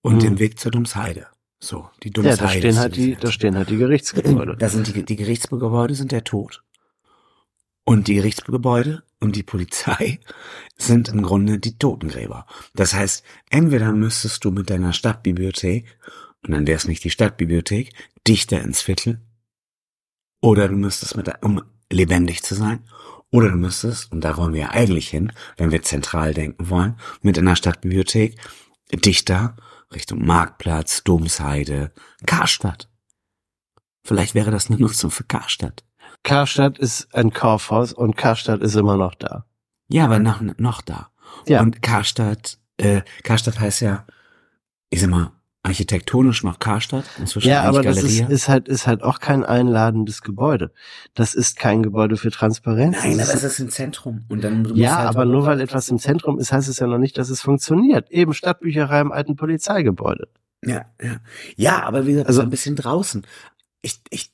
Und 0.00 0.14
Hm. 0.14 0.20
dem 0.20 0.38
Weg 0.38 0.58
zur 0.58 0.70
Domsheide. 0.70 1.31
So, 1.62 1.88
die 2.02 2.08
Ja, 2.08 2.12
Domsheide. 2.14 2.38
da 2.40 2.48
stehen 2.48 2.78
halt 2.80 2.96
die, 2.96 3.14
da 3.14 3.30
stehen 3.30 3.56
halt 3.56 3.70
die 3.70 3.76
Gerichtsgebäude. 3.76 4.56
da 4.56 4.68
sind 4.68 4.88
die, 4.88 5.04
die 5.04 5.14
Gerichtsgebäude 5.14 5.94
sind 5.94 6.10
der 6.10 6.24
Tod. 6.24 6.64
Und 7.84 8.08
die 8.08 8.16
Gerichtsgebäude 8.16 9.04
und 9.20 9.36
die 9.36 9.44
Polizei 9.44 10.18
sind 10.76 11.08
im 11.08 11.22
Grunde 11.22 11.60
die 11.60 11.78
Totengräber. 11.78 12.46
Das 12.74 12.94
heißt, 12.94 13.24
entweder 13.48 13.92
müsstest 13.92 14.44
du 14.44 14.50
mit 14.50 14.70
deiner 14.70 14.92
Stadtbibliothek, 14.92 15.86
und 16.44 16.50
dann 16.50 16.66
wäre 16.66 16.76
es 16.76 16.88
nicht 16.88 17.04
die 17.04 17.10
Stadtbibliothek, 17.10 17.92
dichter 18.26 18.60
ins 18.60 18.82
Viertel, 18.82 19.20
oder 20.40 20.66
du 20.66 20.74
müsstest 20.74 21.16
mit, 21.16 21.30
um 21.42 21.62
lebendig 21.92 22.42
zu 22.42 22.56
sein, 22.56 22.80
oder 23.30 23.50
du 23.50 23.56
müsstest, 23.56 24.10
und 24.10 24.22
da 24.22 24.36
wollen 24.36 24.52
wir 24.52 24.62
ja 24.62 24.70
eigentlich 24.70 25.08
hin, 25.10 25.30
wenn 25.58 25.70
wir 25.70 25.82
zentral 25.82 26.34
denken 26.34 26.70
wollen, 26.70 26.96
mit 27.20 27.38
einer 27.38 27.54
Stadtbibliothek 27.54 28.36
dichter 28.92 29.56
Richtung 29.94 30.24
Marktplatz, 30.24 31.04
Domsheide, 31.04 31.92
Karstadt. 32.26 32.88
Vielleicht 34.04 34.34
wäre 34.34 34.50
das 34.50 34.68
eine 34.68 34.78
Nutzung 34.80 35.10
für 35.10 35.24
Karstadt. 35.24 35.84
Karstadt 36.22 36.78
ist 36.78 37.14
ein 37.14 37.32
Kaufhaus 37.32 37.92
und 37.92 38.16
Karstadt 38.16 38.60
ist 38.60 38.76
immer 38.76 38.96
noch 38.96 39.14
da. 39.14 39.46
Ja, 39.88 40.04
aber 40.04 40.18
noch, 40.18 40.40
noch 40.40 40.82
da. 40.82 41.10
Ja. 41.46 41.60
Und 41.60 41.82
Karstadt, 41.82 42.58
äh, 42.76 43.02
Karstadt 43.22 43.60
heißt 43.60 43.80
ja, 43.80 44.06
ich 44.90 45.00
sag 45.00 45.10
mal, 45.10 45.32
architektonisch 45.64 46.42
noch 46.42 46.58
Karstadt, 46.58 47.04
inzwischen 47.18 47.48
Ja, 47.48 47.62
aber 47.62 47.80
eigentlich 47.80 47.94
das 47.96 48.04
ist, 48.04 48.28
ist 48.30 48.48
halt, 48.48 48.68
ist 48.68 48.86
halt 48.86 49.02
auch 49.02 49.20
kein 49.20 49.44
einladendes 49.44 50.22
Gebäude. 50.22 50.72
Das 51.14 51.34
ist 51.34 51.56
kein 51.56 51.82
Gebäude 51.82 52.16
für 52.16 52.30
Transparenz. 52.30 52.96
Nein, 53.00 53.18
Das 53.18 53.28
aber 53.28 53.38
ist 53.38 53.44
es 53.44 53.52
ist 53.54 53.58
im 53.60 53.70
Zentrum. 53.70 54.24
Und 54.28 54.42
dann 54.42 54.64
Ja, 54.74 54.96
halt, 54.98 55.08
aber 55.08 55.24
nur 55.24 55.46
weil 55.46 55.60
etwas 55.60 55.88
im 55.88 55.98
Zentrum 55.98 56.38
ist, 56.38 56.52
heißt 56.52 56.68
es 56.68 56.78
ja 56.80 56.86
noch 56.86 56.98
nicht, 56.98 57.16
dass 57.16 57.30
es 57.30 57.42
funktioniert. 57.42 58.10
Eben 58.10 58.34
Stadtbücherei 58.34 59.00
im 59.00 59.12
alten 59.12 59.36
Polizeigebäude. 59.36 60.28
Ja, 60.64 60.86
ja. 61.00 61.16
Ja, 61.56 61.82
aber 61.84 62.06
wie 62.06 62.12
gesagt, 62.12 62.28
Also- 62.28 62.40
also 62.40 62.46
ein 62.48 62.50
bisschen 62.50 62.76
draußen. 62.76 63.24
Ich, 63.82 64.00
ich, 64.10 64.32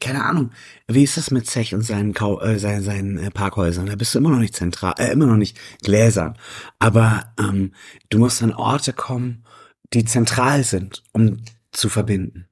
keine 0.00 0.24
Ahnung. 0.24 0.50
Wie 0.88 1.02
ist 1.02 1.16
das 1.16 1.30
mit 1.32 1.46
Zech 1.48 1.74
und 1.74 1.82
seinen, 1.82 2.12
Kau 2.12 2.40
äh, 2.40 2.58
seinen, 2.58 2.82
seinen 2.82 3.18
äh, 3.18 3.30
Parkhäusern? 3.30 3.86
Da 3.86 3.96
bist 3.96 4.14
du 4.14 4.18
immer 4.18 4.30
noch 4.30 4.38
nicht 4.38 4.54
zentral, 4.54 4.94
äh, 4.98 5.10
immer 5.12 5.26
noch 5.26 5.36
nicht 5.36 5.58
gläsern. 5.82 6.36
Aber 6.78 7.32
ähm, 7.38 7.72
du 8.08 8.18
musst 8.18 8.42
an 8.44 8.52
Orte 8.52 8.92
kommen, 8.92 9.44
die 9.92 10.04
zentral 10.04 10.64
sind, 10.64 11.02
um 11.12 11.42
zu 11.72 11.88
verbinden. 11.88 12.48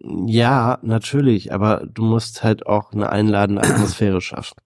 Ja, 0.00 0.78
natürlich, 0.82 1.52
aber 1.52 1.86
du 1.86 2.04
musst 2.04 2.44
halt 2.44 2.66
auch 2.66 2.92
eine 2.92 3.10
einladende 3.10 3.62
Atmosphäre 3.62 4.20
schaffen. 4.20 4.56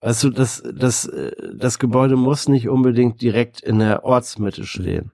Weißt 0.00 0.24
du, 0.24 0.30
das, 0.30 0.62
das, 0.74 1.06
äh, 1.06 1.32
das 1.54 1.78
Gebäude 1.78 2.16
muss 2.16 2.48
nicht 2.48 2.68
unbedingt 2.68 3.20
direkt 3.20 3.60
in 3.60 3.78
der 3.78 4.04
Ortsmitte 4.04 4.64
stehen. 4.64 5.12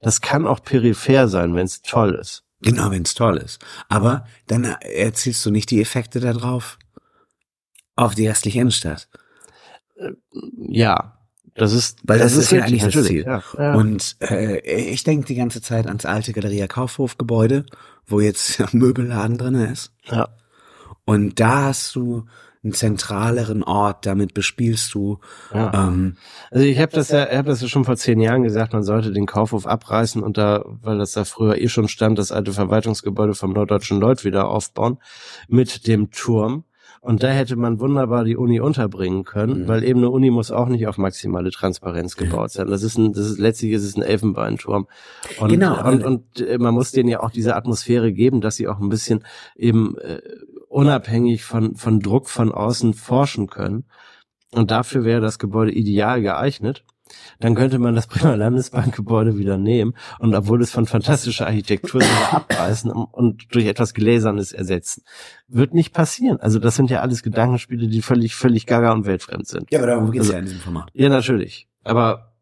Das 0.00 0.20
kann 0.20 0.46
auch 0.46 0.62
peripher 0.62 1.28
sein, 1.28 1.54
wenn 1.54 1.64
es 1.64 1.82
toll 1.82 2.14
ist. 2.14 2.44
Genau, 2.60 2.90
wenn 2.90 3.02
es 3.02 3.14
toll 3.14 3.36
ist. 3.38 3.64
Aber 3.88 4.26
dann 4.46 4.64
erzielst 4.64 5.44
du 5.44 5.50
nicht 5.50 5.70
die 5.70 5.80
Effekte 5.80 6.20
da 6.20 6.32
drauf 6.32 6.78
auf 7.96 8.14
die 8.14 8.28
restliche 8.28 8.60
Innenstadt. 8.60 9.08
Ja, 10.56 11.15
das 11.56 11.72
ist, 11.72 11.98
Weil 12.04 12.18
das, 12.18 12.36
ist 12.36 12.50
ja 12.52 12.62
richtig, 12.64 12.82
eigentlich 12.82 12.94
das 12.94 13.04
Ziel. 13.06 13.24
Ja, 13.24 13.42
ja. 13.58 13.74
Und 13.74 14.16
äh, 14.20 14.58
ich 14.60 15.04
denke 15.04 15.26
die 15.26 15.34
ganze 15.34 15.62
Zeit 15.62 15.86
ans 15.86 16.04
alte 16.04 16.32
Galeria 16.32 16.66
Kaufhof-Gebäude, 16.66 17.66
wo 18.06 18.20
jetzt 18.20 18.60
ein 18.60 18.78
Möbelladen 18.78 19.38
drin 19.38 19.54
ist. 19.54 19.92
ja. 20.04 20.28
Und 21.04 21.38
da 21.38 21.62
hast 21.66 21.94
du 21.94 22.26
einen 22.64 22.72
zentraleren 22.72 23.62
Ort, 23.62 24.06
damit 24.06 24.34
bespielst 24.34 24.92
du. 24.92 25.20
Ja. 25.54 25.72
Ähm, 25.72 26.16
Also 26.50 26.64
ich 26.64 26.78
habe 26.80 26.92
das 26.92 27.10
ja, 27.10 27.28
ich 27.30 27.36
habe 27.36 27.48
das 27.48 27.62
ja 27.62 27.68
schon 27.68 27.84
vor 27.84 27.96
zehn 27.96 28.20
Jahren 28.20 28.42
gesagt, 28.42 28.72
man 28.72 28.82
sollte 28.82 29.12
den 29.12 29.26
Kaufhof 29.26 29.66
abreißen 29.66 30.20
und 30.22 30.36
da, 30.36 30.64
weil 30.82 30.98
das 30.98 31.12
da 31.12 31.24
früher 31.24 31.58
eh 31.58 31.68
schon 31.68 31.86
stand, 31.86 32.18
das 32.18 32.32
alte 32.32 32.52
Verwaltungsgebäude 32.52 33.34
vom 33.34 33.52
Norddeutschen 33.52 34.00
Lloyd 34.00 34.24
wieder 34.24 34.48
aufbauen 34.48 34.98
mit 35.48 35.86
dem 35.86 36.10
Turm. 36.10 36.64
Und 37.00 37.22
da 37.22 37.28
hätte 37.28 37.56
man 37.56 37.78
wunderbar 37.80 38.24
die 38.24 38.36
Uni 38.36 38.60
unterbringen 38.60 39.24
können, 39.24 39.62
Mhm. 39.62 39.68
weil 39.68 39.84
eben 39.84 40.00
eine 40.00 40.10
Uni 40.10 40.30
muss 40.30 40.50
auch 40.50 40.68
nicht 40.68 40.86
auf 40.86 40.98
maximale 40.98 41.50
Transparenz 41.50 42.16
gebaut 42.16 42.50
sein. 42.52 42.66
Das 42.68 42.82
ist 42.82 42.98
ein, 42.98 43.12
das 43.12 43.26
ist 43.26 43.38
letztlich 43.38 43.72
ist 43.72 43.84
es 43.84 43.96
ein 43.96 44.02
Elfenbeinturm. 44.02 44.86
Und, 45.40 45.48
Genau. 45.50 45.86
Und, 45.88 46.04
und 46.04 46.40
äh, 46.40 46.58
man 46.58 46.74
muss 46.74 46.92
denen 46.92 47.08
ja 47.08 47.20
auch 47.22 47.30
diese 47.30 47.54
Atmosphäre 47.56 48.12
geben, 48.12 48.40
dass 48.40 48.56
sie 48.56 48.68
auch 48.68 48.80
ein 48.80 48.88
bisschen 48.88 49.24
eben 49.56 49.96
äh, 49.98 50.20
unabhängig 50.68 51.44
von 51.44 51.76
von 51.76 52.00
Druck 52.00 52.28
von 52.28 52.52
außen 52.52 52.94
forschen 52.94 53.46
können. 53.46 53.84
Und 54.52 54.70
dafür 54.70 55.04
wäre 55.04 55.20
das 55.20 55.38
Gebäude 55.38 55.72
ideal 55.72 56.22
geeignet. 56.22 56.84
Dann 57.38 57.54
könnte 57.54 57.78
man 57.78 57.94
das 57.94 58.06
Bremer 58.06 58.36
Landesbankgebäude 58.36 59.36
wieder 59.38 59.58
nehmen 59.58 59.94
und 60.18 60.34
obwohl 60.34 60.60
es 60.62 60.70
von 60.70 60.86
fantastischer 60.86 61.46
Architektur 61.46 62.02
abreißen 62.32 62.90
und 62.90 63.54
durch 63.54 63.66
etwas 63.66 63.94
Gläsernes 63.94 64.52
ersetzen. 64.52 65.02
Wird 65.48 65.74
nicht 65.74 65.92
passieren. 65.92 66.40
Also 66.40 66.58
das 66.58 66.74
sind 66.76 66.90
ja 66.90 67.00
alles 67.00 67.22
Gedankenspiele, 67.22 67.88
die 67.88 68.02
völlig, 68.02 68.34
völlig 68.34 68.66
gaga 68.66 68.92
und 68.92 69.06
weltfremd 69.06 69.46
sind. 69.46 69.70
ja, 69.70 69.78
aber 69.78 69.86
darum 69.88 70.10
geht's 70.10 70.24
Also- 70.26 70.32
ja 70.34 70.38
in 70.40 70.44
diesem 70.46 70.60
Format. 70.60 70.90
Ja, 70.94 71.08
natürlich. 71.08 71.68
Aber 71.84 72.32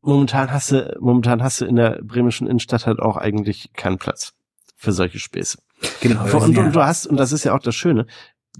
momentan 0.00 0.52
hast 0.52 0.70
du, 0.72 0.96
momentan 1.00 1.42
hast 1.42 1.60
du 1.60 1.64
in 1.64 1.76
der 1.76 2.00
bremischen 2.02 2.46
Innenstadt 2.46 2.86
halt 2.86 3.00
auch 3.00 3.16
eigentlich 3.16 3.72
keinen 3.74 3.98
Platz 3.98 4.34
für 4.76 4.92
solche 4.92 5.18
Späße. 5.18 5.58
Genau. 6.00 6.24
Und, 6.24 6.34
und, 6.34 6.58
und 6.58 6.76
du 6.76 6.84
hast, 6.84 7.06
und 7.06 7.16
das 7.16 7.32
ist 7.32 7.44
ja 7.44 7.54
auch 7.54 7.60
das 7.60 7.74
Schöne, 7.74 8.06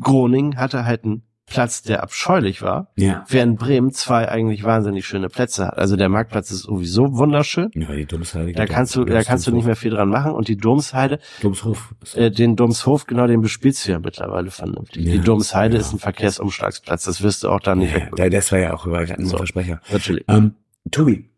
Groningen 0.01 0.57
hatte 0.57 0.85
halt 0.85 1.05
einen 1.05 1.22
Platz, 1.47 1.82
der 1.82 2.03
abscheulich 2.03 2.62
war, 2.62 2.88
ja. 2.97 3.24
während 3.28 3.59
Bremen 3.59 3.92
zwei 3.92 4.28
eigentlich 4.28 4.64
wahnsinnig 4.64 5.07
schöne 5.07 5.28
Plätze 5.28 5.66
hat. 5.66 5.76
Also 5.78 5.95
der 5.97 6.09
Marktplatz 6.09 6.51
ist 6.51 6.62
sowieso 6.62 7.16
wunderschön. 7.18 7.70
Ja, 7.74 7.92
die 7.95 8.07
Domsheide. 8.07 8.53
Da 8.53 8.64
kannst 8.66 8.97
du, 8.97 9.05
da 9.05 9.22
kannst 9.22 9.47
du 9.47 9.53
nicht 9.53 9.66
mehr 9.66 9.76
viel 9.76 9.90
dran 9.90 10.09
machen. 10.09 10.32
Und 10.32 10.49
die 10.49 10.57
Domsheide, 10.57 11.18
Domshof. 11.42 11.95
äh, 12.14 12.30
den 12.30 12.57
Domshof, 12.57 13.07
genau, 13.07 13.26
den 13.26 13.42
bespielst 13.42 13.86
du 13.86 13.92
ja 13.92 13.99
mittlerweile 13.99 14.51
vernünftig. 14.51 15.05
Ja, 15.05 15.12
die 15.12 15.20
Domsheide 15.20 15.74
ja. 15.74 15.80
ist 15.80 15.92
ein 15.92 15.99
Verkehrsumschlagsplatz. 15.99 17.05
Das 17.05 17.22
wirst 17.22 17.45
du 17.45 17.51
auch 17.51 17.61
da 17.61 17.74
nicht 17.74 17.95
ja, 18.16 18.28
das 18.30 18.51
war 18.51 18.59
ja 18.59 18.72
auch 18.72 18.86
überall 18.86 19.11
ein 19.12 19.26
So. 19.26 19.36
Versprecher. 19.36 19.80
Natürlich. 19.92 20.24
Ähm, 20.28 20.55
Tobi, 20.90 21.30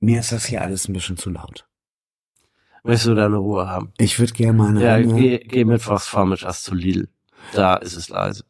mir 0.00 0.20
ist 0.20 0.32
das 0.32 0.46
hier 0.46 0.62
alles 0.62 0.88
ein 0.88 0.94
bisschen 0.94 1.18
zu 1.18 1.28
laut. 1.30 1.66
Möchtest 2.84 3.06
du 3.08 3.14
deine 3.14 3.36
Ruhe 3.36 3.68
haben? 3.68 3.92
Ich 3.98 4.18
würde 4.18 4.32
gerne 4.32 4.54
mal 4.54 4.68
eine 4.70 4.82
Ja, 4.82 4.96
Runde- 4.96 5.14
geh, 5.14 5.38
geh 5.38 5.64
mittwochs 5.64 6.08
vormittags 6.08 6.62
zu 6.64 6.74
Lidl. 6.74 7.08
Da 7.52 7.76
ist 7.76 7.96
es 7.96 8.08
leise. 8.08 8.44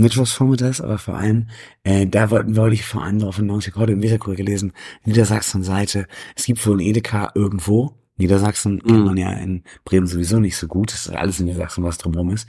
Mittwochsvormittags, 0.00 0.80
aber 0.80 0.98
vor 0.98 1.14
allem, 1.14 1.48
äh, 1.82 2.06
da 2.06 2.30
wollten 2.30 2.56
wollte 2.56 2.74
ich 2.74 2.84
vor 2.84 3.02
allem 3.02 3.18
darauf 3.18 3.36
hinaus, 3.36 3.66
ich 3.66 3.72
habe 3.74 3.82
heute 3.82 3.92
im 3.92 4.02
Weserkurier 4.02 4.36
gelesen, 4.36 4.72
Niedersachsen-Seite, 5.04 6.06
es 6.36 6.44
gibt 6.44 6.64
wohl 6.66 6.76
ein 6.76 6.80
Edeka 6.80 7.30
irgendwo, 7.34 7.94
Niedersachsen 8.16 8.80
kennt 8.82 9.00
Mhm. 9.00 9.04
man 9.04 9.16
ja 9.16 9.32
in 9.32 9.64
Bremen 9.84 10.06
sowieso 10.06 10.38
nicht 10.38 10.56
so 10.56 10.66
gut, 10.68 10.92
das 10.92 11.06
ist 11.06 11.14
alles 11.14 11.40
in 11.40 11.46
Niedersachsen, 11.46 11.84
was 11.84 11.98
drumherum 11.98 12.30
ist, 12.30 12.48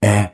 äh, 0.00 0.26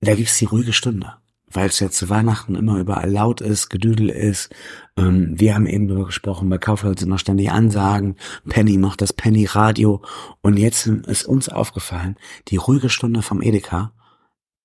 da 0.00 0.14
gibt's 0.14 0.38
die 0.38 0.44
ruhige 0.44 0.72
Stunde, 0.72 1.14
weil 1.50 1.68
es 1.68 1.80
ja 1.80 1.90
zu 1.90 2.08
Weihnachten 2.08 2.54
immer 2.54 2.78
überall 2.78 3.10
laut 3.10 3.40
ist, 3.40 3.68
Gedüdel 3.68 4.10
ist, 4.10 4.54
ähm, 4.96 5.38
wir 5.38 5.54
haben 5.54 5.66
eben 5.66 5.88
darüber 5.88 6.06
gesprochen, 6.06 6.48
bei 6.48 6.58
Kaufleuten 6.58 6.98
sind 6.98 7.08
noch 7.08 7.18
ständig 7.18 7.50
Ansagen, 7.50 8.16
Penny 8.48 8.76
macht 8.78 9.00
das 9.00 9.12
Penny-Radio. 9.12 10.02
Und 10.42 10.56
jetzt 10.58 10.86
ist 10.86 11.24
uns 11.26 11.48
aufgefallen, 11.48 12.16
die 12.48 12.56
ruhige 12.56 12.90
Stunde 12.90 13.22
vom 13.22 13.40
Edeka, 13.42 13.92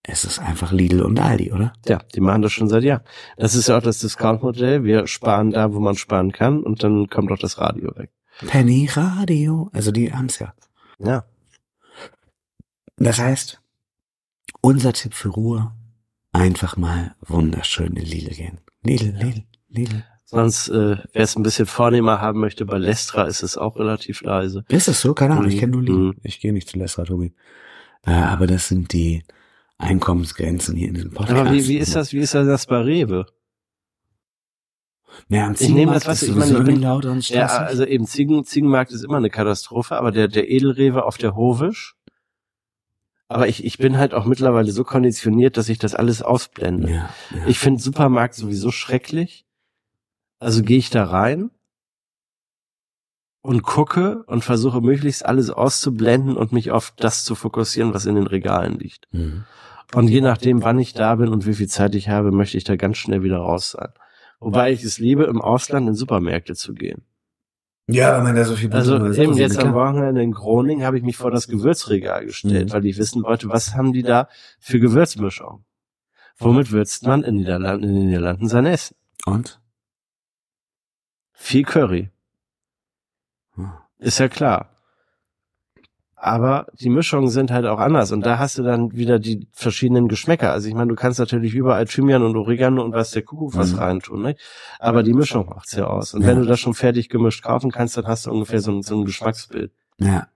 es 0.05 0.25
ist 0.25 0.39
einfach 0.39 0.71
Lidl 0.71 1.01
und 1.01 1.19
Aldi, 1.19 1.51
oder? 1.53 1.73
Ja, 1.87 1.99
die 2.13 2.19
machen 2.19 2.41
das 2.41 2.51
schon 2.51 2.67
seit 2.67 2.83
Jahren. 2.83 3.03
Das 3.37 3.55
ist 3.55 3.67
ja 3.69 3.77
auch 3.77 3.81
das 3.81 3.99
Discount-Modell. 3.99 4.83
Wir 4.83 5.07
sparen 5.07 5.51
da, 5.51 5.73
wo 5.73 5.79
man 5.79 5.95
sparen 5.95 6.31
kann 6.33 6.61
und 6.63 6.83
dann 6.83 7.07
kommt 7.09 7.31
auch 7.31 7.39
das 7.39 7.57
Radio 7.57 7.95
weg. 7.95 8.11
Penny 8.47 8.89
Radio. 8.93 9.69
Also 9.73 9.91
die 9.91 10.11
haben's 10.13 10.39
ja. 10.39 10.53
Ja. 10.99 11.23
Das 12.97 13.19
heißt, 13.19 13.61
unser 14.61 14.93
Tipp 14.93 15.13
für 15.13 15.29
Ruhe, 15.29 15.71
einfach 16.31 16.77
mal 16.77 17.15
wunderschön 17.21 17.95
in 17.95 18.05
Lidl 18.05 18.33
gehen. 18.35 18.59
Lidl, 18.83 19.15
Lidl, 19.17 19.43
Lidl. 19.69 20.03
Sonst, 20.25 20.67
äh, 20.69 20.97
wer 21.13 21.23
es 21.23 21.35
ein 21.35 21.43
bisschen 21.43 21.65
vornehmer 21.67 22.19
haben 22.19 22.39
möchte, 22.39 22.65
bei 22.65 22.77
Lestra 22.77 23.23
ist 23.25 23.43
es 23.43 23.55
auch 23.57 23.77
relativ 23.77 24.21
leise. 24.21 24.65
Ist 24.67 24.87
das 24.87 24.99
so? 24.99 25.13
Keine 25.13 25.35
Ahnung, 25.35 25.47
ich 25.47 25.55
Mhm. 25.55 25.59
kenne 25.59 25.71
nur 25.73 25.81
Lidl. 25.83 25.97
Mhm. 25.97 26.15
Ich 26.23 26.39
gehe 26.39 26.53
nicht 26.53 26.67
zu 26.69 26.77
Lesra, 26.77 27.03
Tobi. 27.05 27.33
Äh, 28.05 28.11
aber 28.11 28.47
das 28.47 28.67
sind 28.67 28.93
die 28.93 29.23
Einkommensgrenzen 29.77 30.75
hier 30.75 30.89
in 30.89 30.93
diesem 30.93 31.11
Podcast. 31.11 31.39
Aber 31.39 31.51
wie, 31.51 31.67
wie 31.67 31.77
ist 31.77 31.95
das, 31.95 32.13
wie 32.13 32.19
ist 32.19 32.33
das 32.33 32.65
bei 32.67 32.77
Rewe? 32.81 33.25
Ja, 35.29 35.45
am 35.45 35.53
Ich 35.53 35.69
nehme 35.69 35.93
das, 35.93 36.03
Ziegenmarkt 36.03 36.07
was 36.07 36.23
ist 36.23 36.29
ich 36.29 36.35
meine, 36.35 36.57
ich 36.59 36.63
bin- 36.65 36.81
Ja, 37.29 37.45
also 37.65 37.85
eben 37.85 38.07
Ziegen, 38.07 38.43
Ziegenmarkt 38.45 38.91
ist 38.91 39.03
immer 39.03 39.17
eine 39.17 39.29
Katastrophe, 39.29 39.95
aber 39.95 40.11
der, 40.11 40.27
der 40.27 40.49
Edelrewe 40.49 41.03
auf 41.05 41.17
der 41.17 41.35
Hovisch. 41.35 41.95
Aber 43.27 43.47
ich, 43.47 43.63
ich 43.63 43.77
bin 43.77 43.97
halt 43.97 44.13
auch 44.13 44.25
mittlerweile 44.25 44.71
so 44.71 44.83
konditioniert, 44.83 45.57
dass 45.57 45.69
ich 45.69 45.79
das 45.79 45.95
alles 45.95 46.21
ausblende. 46.21 46.89
ja, 46.89 47.09
ja. 47.35 47.47
Ich 47.47 47.57
finde 47.59 47.81
Supermarkt 47.81 48.35
sowieso 48.35 48.71
schrecklich. 48.71 49.45
Also 50.39 50.61
gehe 50.61 50.77
ich 50.77 50.89
da 50.89 51.05
rein 51.05 51.49
und 53.43 53.61
gucke 53.61 54.23
und 54.23 54.43
versuche 54.43 54.81
möglichst 54.81 55.25
alles 55.25 55.49
auszublenden 55.51 56.35
und 56.37 56.51
mich 56.53 56.71
auf 56.71 56.93
das 56.97 57.23
zu 57.25 57.35
fokussieren, 57.35 57.93
was 57.93 58.05
in 58.05 58.15
den 58.15 58.25
Regalen 58.25 58.79
liegt. 58.79 59.07
Mhm. 59.11 59.43
Und 59.93 60.07
je 60.07 60.21
nachdem, 60.21 60.63
wann 60.63 60.79
ich 60.79 60.93
da 60.93 61.13
bin 61.15 61.27
und 61.27 61.45
wie 61.45 61.53
viel 61.53 61.67
Zeit 61.67 61.93
ich 61.93 62.09
habe, 62.09 62.31
möchte 62.31 62.57
ich 62.57 62.63
da 62.63 62.77
ganz 62.77 62.97
schnell 62.97 63.21
wieder 63.21 63.37
raus 63.37 63.71
sein. 63.71 63.89
Wobei 64.39 64.71
ich 64.71 64.83
es 64.83 64.97
liebe, 64.97 65.25
im 65.25 65.41
Ausland 65.41 65.87
in 65.87 65.93
Supermärkte 65.93 66.55
zu 66.55 66.73
gehen. 66.73 67.03
Ja, 67.87 68.13
weil 68.15 68.23
man 68.23 68.35
da 68.35 68.45
so 68.45 68.55
viel 68.55 68.71
Also 68.71 68.95
eben 69.13 69.33
jetzt 69.33 69.59
am. 69.59 69.73
Wochenende 69.73 70.23
in 70.23 70.31
Groningen 70.31 70.85
habe 70.85 70.97
ich 70.97 71.03
mich 71.03 71.17
vor 71.17 71.31
das 71.31 71.47
Gewürzregal 71.49 72.25
gestellt, 72.25 72.69
Mhm. 72.69 72.73
weil 72.73 72.85
ich 72.85 72.97
wissen 72.97 73.23
wollte, 73.23 73.49
was 73.49 73.75
haben 73.75 73.91
die 73.91 74.03
da 74.03 74.29
für 74.59 74.79
Gewürzmischung? 74.79 75.65
Womit 76.37 76.71
würzt 76.71 77.05
man 77.05 77.23
in, 77.23 77.35
Niederlanden, 77.35 77.89
in 77.89 77.93
den 77.95 78.05
Niederlanden 78.07 78.47
sein 78.47 78.65
Essen? 78.65 78.95
Und? 79.25 79.59
Viel 81.33 81.63
Curry. 81.63 82.09
Ist 83.99 84.19
ja 84.19 84.27
klar. 84.27 84.69
Aber 86.15 86.67
die 86.79 86.89
Mischungen 86.89 87.27
sind 87.29 87.51
halt 87.51 87.65
auch 87.65 87.79
anders 87.79 88.13
und 88.13 88.25
da 88.25 88.39
hast 88.39 88.57
du 88.57 88.63
dann 88.63 88.93
wieder 88.93 89.19
die 89.19 89.45
verschiedenen 89.51 90.07
Geschmäcker. 90.07 90.53
Also 90.53 90.69
ich 90.69 90.73
meine, 90.73 90.87
du 90.87 90.95
kannst 90.95 91.19
natürlich 91.19 91.53
überall 91.53 91.83
Thymian 91.85 92.23
und 92.23 92.37
Oregano 92.37 92.81
und 92.81 92.93
was 92.93 93.11
der 93.11 93.23
Kuckuck 93.23 93.57
was 93.57 93.73
Mhm. 93.73 93.79
reintun, 93.79 94.21
ne? 94.21 94.35
Aber 94.79 95.03
die 95.03 95.11
Mischung 95.13 95.47
macht's 95.49 95.73
ja 95.73 95.85
aus. 95.85 96.13
Und 96.13 96.21
Ja. 96.21 96.27
wenn 96.29 96.39
du 96.39 96.45
das 96.45 96.61
schon 96.61 96.75
fertig 96.75 97.09
gemischt 97.09 97.43
kaufen 97.43 97.71
kannst, 97.71 97.97
dann 97.97 98.07
hast 98.07 98.25
du 98.25 98.31
ungefähr 98.31 98.61
so 98.61 98.71
ein, 98.71 98.83
so 98.83 98.97
ein 98.97 99.03
Geschmacksbild. 99.03 99.73
Ja. 99.99 100.27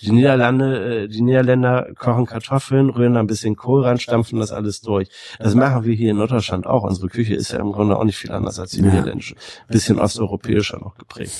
Die 0.00 0.10
Niederlande, 0.12 1.02
äh, 1.04 1.08
die 1.08 1.20
Niederländer 1.22 1.92
kochen 1.98 2.26
Kartoffeln, 2.26 2.90
rühren 2.90 3.14
da 3.14 3.20
ein 3.20 3.26
bisschen 3.26 3.56
Kohl 3.56 3.84
rein, 3.84 3.98
stampfen 3.98 4.38
das 4.38 4.50
alles 4.52 4.80
durch. 4.80 5.08
Das 5.38 5.54
machen 5.54 5.84
wir 5.84 5.94
hier 5.94 6.10
in 6.12 6.16
Norddeutschland 6.16 6.66
auch. 6.66 6.84
Unsere 6.84 7.08
Küche 7.08 7.34
ist 7.34 7.52
ja 7.52 7.58
im 7.58 7.72
Grunde 7.72 7.96
auch 7.98 8.04
nicht 8.04 8.16
viel 8.16 8.32
anders 8.32 8.58
als 8.58 8.70
die 8.72 8.80
Ja. 8.80 8.86
niederländische. 8.86 9.34
Bisschen 9.68 9.98
osteuropäischer 9.98 10.78
noch 10.78 10.96
geprägt. 10.96 11.32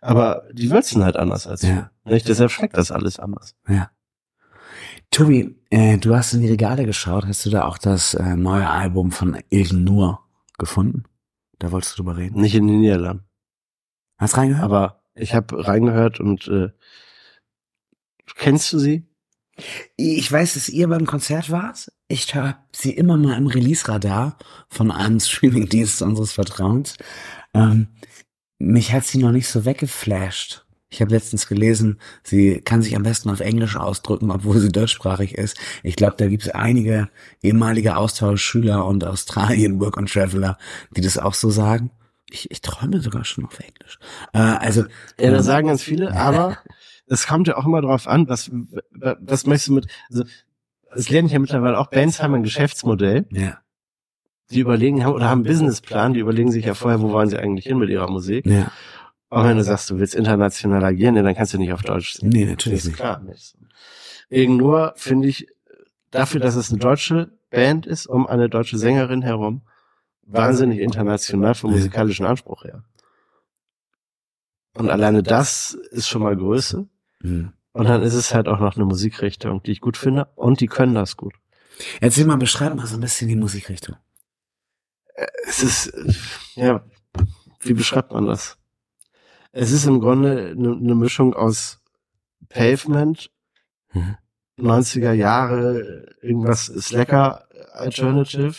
Aber 0.00 0.42
die 0.52 0.70
würzen 0.70 1.04
halt 1.04 1.16
anders 1.16 1.46
als 1.46 1.62
Ja. 1.62 1.90
wir. 2.04 2.12
Nicht? 2.14 2.28
Deshalb 2.28 2.50
schmeckt 2.50 2.76
das 2.76 2.90
alles 2.90 3.18
anders. 3.18 3.54
Ja. 3.68 3.90
Tobi, 5.10 5.56
äh, 5.70 5.98
du 5.98 6.14
hast 6.14 6.34
in 6.34 6.40
die 6.42 6.48
Regale 6.50 6.84
geschaut. 6.84 7.26
Hast 7.26 7.46
du 7.46 7.50
da 7.50 7.64
auch 7.64 7.78
das 7.78 8.14
äh, 8.14 8.36
neue 8.36 8.68
Album 8.68 9.10
von 9.10 9.38
Ilgen 9.50 9.84
Nur 9.84 10.20
gefunden? 10.58 11.04
Da 11.58 11.72
wolltest 11.72 11.92
du 11.98 12.02
drüber 12.02 12.16
reden. 12.16 12.40
Nicht 12.40 12.54
in 12.54 12.66
den 12.66 12.80
Niederlanden. 12.80 13.24
Hast 14.18 14.36
reingehört? 14.36 14.64
Aber 14.64 15.00
ich 15.14 15.34
habe 15.34 15.66
reingehört 15.66 16.20
und 16.20 16.46
äh, 16.48 16.70
kennst 18.36 18.72
du 18.72 18.78
sie? 18.78 19.04
ich 19.96 20.30
weiß, 20.30 20.54
dass 20.54 20.68
ihr 20.68 20.88
beim 20.88 21.06
Konzert 21.06 21.50
wart. 21.50 21.90
Ich 22.06 22.34
habe 22.34 22.56
sie 22.72 22.92
immer 22.92 23.16
mal 23.16 23.36
im 23.36 23.46
Release-Radar 23.46 24.38
von 24.68 24.90
einem 24.90 25.20
Streaming-Dienst 25.20 26.02
unseres 26.02 26.32
Vertrauens. 26.32 26.96
Ähm, 27.54 27.88
mich 28.58 28.92
hat 28.92 29.04
sie 29.04 29.18
noch 29.18 29.32
nicht 29.32 29.48
so 29.48 29.64
weggeflasht. 29.64 30.64
Ich 30.90 31.02
habe 31.02 31.10
letztens 31.10 31.46
gelesen, 31.46 32.00
sie 32.22 32.62
kann 32.62 32.80
sich 32.80 32.96
am 32.96 33.02
besten 33.02 33.28
auf 33.28 33.40
Englisch 33.40 33.76
ausdrücken, 33.76 34.30
obwohl 34.30 34.58
sie 34.58 34.72
deutschsprachig 34.72 35.34
ist. 35.34 35.58
Ich 35.82 35.96
glaube, 35.96 36.14
da 36.16 36.28
gibt 36.28 36.44
es 36.44 36.48
einige 36.48 37.10
ehemalige 37.42 37.96
Austauschschüler 37.96 38.86
und 38.86 39.04
Australien 39.04 39.80
Work 39.80 39.98
and 39.98 40.10
Traveler, 40.10 40.56
die 40.96 41.02
das 41.02 41.18
auch 41.18 41.34
so 41.34 41.50
sagen. 41.50 41.90
Ich, 42.30 42.50
ich 42.50 42.62
träume 42.62 43.00
sogar 43.00 43.24
schon 43.24 43.44
auf 43.44 43.58
Englisch. 43.58 43.98
Äh, 44.32 44.38
also 44.38 44.84
Ja, 45.20 45.30
das 45.30 45.44
sagen 45.44 45.68
ganz 45.68 45.82
viele, 45.82 46.14
aber 46.14 46.58
es 47.08 47.26
kommt 47.26 47.48
ja 47.48 47.56
auch 47.56 47.66
immer 47.66 47.80
darauf 47.80 48.06
an, 48.06 48.28
was, 48.28 48.50
was 48.90 49.46
möchtest 49.46 49.68
du 49.68 49.72
mit, 49.74 49.86
also, 50.10 50.24
es 50.90 51.10
lernen 51.10 51.28
ja 51.28 51.38
mittlerweile 51.38 51.78
auch 51.78 51.90
Bands 51.90 52.22
haben 52.22 52.34
ein 52.34 52.42
Geschäftsmodell. 52.42 53.26
Ja. 53.30 53.58
Die 54.50 54.60
überlegen 54.60 55.04
haben 55.04 55.12
oder 55.12 55.28
haben 55.28 55.40
einen 55.40 55.46
Businessplan, 55.46 56.14
die 56.14 56.20
überlegen 56.20 56.50
sich 56.50 56.64
ja 56.64 56.74
vorher, 56.74 57.02
wo 57.02 57.10
wollen 57.10 57.28
sie 57.28 57.38
eigentlich 57.38 57.66
hin 57.66 57.78
mit 57.78 57.90
ihrer 57.90 58.10
Musik. 58.10 58.46
Ja. 58.46 58.72
Auch 59.28 59.44
wenn 59.44 59.58
du 59.58 59.64
sagst, 59.64 59.90
du 59.90 59.98
willst 59.98 60.14
international 60.14 60.82
agieren, 60.82 61.14
dann 61.14 61.34
kannst 61.34 61.52
du 61.52 61.58
nicht 61.58 61.72
auf 61.74 61.82
Deutsch 61.82 62.14
singen. 62.14 62.32
Nee, 62.32 62.46
natürlich 62.46 62.86
nicht. 62.86 62.96
klar 62.96 63.20
nicht. 63.20 63.54
Wegen 64.30 64.56
nur 64.56 64.94
finde 64.96 65.28
ich, 65.28 65.48
dafür, 66.10 66.40
dass 66.40 66.56
es 66.56 66.70
eine 66.70 66.78
deutsche 66.78 67.30
Band 67.50 67.86
ist, 67.86 68.06
um 68.06 68.26
eine 68.26 68.48
deutsche 68.48 68.78
Sängerin 68.78 69.20
herum, 69.20 69.62
wahnsinnig 70.22 70.80
international 70.80 71.54
vom 71.54 71.72
musikalischen 71.72 72.24
Anspruch 72.24 72.64
her. 72.64 72.84
Und 74.74 74.90
alleine 74.90 75.22
das 75.22 75.74
ist 75.90 76.08
schon 76.08 76.22
mal 76.22 76.36
Größe. 76.36 76.88
Mhm. 77.20 77.52
Und 77.72 77.84
dann 77.88 78.02
ist 78.02 78.14
es 78.14 78.34
halt 78.34 78.48
auch 78.48 78.58
noch 78.60 78.76
eine 78.76 78.84
Musikrichtung, 78.84 79.62
die 79.62 79.72
ich 79.72 79.80
gut 79.80 79.96
finde. 79.96 80.26
Und 80.34 80.60
die 80.60 80.66
können 80.66 80.94
das 80.94 81.16
gut. 81.16 81.34
Erzähl 82.00 82.24
mal, 82.24 82.36
beschreib 82.36 82.74
mal 82.74 82.86
so 82.86 82.96
ein 82.96 83.00
bisschen 83.00 83.28
die 83.28 83.36
Musikrichtung. 83.36 83.96
Es 85.46 85.62
ist, 85.62 85.88
äh, 85.88 86.12
ja, 86.54 86.84
wie 87.60 87.74
beschreibt 87.74 88.12
man 88.12 88.26
das? 88.26 88.56
Es 89.52 89.70
ist 89.70 89.86
im 89.86 90.00
Grunde 90.00 90.52
eine, 90.56 90.72
eine 90.72 90.94
Mischung 90.94 91.34
aus 91.34 91.80
Pavement, 92.48 93.30
Mhm. 93.92 94.16
90er 94.58 95.12
Jahre, 95.12 96.14
irgendwas 96.20 96.66
Slacker 96.66 97.48
Alternative 97.72 98.54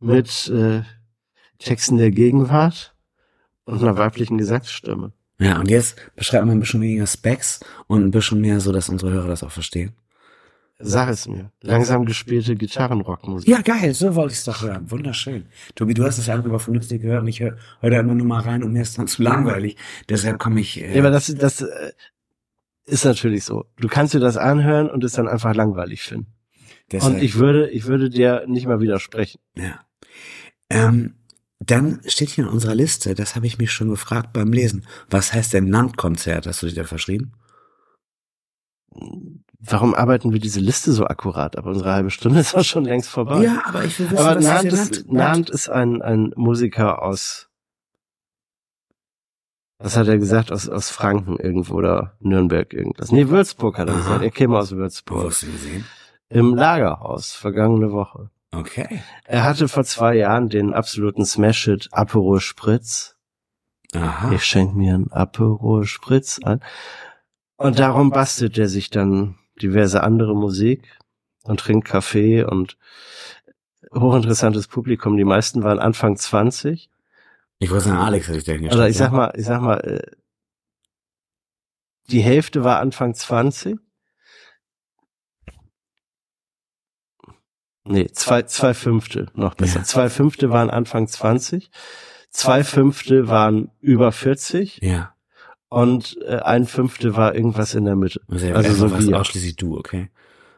mit 0.00 0.48
äh, 0.48 0.82
Texten 1.58 1.98
der 1.98 2.10
Gegenwart 2.10 2.96
und 3.64 3.80
einer 3.82 3.96
weiblichen 3.96 4.38
Gesangsstimme. 4.38 5.12
Ja, 5.38 5.58
und 5.58 5.70
jetzt 5.70 5.96
beschreib 6.14 6.44
mal 6.44 6.52
ein 6.52 6.60
bisschen 6.60 6.80
weniger 6.80 7.06
Specs 7.06 7.60
und 7.86 8.04
ein 8.04 8.10
bisschen 8.10 8.40
mehr 8.40 8.60
so, 8.60 8.70
dass 8.72 8.88
unsere 8.88 9.12
Hörer 9.12 9.28
das 9.28 9.42
auch 9.42 9.50
verstehen. 9.50 9.92
Sag 10.84 11.08
es 11.10 11.28
mir. 11.28 11.52
Langsam 11.60 12.04
gespielte 12.06 12.56
Gitarrenrockmusik. 12.56 13.48
Ja, 13.48 13.60
geil, 13.60 13.94
so 13.94 14.14
wollte 14.16 14.32
ich 14.32 14.38
es 14.38 14.44
doch 14.44 14.62
hören. 14.62 14.90
Wunderschön. 14.90 15.46
Tobi, 15.76 15.94
du 15.94 16.04
hast 16.04 16.18
es 16.18 16.28
einfach 16.28 16.46
über 16.46 16.58
vernünftig 16.58 17.02
gehört 17.02 17.22
und 17.22 17.28
ich 17.28 17.40
höre 17.40 17.56
hör 17.80 17.90
da 17.90 18.00
immer 18.00 18.14
nur 18.14 18.26
mal 18.26 18.40
rein 18.40 18.64
und 18.64 18.72
mir 18.72 18.82
ist 18.82 18.98
dann 18.98 19.06
zu 19.06 19.22
langweilig. 19.22 19.76
Deshalb 20.08 20.40
komme 20.40 20.60
ich. 20.60 20.80
Äh, 20.82 20.92
Ja, 20.94 21.00
aber 21.00 21.10
das, 21.10 21.32
das 21.36 21.60
äh, 21.62 21.92
ist 22.84 23.04
natürlich 23.04 23.44
so. 23.44 23.66
Du 23.76 23.86
kannst 23.86 24.14
dir 24.14 24.18
das 24.20 24.36
anhören 24.36 24.90
und 24.90 25.04
es 25.04 25.12
dann 25.12 25.28
einfach 25.28 25.54
langweilig 25.54 26.02
finden. 26.02 26.26
deshalb, 26.90 27.14
Und 27.14 27.22
ich 27.22 27.36
würde, 27.36 27.70
ich 27.70 27.86
würde 27.86 28.10
dir 28.10 28.44
nicht 28.48 28.66
mal 28.66 28.80
widersprechen. 28.80 29.40
Ja. 29.56 29.80
Ähm, 30.68 31.14
dann 31.66 32.00
steht 32.06 32.30
hier 32.30 32.44
in 32.44 32.50
unserer 32.50 32.74
Liste, 32.74 33.14
das 33.14 33.36
habe 33.36 33.46
ich 33.46 33.58
mich 33.58 33.70
schon 33.72 33.88
gefragt 33.88 34.32
beim 34.32 34.52
Lesen. 34.52 34.86
Was 35.10 35.32
heißt 35.32 35.52
denn 35.52 35.66
Landkonzert? 35.68 36.46
Hast 36.46 36.62
du 36.62 36.66
dich 36.66 36.74
da 36.74 36.84
verschrieben? 36.84 37.32
Warum 39.60 39.94
arbeiten 39.94 40.32
wir 40.32 40.40
diese 40.40 40.60
Liste 40.60 40.92
so 40.92 41.06
akkurat? 41.06 41.56
Aber 41.56 41.70
unsere 41.70 41.92
halbe 41.92 42.10
Stunde 42.10 42.40
ist 42.40 42.54
auch 42.54 42.64
schon 42.64 42.84
längst 42.84 43.08
vorbei. 43.08 43.44
Ja, 43.44 43.62
aber 43.64 43.84
ich 43.84 43.98
will 43.98 44.10
wissen, 44.10 44.24
Aber 44.24 44.36
was 44.36 44.44
Nahnd 44.44 44.72
ist 44.72 44.90
denn 44.94 45.00
ist, 45.04 45.12
Nahnd 45.12 45.50
ist 45.50 45.68
ein, 45.68 46.02
ein 46.02 46.32
Musiker 46.36 47.02
aus, 47.02 47.48
was 49.78 49.96
hat 49.96 50.08
er 50.08 50.18
gesagt, 50.18 50.52
aus, 50.52 50.68
aus 50.68 50.90
Franken 50.90 51.38
irgendwo 51.38 51.74
oder 51.74 52.16
Nürnberg 52.20 52.72
irgendwas. 52.72 53.12
Nee, 53.12 53.28
Würzburg 53.28 53.78
hat 53.78 53.88
er 53.88 53.94
Aha. 53.94 54.02
gesagt. 54.02 54.22
Er 54.22 54.30
käme 54.30 54.58
aus 54.58 54.72
Wo 54.72 54.76
Würzburg. 54.76 55.26
hast 55.26 55.42
du 55.42 55.46
ihn 55.46 55.52
gesehen? 55.52 55.84
Im 56.28 56.54
Lagerhaus, 56.54 57.32
vergangene 57.32 57.92
Woche. 57.92 58.30
Okay. 58.54 59.02
Er 59.24 59.44
hatte 59.44 59.66
vor 59.66 59.84
zwei 59.84 60.14
Jahren 60.14 60.48
den 60.48 60.74
absoluten 60.74 61.24
Smash-Hit 61.24 61.88
Aperol 61.90 62.40
Spritz. 62.40 63.16
Aha. 63.94 64.32
Ich 64.32 64.44
schenk 64.44 64.74
mir 64.74 64.94
ein 64.94 65.10
Aperol 65.10 65.84
Spritz 65.86 66.38
an. 66.42 66.60
Und 67.56 67.78
darum 67.78 68.10
bastelt 68.10 68.58
er 68.58 68.68
sich 68.68 68.90
dann 68.90 69.36
diverse 69.60 70.02
andere 70.02 70.34
Musik 70.34 70.98
und 71.44 71.60
trinkt 71.60 71.88
Kaffee 71.88 72.44
und 72.44 72.76
hochinteressantes 73.94 74.68
Publikum. 74.68 75.16
Die 75.16 75.24
meisten 75.24 75.62
waren 75.62 75.78
Anfang 75.78 76.16
20. 76.16 76.90
Ich 77.58 77.70
wollte 77.70 77.84
sagen, 77.84 77.98
Alex 77.98 78.28
hätte 78.28 78.38
ich 78.38 78.44
da 78.44 78.52
hingestellt. 78.52 78.80
Oder 78.80 78.88
ich 78.88 78.96
sag 78.96 79.12
mal, 79.12 79.32
ich 79.36 79.44
sag 79.44 79.60
mal, 79.60 79.78
äh, 79.78 80.16
die 82.10 82.20
Hälfte 82.20 82.64
war 82.64 82.80
Anfang 82.80 83.14
20. 83.14 83.78
Nee, 87.84 88.06
zwei, 88.12 88.42
zwei 88.42 88.74
Fünfte, 88.74 89.26
noch 89.34 89.54
besser. 89.54 89.80
Ja. 89.80 89.84
Zwei 89.84 90.08
Fünfte 90.08 90.50
waren 90.50 90.70
Anfang 90.70 91.08
20. 91.08 91.70
Zwei 92.30 92.62
Fünfte 92.64 93.28
waren 93.28 93.70
über 93.80 94.12
40 94.12 94.78
Ja. 94.82 95.14
und 95.68 96.16
äh, 96.26 96.36
ein 96.38 96.66
Fünfte 96.66 97.16
war 97.16 97.34
irgendwas 97.34 97.74
in 97.74 97.84
der 97.84 97.96
Mitte. 97.96 98.20
Also, 98.28 98.46
Also 98.54 98.56
also 98.86 98.88
so 98.88 99.08
wie- 99.08 99.14
ausschließlich 99.14 99.56
du, 99.56 99.76
okay? 99.76 100.10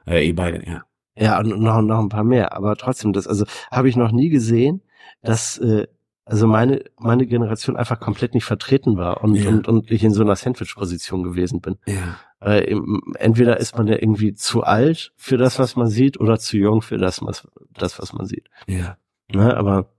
Äh, 0.06 0.26
ihr 0.28 0.34
beide, 0.36 0.64
ja. 0.66 0.82
Ja, 1.16 1.38
und 1.38 1.60
noch, 1.60 1.80
noch 1.80 2.00
ein 2.00 2.08
paar 2.08 2.24
mehr. 2.24 2.52
Aber 2.56 2.76
trotzdem, 2.76 3.12
das, 3.12 3.26
also 3.26 3.44
habe 3.70 3.88
ich 3.88 3.96
noch 3.96 4.12
nie 4.12 4.28
gesehen, 4.28 4.82
dass 5.22 5.58
äh, 5.58 5.86
also 6.26 6.46
meine, 6.46 6.84
meine 6.98 7.26
Generation 7.26 7.76
einfach 7.76 8.00
komplett 8.00 8.34
nicht 8.34 8.44
vertreten 8.44 8.96
war 8.96 9.22
und, 9.22 9.34
Ja. 9.34 9.48
und, 9.50 9.68
und 9.68 9.90
ich 9.90 10.02
in 10.04 10.12
so 10.12 10.22
einer 10.22 10.36
Sandwich-Position 10.36 11.22
gewesen 11.22 11.60
bin. 11.60 11.76
Ja. 11.86 12.16
Äh, 12.44 12.76
entweder 13.18 13.58
ist 13.58 13.76
man 13.76 13.86
ja 13.86 13.94
irgendwie 13.94 14.34
zu 14.34 14.62
alt 14.64 15.14
für 15.16 15.38
das, 15.38 15.58
was 15.58 15.76
man 15.76 15.88
sieht, 15.88 16.20
oder 16.20 16.38
zu 16.38 16.58
jung 16.58 16.82
für 16.82 16.98
das, 16.98 17.22
was, 17.22 17.48
das, 17.72 17.98
was 17.98 18.12
man 18.12 18.26
sieht. 18.26 18.50
Ja. 18.66 18.98
Ne? 19.32 19.56
Aber 19.56 19.94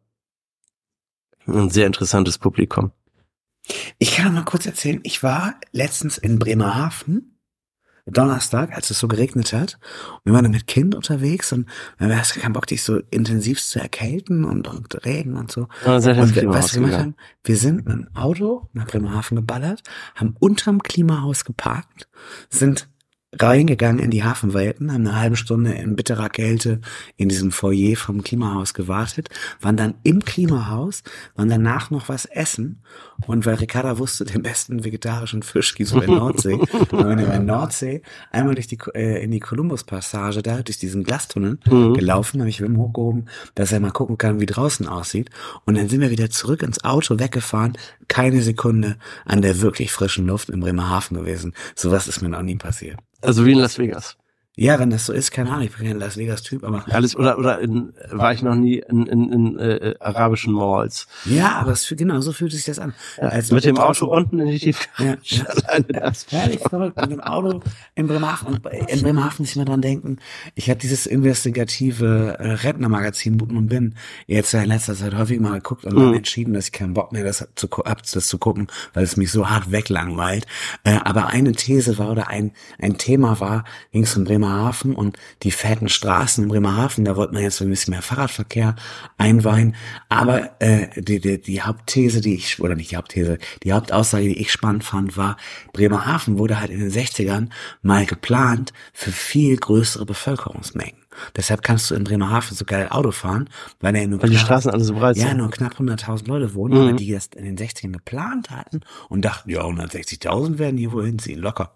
ein 1.47 1.71
sehr 1.71 1.87
interessantes 1.87 2.37
Publikum. 2.37 2.91
Ich 3.97 4.15
kann 4.15 4.25
noch 4.25 4.33
mal 4.33 4.45
kurz 4.45 4.67
erzählen, 4.67 4.99
ich 5.01 5.23
war 5.23 5.55
letztens 5.71 6.19
in 6.19 6.37
Bremerhaven, 6.37 7.34
Donnerstag, 8.07 8.73
als 8.75 8.89
es 8.91 8.99
so 8.99 9.07
geregnet 9.07 9.51
hat. 9.53 9.79
Und 10.13 10.25
wir 10.25 10.33
waren 10.33 10.43
dann 10.43 10.51
mit 10.51 10.67
Kind 10.67 10.93
unterwegs 10.95 11.51
und 11.53 11.67
wir 11.97 12.15
hatten 12.15 12.39
keinen 12.41 12.53
Bock, 12.53 12.67
dich 12.67 12.83
so 12.83 12.99
intensiv 13.09 13.61
zu 13.63 13.79
erkälten 13.79 14.45
und, 14.45 14.67
und 14.67 15.05
Regen 15.05 15.35
und 15.35 15.51
so. 15.51 15.67
Ins 15.95 16.05
Und 16.29 16.35
wir- 16.35 16.49
was 16.49 16.73
wir 16.75 16.81
gemacht 16.81 16.93
haben, 16.99 17.15
wir 17.43 17.57
sind 17.57 17.75
mit 17.85 17.87
dem 17.87 18.07
Auto 18.15 18.69
nach 18.73 18.85
Bremerhaven 18.87 19.35
geballert, 19.37 19.81
haben 20.15 20.35
unterm 20.39 20.83
Klimahaus 20.83 21.45
geparkt, 21.45 22.07
sind 22.49 22.87
reingegangen 23.37 23.99
in 23.99 24.11
die 24.11 24.23
Hafenwelten, 24.23 24.93
haben 24.93 25.05
eine 25.07 25.19
halbe 25.19 25.35
Stunde 25.35 25.73
in 25.73 25.97
bitterer 25.97 26.29
Kälte 26.29 26.79
in 27.17 27.27
diesem 27.27 27.51
Foyer 27.51 27.97
vom 27.97 28.23
Klimahaus 28.23 28.73
gewartet, 28.73 29.27
waren 29.59 29.75
dann 29.75 29.95
im 30.03 30.23
Klimahaus, 30.23 31.03
waren 31.35 31.49
danach 31.49 31.89
noch 31.91 32.07
was 32.07 32.23
essen 32.25 32.81
und 33.27 33.45
weil 33.45 33.55
Ricarda 33.55 33.97
wusste, 33.97 34.25
den 34.25 34.41
besten 34.41 34.83
vegetarischen 34.83 35.41
Fisch 35.43 35.75
gibt's 35.75 35.93
bei 35.93 36.05
Nordsee, 36.05 36.57
waren 36.91 37.17
wir 37.17 37.25
in 37.25 37.31
der 37.31 37.39
Nordsee 37.39 38.01
einmal 38.31 38.55
durch 38.55 38.67
die, 38.67 38.77
äh, 38.93 39.23
in 39.23 39.31
die 39.31 39.39
Columbus-Passage 39.39 40.41
da, 40.43 40.61
durch 40.61 40.77
diesen 40.77 41.03
Glastunnel 41.03 41.57
Mhm. 41.65 41.93
gelaufen, 41.93 42.39
habe 42.41 42.49
ich 42.49 42.61
Wim 42.61 42.77
hochgehoben, 42.77 43.29
dass 43.55 43.71
er 43.71 43.79
mal 43.79 43.91
gucken 43.91 44.17
kann, 44.17 44.39
wie 44.39 44.45
draußen 44.45 44.87
aussieht. 44.87 45.29
Und 45.65 45.77
dann 45.77 45.89
sind 45.89 46.01
wir 46.01 46.09
wieder 46.11 46.29
zurück 46.29 46.61
ins 46.63 46.83
Auto 46.83 47.19
weggefahren, 47.19 47.77
keine 48.07 48.41
Sekunde 48.41 48.97
an 49.25 49.41
der 49.41 49.61
wirklich 49.61 49.91
frischen 49.91 50.27
Luft 50.27 50.49
in 50.49 50.59
Bremerhaven 50.59 51.17
gewesen. 51.17 51.53
Sowas 51.75 52.07
ist 52.07 52.21
mir 52.21 52.29
noch 52.29 52.41
nie 52.41 52.55
passiert. 52.55 52.97
Also 53.21 53.45
wie 53.45 53.53
in 53.53 53.59
Las 53.59 53.77
Vegas. 53.79 54.17
Ja, 54.57 54.79
wenn 54.79 54.89
das 54.89 55.05
so 55.05 55.11
ist, 55.13 55.31
keine 55.31 55.49
Ahnung, 55.51 55.63
ich 55.65 55.75
bin 55.75 55.85
kein 55.87 55.99
Las 55.99 56.15
Vegas-Typ, 56.17 56.63
aber 56.63 56.85
Alles 56.89 57.15
oder 57.15 57.37
oder 57.37 57.59
in, 57.59 57.91
war 58.11 58.31
ich 58.31 58.41
noch 58.41 58.55
nie 58.55 58.77
in, 58.89 59.05
in, 59.05 59.31
in 59.33 59.59
äh, 59.59 59.95
arabischen 59.99 60.53
Malls. 60.53 61.07
ja, 61.25 61.53
aber 61.55 61.71
es, 61.73 61.83
fühlt- 61.85 61.97
genau, 61.99 62.21
so 62.21 62.31
fühlt 62.31 62.53
sich 62.53 62.63
das 62.63 62.79
an. 62.79 62.93
Als 63.17 63.51
Mit 63.51 63.65
dem 63.65 63.77
Auto 63.77 64.05
unten 64.05 64.39
in 64.39 64.47
die 64.47 64.59
Tiefgarage. 64.59 65.19
Ja, 65.35 65.43
ja. 65.43 65.45
Alleine 65.67 65.85
das. 65.87 66.23
Völlig 66.29 66.61
verrückt 66.61 66.95
mit 67.01 67.11
dem 67.11 67.19
Auto 67.21 67.59
in 67.95 68.07
Bremerhaven. 68.07 68.47
Und 68.47 68.65
in 68.89 69.01
Bremerhaven 69.01 69.35
muss 69.39 69.49
ich 69.49 69.55
mir 69.57 69.65
dran 69.65 69.81
denken, 69.81 70.19
ich 70.55 70.69
habe 70.69 70.79
dieses 70.79 71.05
investigative 71.05 72.37
äh, 72.39 72.51
Rentnermagazin 72.53 73.37
Buten 73.37 73.57
und 73.57 73.67
Bin 73.67 73.95
jetzt 74.27 74.53
ja 74.53 74.61
in 74.61 74.69
letzter 74.69 74.95
Zeit 74.95 75.15
häufig 75.15 75.39
mal 75.39 75.53
geguckt 75.53 75.83
und 75.85 75.95
dann 75.95 76.09
Mhm. 76.09 76.13
entschieden, 76.15 76.53
dass 76.53 76.67
ich 76.67 76.71
keinen 76.71 76.93
Bock 76.93 77.11
mehr 77.11 77.23
das 77.25 77.45
zu, 77.55 77.67
hab, 77.83 78.03
das 78.03 78.27
zu 78.27 78.37
gucken, 78.37 78.67
weil 78.93 79.03
es 79.03 79.17
mich 79.17 79.31
so 79.31 79.49
hart 79.49 79.71
weglangweilt. 79.71 80.45
Äh, 80.85 80.97
aber 81.03 81.27
eine 81.27 81.51
These 81.51 81.97
war 81.97 82.09
oder 82.11 82.29
ein, 82.29 82.51
ein 82.79 82.97
Thema 82.97 83.39
war, 83.41 83.65
ging 83.91 84.03
es 84.03 84.15
um 84.15 84.23
Bremerhaven 84.23 84.44
und 84.45 85.17
die 85.43 85.51
fetten 85.51 85.89
Straßen 85.89 86.43
in 86.43 86.49
Bremerhaven, 86.49 87.05
da 87.05 87.15
wollte 87.15 87.33
man 87.33 87.43
jetzt 87.43 87.57
so 87.57 87.63
ein 87.65 87.69
bisschen 87.69 87.91
mehr 87.91 88.01
Fahrradverkehr 88.01 88.75
einweihen. 89.17 89.75
Aber 90.09 90.61
äh, 90.61 90.87
die, 91.01 91.19
die, 91.19 91.41
die 91.41 91.61
Hauptthese, 91.61 92.21
die 92.21 92.35
ich, 92.35 92.59
oder 92.61 92.75
nicht 92.75 92.91
die 92.91 92.97
Hauptthese, 92.97 93.37
die 93.63 93.73
Hauptaussage, 93.73 94.25
die 94.25 94.37
ich 94.39 94.51
spannend 94.51 94.83
fand, 94.83 95.17
war, 95.17 95.37
Bremerhaven 95.73 96.37
wurde 96.37 96.59
halt 96.59 96.69
in 96.69 96.79
den 96.79 96.91
60ern 96.91 97.49
mal 97.81 98.05
geplant 98.05 98.73
für 98.93 99.11
viel 99.11 99.57
größere 99.57 100.05
Bevölkerungsmengen. 100.05 100.99
Deshalb 101.37 101.61
kannst 101.63 101.89
du 101.89 101.95
in 101.95 102.03
Bremerhaven 102.03 102.57
so 102.57 102.65
geil 102.65 102.87
Auto 102.89 103.11
fahren, 103.11 103.49
weil 103.79 103.95
er 103.95 104.05
nur 104.05 104.21
Weil 104.21 104.29
die 104.31 104.35
knapp- 104.35 104.45
Straßen 104.47 104.69
alle 104.71 104.83
so 104.83 104.93
breit 104.95 105.15
ja, 105.15 105.27
sind. 105.29 105.37
nur 105.37 105.49
knapp 105.49 105.79
100.000 105.79 106.27
Leute 106.27 106.53
wohnen, 106.55 106.91
Mhm. 106.91 106.97
die 106.97 107.09
das 107.11 107.27
in 107.27 107.45
den 107.45 107.57
60ern 107.57 107.93
geplant 107.93 108.49
hatten 108.51 108.81
und 109.07 109.23
dachten, 109.23 109.49
ja, 109.49 109.61
160.000 109.63 110.57
werden 110.59 110.77
hier 110.77 110.91
wohl 110.91 111.05
hinziehen, 111.05 111.39
locker. 111.39 111.71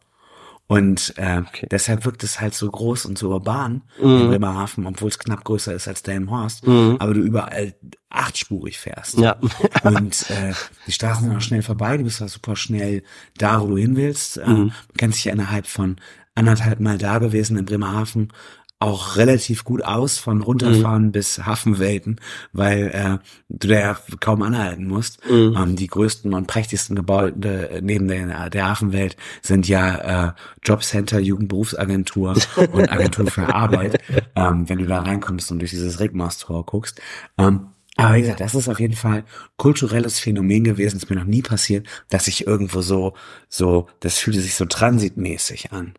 Und 0.69 1.13
äh, 1.17 1.41
Okay. 1.47 1.67
deshalb 1.71 2.05
wirkt 2.05 2.23
es 2.23 2.39
halt 2.39 2.53
so 2.53 2.69
groß 2.69 3.05
und 3.07 3.17
so 3.17 3.29
urban 3.31 3.81
Mhm. 4.01 4.17
in 4.19 4.27
Bremerhaven, 4.29 4.85
obwohl 4.85 5.09
es 5.09 5.17
knapp 5.17 5.43
größer 5.43 5.73
ist 5.73 5.87
als 5.87 6.03
Delmenhorst, 6.03 6.65
Mhm. 6.67 6.97
aber 6.99 7.13
du 7.15 7.21
überall 7.21 7.73
achtspurig 8.09 8.77
fährst. 8.77 9.17
Ja. 9.17 9.37
Und 9.83 10.29
äh, 10.29 10.53
die 10.87 10.91
Straßen 10.91 11.23
sind 11.27 11.35
auch 11.35 11.41
schnell 11.41 11.63
vorbei, 11.63 11.97
du 11.97 12.03
bist 12.03 12.21
auch 12.21 12.27
super 12.29 12.55
schnell 12.55 13.01
da, 13.37 13.61
wo 13.61 13.67
du 13.67 13.77
hin 13.77 13.95
willst. 13.95 14.37
Ähm, 14.37 14.43
Mhm. 14.45 14.57
Man 14.67 14.73
kennt 14.97 15.15
sich 15.15 15.25
innerhalb 15.27 15.65
von 15.67 15.95
anderthalb 16.35 16.79
Mal 16.79 16.97
da 16.99 17.17
gewesen 17.17 17.57
in 17.57 17.65
Bremerhaven 17.65 18.31
auch 18.79 19.17
relativ 19.17 19.65
gut 19.65 19.83
aus, 19.83 20.17
von 20.17 20.41
runterfahren 20.41 21.07
Mhm. 21.07 21.11
bis 21.11 21.45
Hafenwelten, 21.45 22.21
weil 22.53 22.87
äh, 22.93 23.17
du 23.49 23.67
da 23.67 23.75
ja 23.79 23.97
kaum 24.21 24.41
anhalten 24.41 24.87
musst. 24.87 25.19
Mhm. 25.29 25.55
Ähm, 25.57 25.75
die 25.75 25.87
größten 25.87 26.33
und 26.33 26.47
prächtigsten 26.47 26.95
Gebäude 26.95 27.69
äh, 27.69 27.81
neben 27.81 28.07
der, 28.07 28.49
der 28.49 28.69
Hafenwelt 28.69 29.17
sind 29.41 29.67
ja 29.67 30.29
äh, 30.29 30.31
Jobcenter, 30.63 31.19
Jugendberufsagentur 31.19 32.35
und 32.71 32.89
Agentur 32.89 33.27
für 33.27 33.53
Arbeit, 33.53 34.01
ähm, 34.35 34.69
wenn 34.69 34.77
du 34.79 34.85
da 34.85 35.01
reinkommst 35.01 35.51
und 35.51 35.59
durch 35.59 35.71
dieses 35.71 35.99
Rigmarstor 35.99 36.65
guckst. 36.65 37.01
Ähm, 37.37 37.67
aber 37.97 38.15
wie 38.15 38.21
gesagt, 38.21 38.39
das 38.39 38.55
ist 38.55 38.69
auf 38.69 38.79
jeden 38.79 38.95
Fall 38.95 39.25
kulturelles 39.57 40.19
Phänomen 40.19 40.63
gewesen. 40.63 40.95
Es 40.95 41.03
ist 41.03 41.09
mir 41.09 41.17
noch 41.17 41.25
nie 41.25 41.41
passiert, 41.41 41.85
dass 42.07 42.29
ich 42.29 42.47
irgendwo 42.47 42.81
so, 42.81 43.13
so, 43.49 43.87
das 43.99 44.19
fühlte 44.19 44.39
sich 44.39 44.55
so 44.55 44.63
transitmäßig 44.63 45.73
an. 45.73 45.95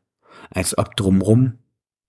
Als 0.48 0.78
ob 0.78 0.96
drumrum 0.96 1.58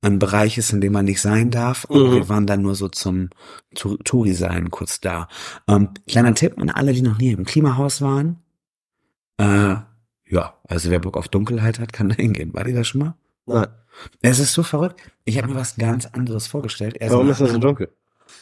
ein 0.02 0.18
Bereich 0.20 0.58
ist, 0.58 0.74
in 0.74 0.82
dem 0.82 0.94
man 0.94 1.06
nicht 1.06 1.22
sein 1.22 1.52
darf. 1.52 1.86
Und 1.86 2.10
Mhm. 2.10 2.14
wir 2.16 2.30
waren 2.30 2.48
dann 2.48 2.62
nur 2.64 2.76
so 2.76 2.88
zum 2.90 3.30
Tu- 3.76 3.98
Touri 3.98 4.34
sein 4.34 4.72
kurz 4.72 5.00
da. 5.00 5.28
Ähm, 5.68 5.90
kleiner 6.08 6.34
Tipp 6.34 6.58
an 6.60 6.70
alle, 6.72 6.94
die 6.94 7.02
noch 7.04 7.18
nie 7.20 7.32
im 7.32 7.46
Klimahaus 7.46 8.02
waren. 8.02 8.38
Äh, 9.38 9.76
ja, 10.30 10.54
also 10.68 10.90
wer 10.90 11.00
Bock 11.00 11.18
auf 11.18 11.28
Dunkelheit 11.28 11.80
hat, 11.80 11.94
kann 11.94 12.10
da 12.10 12.16
hingehen. 12.16 12.54
War 12.54 12.64
die 12.64 12.74
da 12.74 12.84
schon 12.84 13.02
mal? 13.02 13.16
Nein. 13.46 13.68
Es 14.22 14.40
ist 14.40 14.54
so 14.54 14.64
verrückt. 14.64 15.02
Ich 15.26 15.38
habe 15.38 15.50
mir 15.50 15.56
was 15.56 15.76
ganz 15.76 16.06
anderes 16.08 16.48
vorgestellt. 16.48 16.98
Eher 17.00 17.10
so 17.10 17.16
Warum 17.16 17.30
ist 17.30 17.42
das 17.42 17.52
so 17.52 17.58
dunkel? 17.58 17.90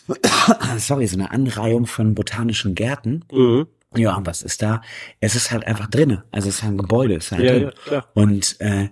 Sorry, 0.78 1.07
so 1.07 1.18
eine 1.18 1.32
Anreihung 1.32 1.88
von 1.88 2.14
botanischen 2.16 2.76
Gärten. 2.76 3.26
Mhm. 3.32 3.68
Ja, 3.95 4.16
und 4.16 4.28
was 4.28 4.43
ist 4.43 4.62
da? 4.62 4.82
Es 5.20 5.36
ist 5.36 5.49
halt 5.51 5.66
einfach 5.66 5.88
drinne. 5.88 6.24
Also 6.32 6.49
es 6.49 6.57
ist 6.60 6.64
ein 6.64 6.78
Gebäude, 6.78 7.16
es 7.16 7.26
ist 7.26 7.32
halt 7.32 7.43
Ja, 7.43 7.51
drin. 7.53 7.64
ja, 7.64 7.72
klar. 7.72 8.07
Und 8.14 8.55
äh, 8.62 8.89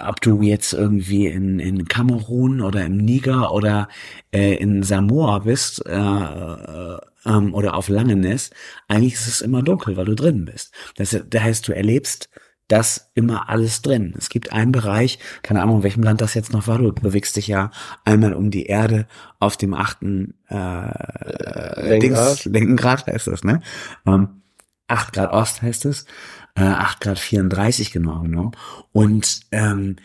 ob 0.00 0.20
du 0.20 0.42
jetzt 0.42 0.72
irgendwie 0.72 1.26
in, 1.26 1.58
in 1.58 1.86
Kamerun 1.86 2.60
oder 2.60 2.84
im 2.84 2.98
Niger 2.98 3.52
oder 3.52 3.88
äh, 4.32 4.54
in 4.54 4.82
Samoa 4.82 5.40
bist 5.40 5.84
äh, 5.86 5.92
äh, 5.92 6.98
ähm, 7.26 7.54
oder 7.54 7.74
auf 7.74 7.88
Langenes, 7.88 8.50
eigentlich 8.88 9.14
ist 9.14 9.28
es 9.28 9.40
immer 9.40 9.62
dunkel, 9.62 9.96
weil 9.96 10.04
du 10.04 10.14
drin 10.14 10.44
bist. 10.44 10.72
Das, 10.96 11.16
das 11.28 11.42
heißt, 11.42 11.68
du 11.68 11.72
erlebst 11.74 12.28
das 12.68 13.10
immer 13.14 13.50
alles 13.50 13.82
drin. 13.82 14.14
Es 14.16 14.28
gibt 14.28 14.52
einen 14.52 14.72
Bereich, 14.72 15.18
keine 15.42 15.62
Ahnung, 15.62 15.78
in 15.78 15.82
welchem 15.82 16.02
Land 16.02 16.20
das 16.20 16.34
jetzt 16.34 16.52
noch 16.52 16.68
war, 16.68 16.78
du 16.78 16.92
bewegst 16.92 17.36
dich 17.36 17.48
ja 17.48 17.70
einmal 18.04 18.34
um 18.34 18.50
die 18.50 18.66
Erde 18.66 19.06
auf 19.40 19.56
dem 19.56 19.74
achten 19.74 20.34
äh, 20.48 20.54
Lenkrad. 20.54 22.00
Dings, 22.02 22.44
Lenkengrad 22.46 23.06
heißt 23.08 23.26
das, 23.26 23.44
ne? 23.44 23.60
Ähm, 24.06 24.42
8 24.88 25.12
Grad 25.12 25.32
Ost 25.32 25.62
heißt 25.62 25.86
es, 25.86 26.06
äh, 26.54 26.62
8 26.62 27.00
Grad 27.00 27.18
34 27.18 27.92
genau 27.92 28.20
genommen. 28.20 28.52
Und 28.92 29.40
ähm, 29.52 29.96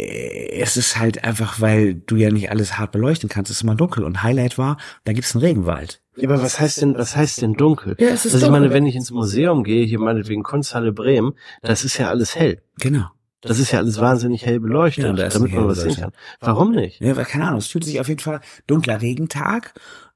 äh, 0.00 0.60
es 0.60 0.76
ist 0.76 0.98
halt 0.98 1.24
einfach, 1.24 1.60
weil 1.60 1.94
du 1.94 2.16
ja 2.16 2.30
nicht 2.30 2.50
alles 2.50 2.78
hart 2.78 2.92
beleuchten 2.92 3.28
kannst, 3.28 3.50
es 3.50 3.58
ist 3.58 3.62
immer 3.62 3.74
dunkel. 3.74 4.04
Und 4.04 4.22
Highlight 4.22 4.58
war, 4.58 4.76
da 5.04 5.12
gibt's 5.12 5.34
einen 5.34 5.44
Regenwald. 5.44 6.02
Ja, 6.16 6.28
aber 6.28 6.42
was 6.42 6.60
heißt 6.60 6.82
denn, 6.82 6.96
was 6.96 7.16
heißt 7.16 7.42
denn 7.42 7.54
dunkel? 7.54 7.96
Ja, 7.98 8.08
es 8.08 8.26
ist 8.26 8.34
also 8.34 8.46
ich 8.46 8.52
meine, 8.52 8.72
wenn 8.72 8.86
ich 8.86 8.96
ins 8.96 9.10
Museum 9.10 9.64
gehe, 9.64 9.86
hier 9.86 9.98
meinetwegen 9.98 10.42
Kunsthalle 10.42 10.92
Bremen, 10.92 11.32
das 11.62 11.84
ist 11.84 11.98
ja 11.98 12.08
alles 12.08 12.36
hell. 12.36 12.62
Genau. 12.78 13.06
Das 13.42 13.58
ist 13.58 13.72
ja 13.72 13.78
alles 13.78 13.98
wahnsinnig 13.98 14.44
hell 14.44 14.60
beleuchtet, 14.60 15.04
Ja, 15.18 15.28
damit 15.28 15.52
man 15.52 15.66
was 15.66 15.80
sehen 15.80 15.96
kann. 15.96 16.12
Warum 16.40 16.72
nicht? 16.72 17.00
Ja, 17.00 17.16
weil, 17.16 17.24
keine 17.24 17.46
Ahnung, 17.46 17.58
es 17.58 17.68
fühlt 17.68 17.84
sich 17.84 17.98
auf 17.98 18.08
jeden 18.08 18.20
Fall 18.20 18.40
dunkler 18.66 19.00
Regentag. 19.00 19.72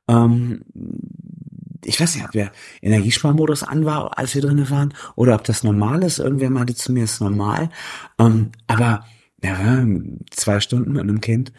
Ähm, 0.09 0.62
ich 1.85 2.01
weiß 2.01 2.14
nicht, 2.16 2.24
ob 2.24 2.32
der 2.32 2.53
Energiesparmodus 2.82 3.62
an 3.62 3.85
war, 3.85 4.18
als 4.18 4.35
wir 4.35 4.43
drinnen 4.43 4.70
waren, 4.70 4.95
oder 5.16 5.35
ob 5.35 5.45
das 5.45 5.64
normal 5.64 6.03
ist. 6.03 6.18
Irgendwer 6.18 6.51
meinte 6.51 6.74
zu 6.74 6.93
mir, 6.93 7.05
es 7.05 7.14
ist 7.14 7.20
normal. 7.20 7.70
Ähm, 8.18 8.51
aber 8.66 9.05
ja, 9.45 9.84
zwei 10.30 10.59
Stunden 10.61 10.92
mit 10.92 11.03
einem 11.03 11.20
Kind 11.20 11.53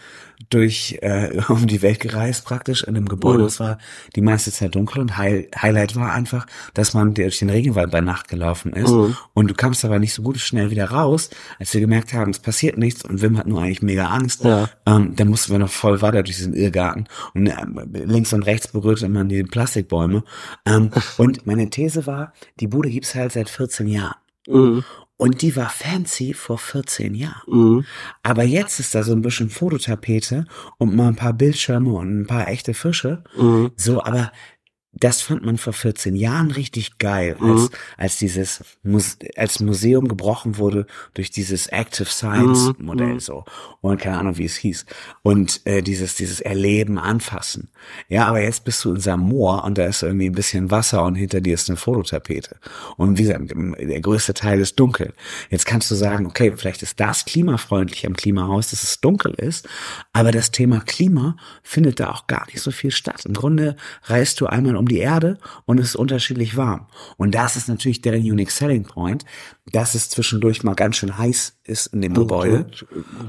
durch 0.49 0.97
äh, 1.01 1.39
um 1.49 1.67
die 1.67 1.81
Welt 1.81 1.99
gereist 1.99 2.45
praktisch 2.45 2.83
in 2.83 2.95
einem 2.95 3.07
Gebäude. 3.07 3.39
Mhm. 3.43 3.45
Es 3.45 3.59
war 3.59 3.77
die 4.15 4.21
meiste 4.21 4.51
Zeit 4.51 4.75
dunkel 4.75 5.01
und 5.01 5.17
High 5.17 5.47
Highlight 5.55 5.95
war 5.95 6.11
einfach, 6.11 6.47
dass 6.73 6.93
man 6.93 7.13
durch 7.13 7.39
den 7.39 7.49
Regenwald 7.49 7.91
bei 7.91 8.01
Nacht 8.01 8.27
gelaufen 8.27 8.73
ist 8.73 8.91
Mhm. 8.91 9.15
und 9.33 9.49
du 9.49 9.53
kamst 9.53 9.85
aber 9.85 9.99
nicht 9.99 10.13
so 10.13 10.21
gut 10.23 10.39
schnell 10.39 10.71
wieder 10.71 10.89
raus, 10.91 11.29
als 11.59 11.73
wir 11.73 11.81
gemerkt 11.81 12.13
haben, 12.13 12.31
es 12.31 12.39
passiert 12.39 12.77
nichts 12.77 13.03
und 13.03 13.21
Wim 13.21 13.37
hat 13.37 13.47
nur 13.47 13.61
eigentlich 13.61 13.81
mega 13.81 14.07
Angst. 14.07 14.43
Ja. 14.43 14.69
Ähm, 14.85 15.15
dann 15.15 15.27
mussten 15.29 15.51
wir 15.51 15.59
noch 15.59 15.69
voll 15.69 16.01
weiter 16.01 16.23
durch 16.23 16.37
diesen 16.37 16.53
Irrgarten 16.53 17.07
und 17.33 17.47
ähm, 17.47 17.79
links 17.93 18.33
und 18.33 18.43
rechts 18.43 18.67
berührte 18.69 19.07
man 19.09 19.29
die 19.29 19.43
Plastikbäume. 19.43 20.23
Ähm, 20.65 20.89
und 21.17 21.45
meine 21.45 21.69
These 21.69 22.05
war, 22.07 22.33
die 22.59 22.67
Bude 22.67 22.89
gibt's 22.89 23.15
halt 23.15 23.31
seit 23.33 23.49
14 23.49 23.87
Jahren. 23.87 24.15
Mhm. 24.47 24.83
Und 25.17 25.41
die 25.41 25.55
war 25.55 25.69
fancy 25.69 26.33
vor 26.33 26.57
14 26.57 27.15
Jahren. 27.15 27.41
Mhm. 27.47 27.85
Aber 28.21 28.43
jetzt 28.43 28.79
ist 28.79 28.95
da 28.95 29.03
so 29.03 29.13
ein 29.13 29.21
bisschen 29.21 29.49
Fototapete 29.49 30.45
und 30.77 30.93
mal 30.95 31.07
ein 31.07 31.15
paar 31.15 31.33
Bildschirme 31.33 31.93
und 31.93 32.21
ein 32.21 32.27
paar 32.27 32.49
echte 32.49 32.73
Fische. 32.73 33.23
Mhm. 33.37 33.71
So, 33.77 34.03
aber 34.03 34.31
das 34.97 35.21
fand 35.21 35.45
man 35.45 35.57
vor 35.57 35.73
14 35.73 36.15
Jahren 36.15 36.51
richtig 36.51 36.97
geil, 36.99 37.35
als, 37.41 37.63
Mhm. 37.63 37.69
als 37.97 38.17
dieses 38.17 38.63
als 39.35 39.59
Museum 39.59 40.07
gebrochen 40.07 40.57
wurde 40.57 40.87
durch 41.13 41.31
dieses 41.31 41.67
Active 41.67 42.07
Science 42.09 42.73
Mhm. 42.79 42.85
Modell 42.85 43.13
Mhm. 43.15 43.19
so. 43.19 43.43
Und 43.81 43.99
keine 44.01 44.17
Ahnung 44.19 44.37
wie 44.37 44.45
es 44.45 44.55
hieß. 44.55 44.85
Und 45.21 45.61
äh, 45.65 45.81
dieses 45.81 46.15
dieses 46.15 46.39
Erleben 46.39 46.97
anfassen. 46.97 47.69
Ja 48.07 48.25
aber 48.27 48.41
jetzt 48.41 48.63
bist 48.63 48.83
du 48.85 48.91
in 48.93 48.99
Samoa 49.01 49.59
und 49.59 49.77
da 49.77 49.85
ist 49.85 50.01
irgendwie 50.01 50.27
ein 50.29 50.33
bisschen 50.35 50.71
Wasser 50.71 51.03
und 51.03 51.15
hinter 51.15 51.41
dir 51.41 51.53
ist 51.55 51.69
eine 51.69 51.77
Fototapete. 51.77 52.55
Und 52.97 53.17
wie 53.17 53.23
gesagt 53.23 53.51
der 53.53 54.01
größte 54.01 54.33
Teil 54.33 54.59
ist 54.61 54.79
dunkel. 54.79 55.13
Jetzt 55.49 55.65
kannst 55.65 55.91
du 55.91 55.95
sagen 55.95 56.25
okay 56.25 56.53
vielleicht 56.55 56.83
ist 56.83 56.99
das 56.99 57.25
klimafreundlich 57.25 58.05
am 58.07 58.15
Klimahaus 58.15 58.69
dass 58.71 58.83
es 58.83 59.01
dunkel 59.01 59.33
ist. 59.33 59.67
Aber 60.13 60.31
das 60.31 60.51
Thema 60.51 60.79
Klima 60.79 61.35
findet 61.63 61.99
da 61.99 62.11
auch 62.11 62.27
gar 62.27 62.45
nicht 62.47 62.61
so 62.61 62.71
viel 62.71 62.91
statt. 62.91 63.25
Im 63.25 63.33
Grunde 63.33 63.75
reist 64.03 64.39
du 64.39 64.45
einmal 64.47 64.75
um 64.77 64.84
die 64.87 64.97
Erde 64.99 65.37
und 65.65 65.79
es 65.79 65.89
ist 65.89 65.95
unterschiedlich 65.95 66.57
warm. 66.57 66.87
Und 67.17 67.35
das 67.35 67.55
ist 67.55 67.67
natürlich 67.69 68.01
der 68.01 68.15
Unique 68.15 68.51
Selling 68.51 68.83
Point, 68.83 69.25
dass 69.71 69.95
es 69.95 70.09
zwischendurch 70.09 70.63
mal 70.63 70.75
ganz 70.75 70.97
schön 70.97 71.17
heiß 71.17 71.57
ist 71.63 71.87
in 71.87 72.01
dem 72.01 72.13
Gebäude. 72.13 72.67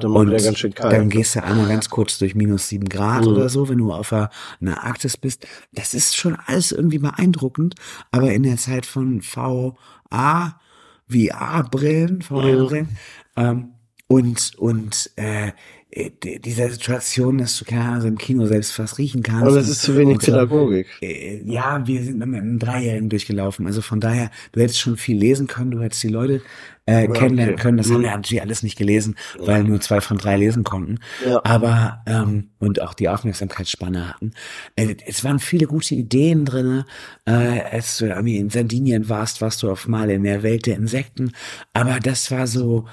Dann 0.01 0.11
Und 0.13 0.31
er 0.33 0.41
ganz 0.43 0.59
schön 0.59 0.75
kalt. 0.75 0.93
dann 0.93 1.09
gehst 1.11 1.35
du 1.37 1.43
einmal 1.43 1.69
ganz 1.69 1.89
kurz 1.89 2.19
durch 2.19 2.35
minus 2.35 2.69
sieben 2.69 2.89
Grad 2.89 3.23
Mhm. 3.23 3.29
oder 3.29 3.49
so, 3.49 3.69
wenn 3.69 3.79
du 3.79 3.93
auf 3.93 4.11
der, 4.11 4.31
in 4.61 4.67
der 4.67 4.85
Arktis 4.85 5.17
bist. 5.17 5.47
Das 5.73 5.95
ist 5.95 6.17
schon 6.17 6.37
alles 6.47 6.73
irgendwie 6.73 6.99
beeindruckend, 6.99 7.75
aber 8.11 8.33
in 8.33 8.43
der 8.43 8.57
Zeit 8.57 8.85
von 8.87 9.23
VA, 9.23 10.61
VR-Brillen, 11.09 12.23
VR-Brillen, 12.23 12.89
ähm, 13.37 13.73
und, 14.09 14.53
und, 14.59 15.11
äh, 15.17 15.51
dieser 15.97 16.69
Situation, 16.69 17.39
dass 17.39 17.59
du 17.59 17.65
keine 17.65 17.83
Ahnung, 17.85 18.01
so 18.03 18.09
im 18.09 18.19
Kino 18.19 18.45
selbst 18.47 18.73
fast 18.73 18.99
riechen 18.99 19.23
kannst. 19.23 19.47
Aber 19.47 19.55
das 19.57 19.69
ist 19.69 19.81
zu 19.83 19.97
wenig 19.97 20.21
so. 20.21 20.31
Pädagogik. 20.33 20.87
Äh, 21.01 21.41
Ja, 21.45 21.87
wir 21.87 22.03
sind 22.03 22.19
mit 22.19 22.39
einem 22.39 22.59
Dreijährigen 22.59 23.09
durchgelaufen. 23.09 23.67
Also 23.67 23.81
von 23.81 24.01
daher, 24.01 24.31
du 24.53 24.61
hättest 24.61 24.79
schon 24.79 24.99
viel 24.99 25.17
lesen 25.17 25.47
können, 25.47 25.71
du 25.71 25.81
hättest 25.81 26.03
die 26.03 26.09
Leute 26.09 26.43
äh, 26.85 27.09
kennenlernen 27.09 27.55
okay. 27.55 27.63
können. 27.63 27.79
Das 27.79 27.89
haben 27.91 28.01
Mhm. 28.01 28.05
wir 28.05 28.11
natürlich 28.11 28.43
alles 28.43 28.63
nicht 28.63 28.77
gelesen, 28.77 29.17
weil 29.39 29.65
nur 29.65 29.81
zwei 29.81 30.01
von 30.03 30.19
drei 30.19 30.37
lesen 30.37 30.65
konnten. 30.65 30.99
Ja. 31.27 31.41
Aber 31.45 32.03
ähm, 32.07 32.51
und 32.59 32.81
auch 32.83 32.95
die 32.95 33.09
Aufmerksamkeitsspanne 33.09 34.11
hatten. 34.11 34.33
Äh, 34.77 34.97
es 35.07 35.25
waren 35.25 35.39
viele 35.39 35.67
gute 35.67 35.95
Ideen 35.95 36.45
drinne. 36.45 36.85
Äh, 37.25 37.33
als 37.73 37.97
du 37.99 38.07
irgendwie 38.07 38.37
in 38.37 38.51
Sardinien 38.51 39.09
warst, 39.09 39.41
warst 39.41 39.63
du 39.63 39.71
auf 39.71 39.89
mal 39.89 40.11
in 40.11 40.25
der 40.25 40.43
Welt 40.43 40.67
der 40.67 40.77
Insekten. 40.77 41.33
Aber 41.73 41.99
das 42.01 42.31
war 42.31 42.47
so. 42.47 42.87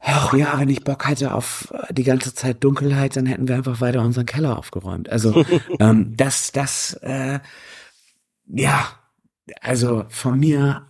Ach 0.00 0.32
ja, 0.32 0.58
wenn 0.58 0.68
ich 0.68 0.84
Bock 0.84 1.08
hätte 1.08 1.34
auf 1.34 1.72
äh, 1.72 1.92
die 1.92 2.04
ganze 2.04 2.32
Zeit 2.34 2.62
Dunkelheit, 2.62 3.16
dann 3.16 3.26
hätten 3.26 3.48
wir 3.48 3.56
einfach 3.56 3.80
weiter 3.80 4.02
unseren 4.02 4.26
Keller 4.26 4.56
aufgeräumt. 4.58 5.08
Also 5.10 5.44
ähm, 5.80 6.14
das, 6.16 6.52
das, 6.52 6.94
äh, 7.02 7.40
ja, 8.46 8.86
also 9.60 10.04
von 10.08 10.38
mir, 10.38 10.86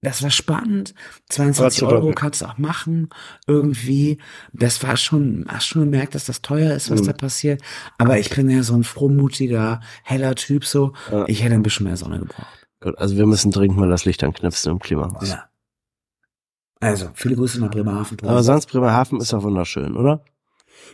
das 0.00 0.22
war 0.22 0.30
spannend. 0.30 0.94
22 1.28 1.82
War 1.82 1.88
zu 1.90 1.94
Euro 1.94 2.12
kannst 2.12 2.42
du 2.42 2.46
auch 2.46 2.58
machen, 2.58 3.08
irgendwie. 3.46 4.18
Das 4.52 4.82
war 4.82 4.96
schon, 4.96 5.44
hast 5.48 5.66
schon 5.66 5.82
gemerkt, 5.82 6.14
dass 6.14 6.24
das 6.24 6.42
teuer 6.42 6.74
ist, 6.74 6.90
was 6.90 7.02
Mhm. 7.02 7.06
da 7.06 7.12
passiert. 7.12 7.62
Aber 7.98 8.18
ich 8.18 8.30
bin 8.30 8.48
ja 8.50 8.62
so 8.62 8.74
ein 8.74 8.84
frohmutiger, 8.84 9.80
heller 10.04 10.34
Typ 10.34 10.64
so. 10.64 10.92
Ja. 11.10 11.24
Ich 11.28 11.42
hätte 11.42 11.54
ein 11.54 11.62
bisschen 11.62 11.86
mehr 11.86 11.96
Sonne 11.96 12.18
gebraucht. 12.20 12.66
Gut, 12.80 12.98
also 12.98 13.16
wir 13.16 13.26
müssen 13.26 13.50
dringend 13.52 13.78
mal 13.78 13.88
das 13.88 14.04
Licht 14.04 14.24
anknipsen 14.24 14.72
im 14.72 14.78
Klimahaus. 14.80 15.28
Ja. 15.30 15.44
Also, 16.82 17.10
viele 17.14 17.36
Grüße 17.36 17.60
nach 17.60 17.70
Bremerhaven. 17.70 18.18
Aber 18.22 18.42
sonst 18.42 18.66
Bremerhaven 18.66 19.20
ist 19.20 19.32
auch 19.32 19.44
wunderschön, 19.44 19.96
oder? 19.96 20.24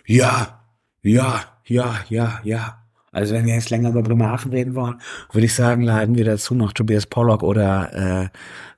Ja, 0.06 0.62
ja, 1.02 1.44
ja, 1.64 2.00
ja, 2.08 2.40
ja. 2.44 2.78
Also 3.10 3.34
wenn 3.34 3.46
wir 3.46 3.54
jetzt 3.54 3.70
länger 3.70 3.88
über 3.88 4.02
Bremerhaven 4.02 4.52
reden 4.52 4.74
wollen, 4.74 5.00
würde 5.32 5.46
ich 5.46 5.54
sagen, 5.54 5.82
laden 5.82 6.14
wir 6.14 6.26
dazu 6.26 6.54
noch 6.54 6.72
Tobias 6.74 7.06
Pollock 7.06 7.42
oder 7.42 7.92
äh, 7.94 8.24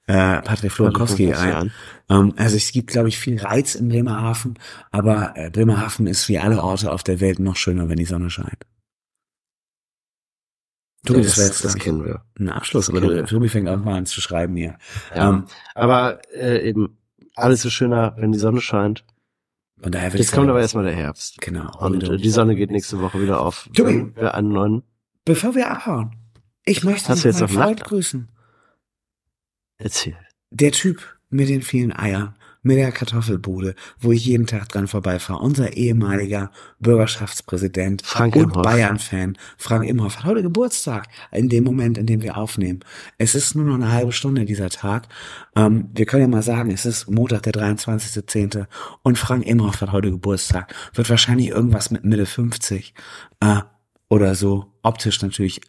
äh, 0.07 0.43
Patrick 0.43 0.71
Florkowski 0.71 1.35
ein. 1.35 1.73
Ähm, 2.09 2.33
also 2.37 2.57
es 2.57 2.71
gibt, 2.71 2.91
glaube 2.91 3.09
ich, 3.09 3.19
viel 3.19 3.41
Reiz 3.41 3.75
in 3.75 3.89
Bremerhaven, 3.89 4.55
aber 4.93 5.33
äh, 5.37 5.51
Bremerhaven 5.51 6.07
ist 6.07 6.29
wie 6.29 6.39
alle 6.39 6.63
Orte 6.63 6.93
auf 6.93 7.03
der 7.03 7.21
Welt 7.21 7.41
noch 7.41 7.57
schöner, 7.57 7.89
wenn 7.89 7.97
die 7.97 8.05
Sonne 8.05 8.31
scheint. 8.31 8.67
Tobi, 11.05 11.23
das, 11.23 11.37
das, 11.37 11.63
das 11.63 11.75
kennen 11.77 12.05
wir. 12.05 12.23
Ein 12.39 12.51
Abschluss, 12.51 12.87
Tobi 12.87 13.49
fängt 13.49 13.69
auch 13.69 13.79
mal 13.79 13.97
an 13.97 14.07
zu 14.07 14.21
schreiben 14.21 14.55
hier. 14.55 14.77
Ja, 15.15 15.31
ähm, 15.31 15.47
aber 15.75 16.21
äh, 16.35 16.69
eben 16.69 16.99
alles 17.35 17.65
ist 17.65 17.73
schöner, 17.73 18.15
wenn 18.19 18.33
die 18.33 18.39
Sonne 18.39 18.61
scheint. 18.61 19.05
Von 19.81 19.93
daher 19.93 20.15
Jetzt 20.15 20.33
kommt 20.33 20.51
aber 20.51 20.61
erstmal 20.61 20.85
der 20.85 20.95
Herbst. 20.95 21.41
Genau. 21.41 21.71
Und 21.79 22.03
äh, 22.03 22.17
die 22.19 22.31
Sonne 22.31 22.55
geht 22.55 22.71
nächste 22.71 23.01
Woche 23.01 23.21
wieder 23.21 23.41
auf. 23.41 23.69
Tobi, 23.75 24.13
wir 24.15 24.35
einen 24.35 24.51
neuen. 24.51 24.83
Bevor 25.25 25.55
wir 25.55 25.71
abhauen, 25.71 26.17
ich 26.65 26.85
möchte 26.85 27.09
Hast 27.09 27.25
noch 27.25 27.41
meinen 27.41 27.49
Freund 27.49 27.85
grüßen. 27.85 28.29
Erzähl. 29.79 30.19
Der 30.51 30.73
Typ 30.73 31.19
mit 31.31 31.49
den 31.49 31.63
vielen 31.63 31.97
Eiern 31.97 32.35
mit 32.63 32.77
der 32.77 32.93
Kartoffelbude, 32.93 33.75
wo 33.99 34.13
ich 34.13 34.27
jeden 34.27 34.47
Tag 34.47 34.69
dran 34.69 34.87
vorbeifahre. 34.87 35.41
Unser 35.41 35.77
ehemaliger 35.77 36.51
Bürgerschaftspräsident 36.79 38.03
Frank 38.05 38.37
und. 38.37 38.53
Bayern-Fan 38.53 39.39
Frank 39.57 39.89
Imhoff 39.89 40.19
hat 40.19 40.25
heute 40.25 40.43
Geburtstag, 40.43 41.07
in 41.33 41.49
dem 41.49 41.65
Moment, 41.65 41.97
in 41.97 42.07
dem 42.07 42.23
wir 42.23 42.37
aufnehmen. 42.37 42.81
Es 43.19 43.35
ist 43.35 43.55
nur 43.55 43.65
noch 43.65 43.75
eine 43.75 43.91
halbe 43.91 44.13
Stunde 44.13 44.45
dieser 44.45 44.69
Tag. 44.69 45.09
Ähm, 45.57 45.89
wir 45.95 46.07
können 46.07 46.23
ja 46.23 46.29
mal 46.29 46.43
sagen, 46.43 46.71
es 46.71 46.85
ist 46.85 47.09
Montag, 47.11 47.43
der 47.45 47.55
23.10. 47.55 48.67
und 49.03 49.19
Frank 49.19 49.47
Imhoff 49.47 49.81
hat 49.81 49.93
heute 49.93 50.11
Geburtstag. 50.11 50.75
Wird 50.95 51.09
wahrscheinlich 51.09 51.49
irgendwas 51.49 51.91
mit 51.91 52.05
Mitte 52.05 52.27
50 52.27 52.95
äh, 53.41 53.61
oder 54.09 54.35
so. 54.35 54.67
Optisch 54.83 55.23
natürlich 55.23 55.61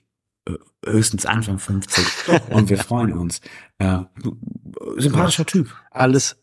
äh, 0.47 0.53
höchstens 0.85 1.25
Anfang 1.25 1.59
50 1.59 2.05
und 2.49 2.69
wir 2.69 2.77
freuen 2.77 3.13
uns. 3.13 3.39
Äh, 3.77 3.99
sympathischer 4.97 5.45
Typ. 5.45 5.73
Alles 5.91 6.40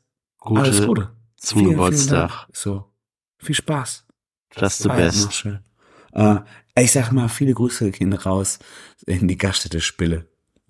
Gute, 0.49 0.61
Alles 0.63 0.87
Gute. 0.87 1.11
zum 1.37 1.59
Vielen, 1.59 1.71
Geburtstag. 1.73 2.31
Vielen 2.31 2.55
so. 2.55 2.85
Viel 3.39 3.55
Spaß. 3.55 4.07
Das 4.55 4.79
du 4.79 4.89
Feiert 4.89 5.15
noch 5.15 5.27
best. 5.27 5.35
schön. 5.35 5.59
Äh, 6.13 6.37
ich 6.75 6.91
sag 6.93 7.13
mal, 7.13 7.29
viele 7.29 7.53
Grüße 7.53 7.91
gehen 7.91 8.15
raus 8.15 8.59
in 9.07 9.29
die 9.29 9.37
Gaststätte 9.37 9.81
Spille. 9.83 10.27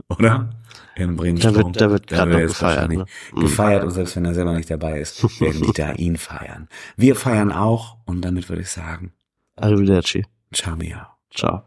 Oder? 0.09 0.51
In. 0.97 1.17
Da 1.37 1.55
wird, 1.55 1.81
da 1.81 1.91
wird 1.91 2.07
gerade 2.09 2.41
gefeiert. 2.41 2.91
Ne? 2.91 3.05
Mhm. 3.33 3.41
Gefeiert 3.41 3.85
und 3.85 3.91
selbst 3.93 4.17
wenn 4.17 4.25
er 4.25 4.35
selber 4.35 4.53
nicht 4.55 4.69
dabei 4.69 5.01
ist, 5.01 5.23
werden 5.41 5.63
die 5.63 5.73
da 5.73 5.93
ihn 5.93 6.17
feiern. 6.17 6.69
Wir 6.97 7.15
feiern 7.15 7.53
auch 7.53 7.99
und 8.05 8.23
damit 8.23 8.49
würde 8.49 8.63
ich 8.63 8.71
sagen, 8.71 9.13
Arrivederci. 9.55 10.25
ciao 10.53 10.75
miau. 10.77 11.07
Ciao. 11.33 11.63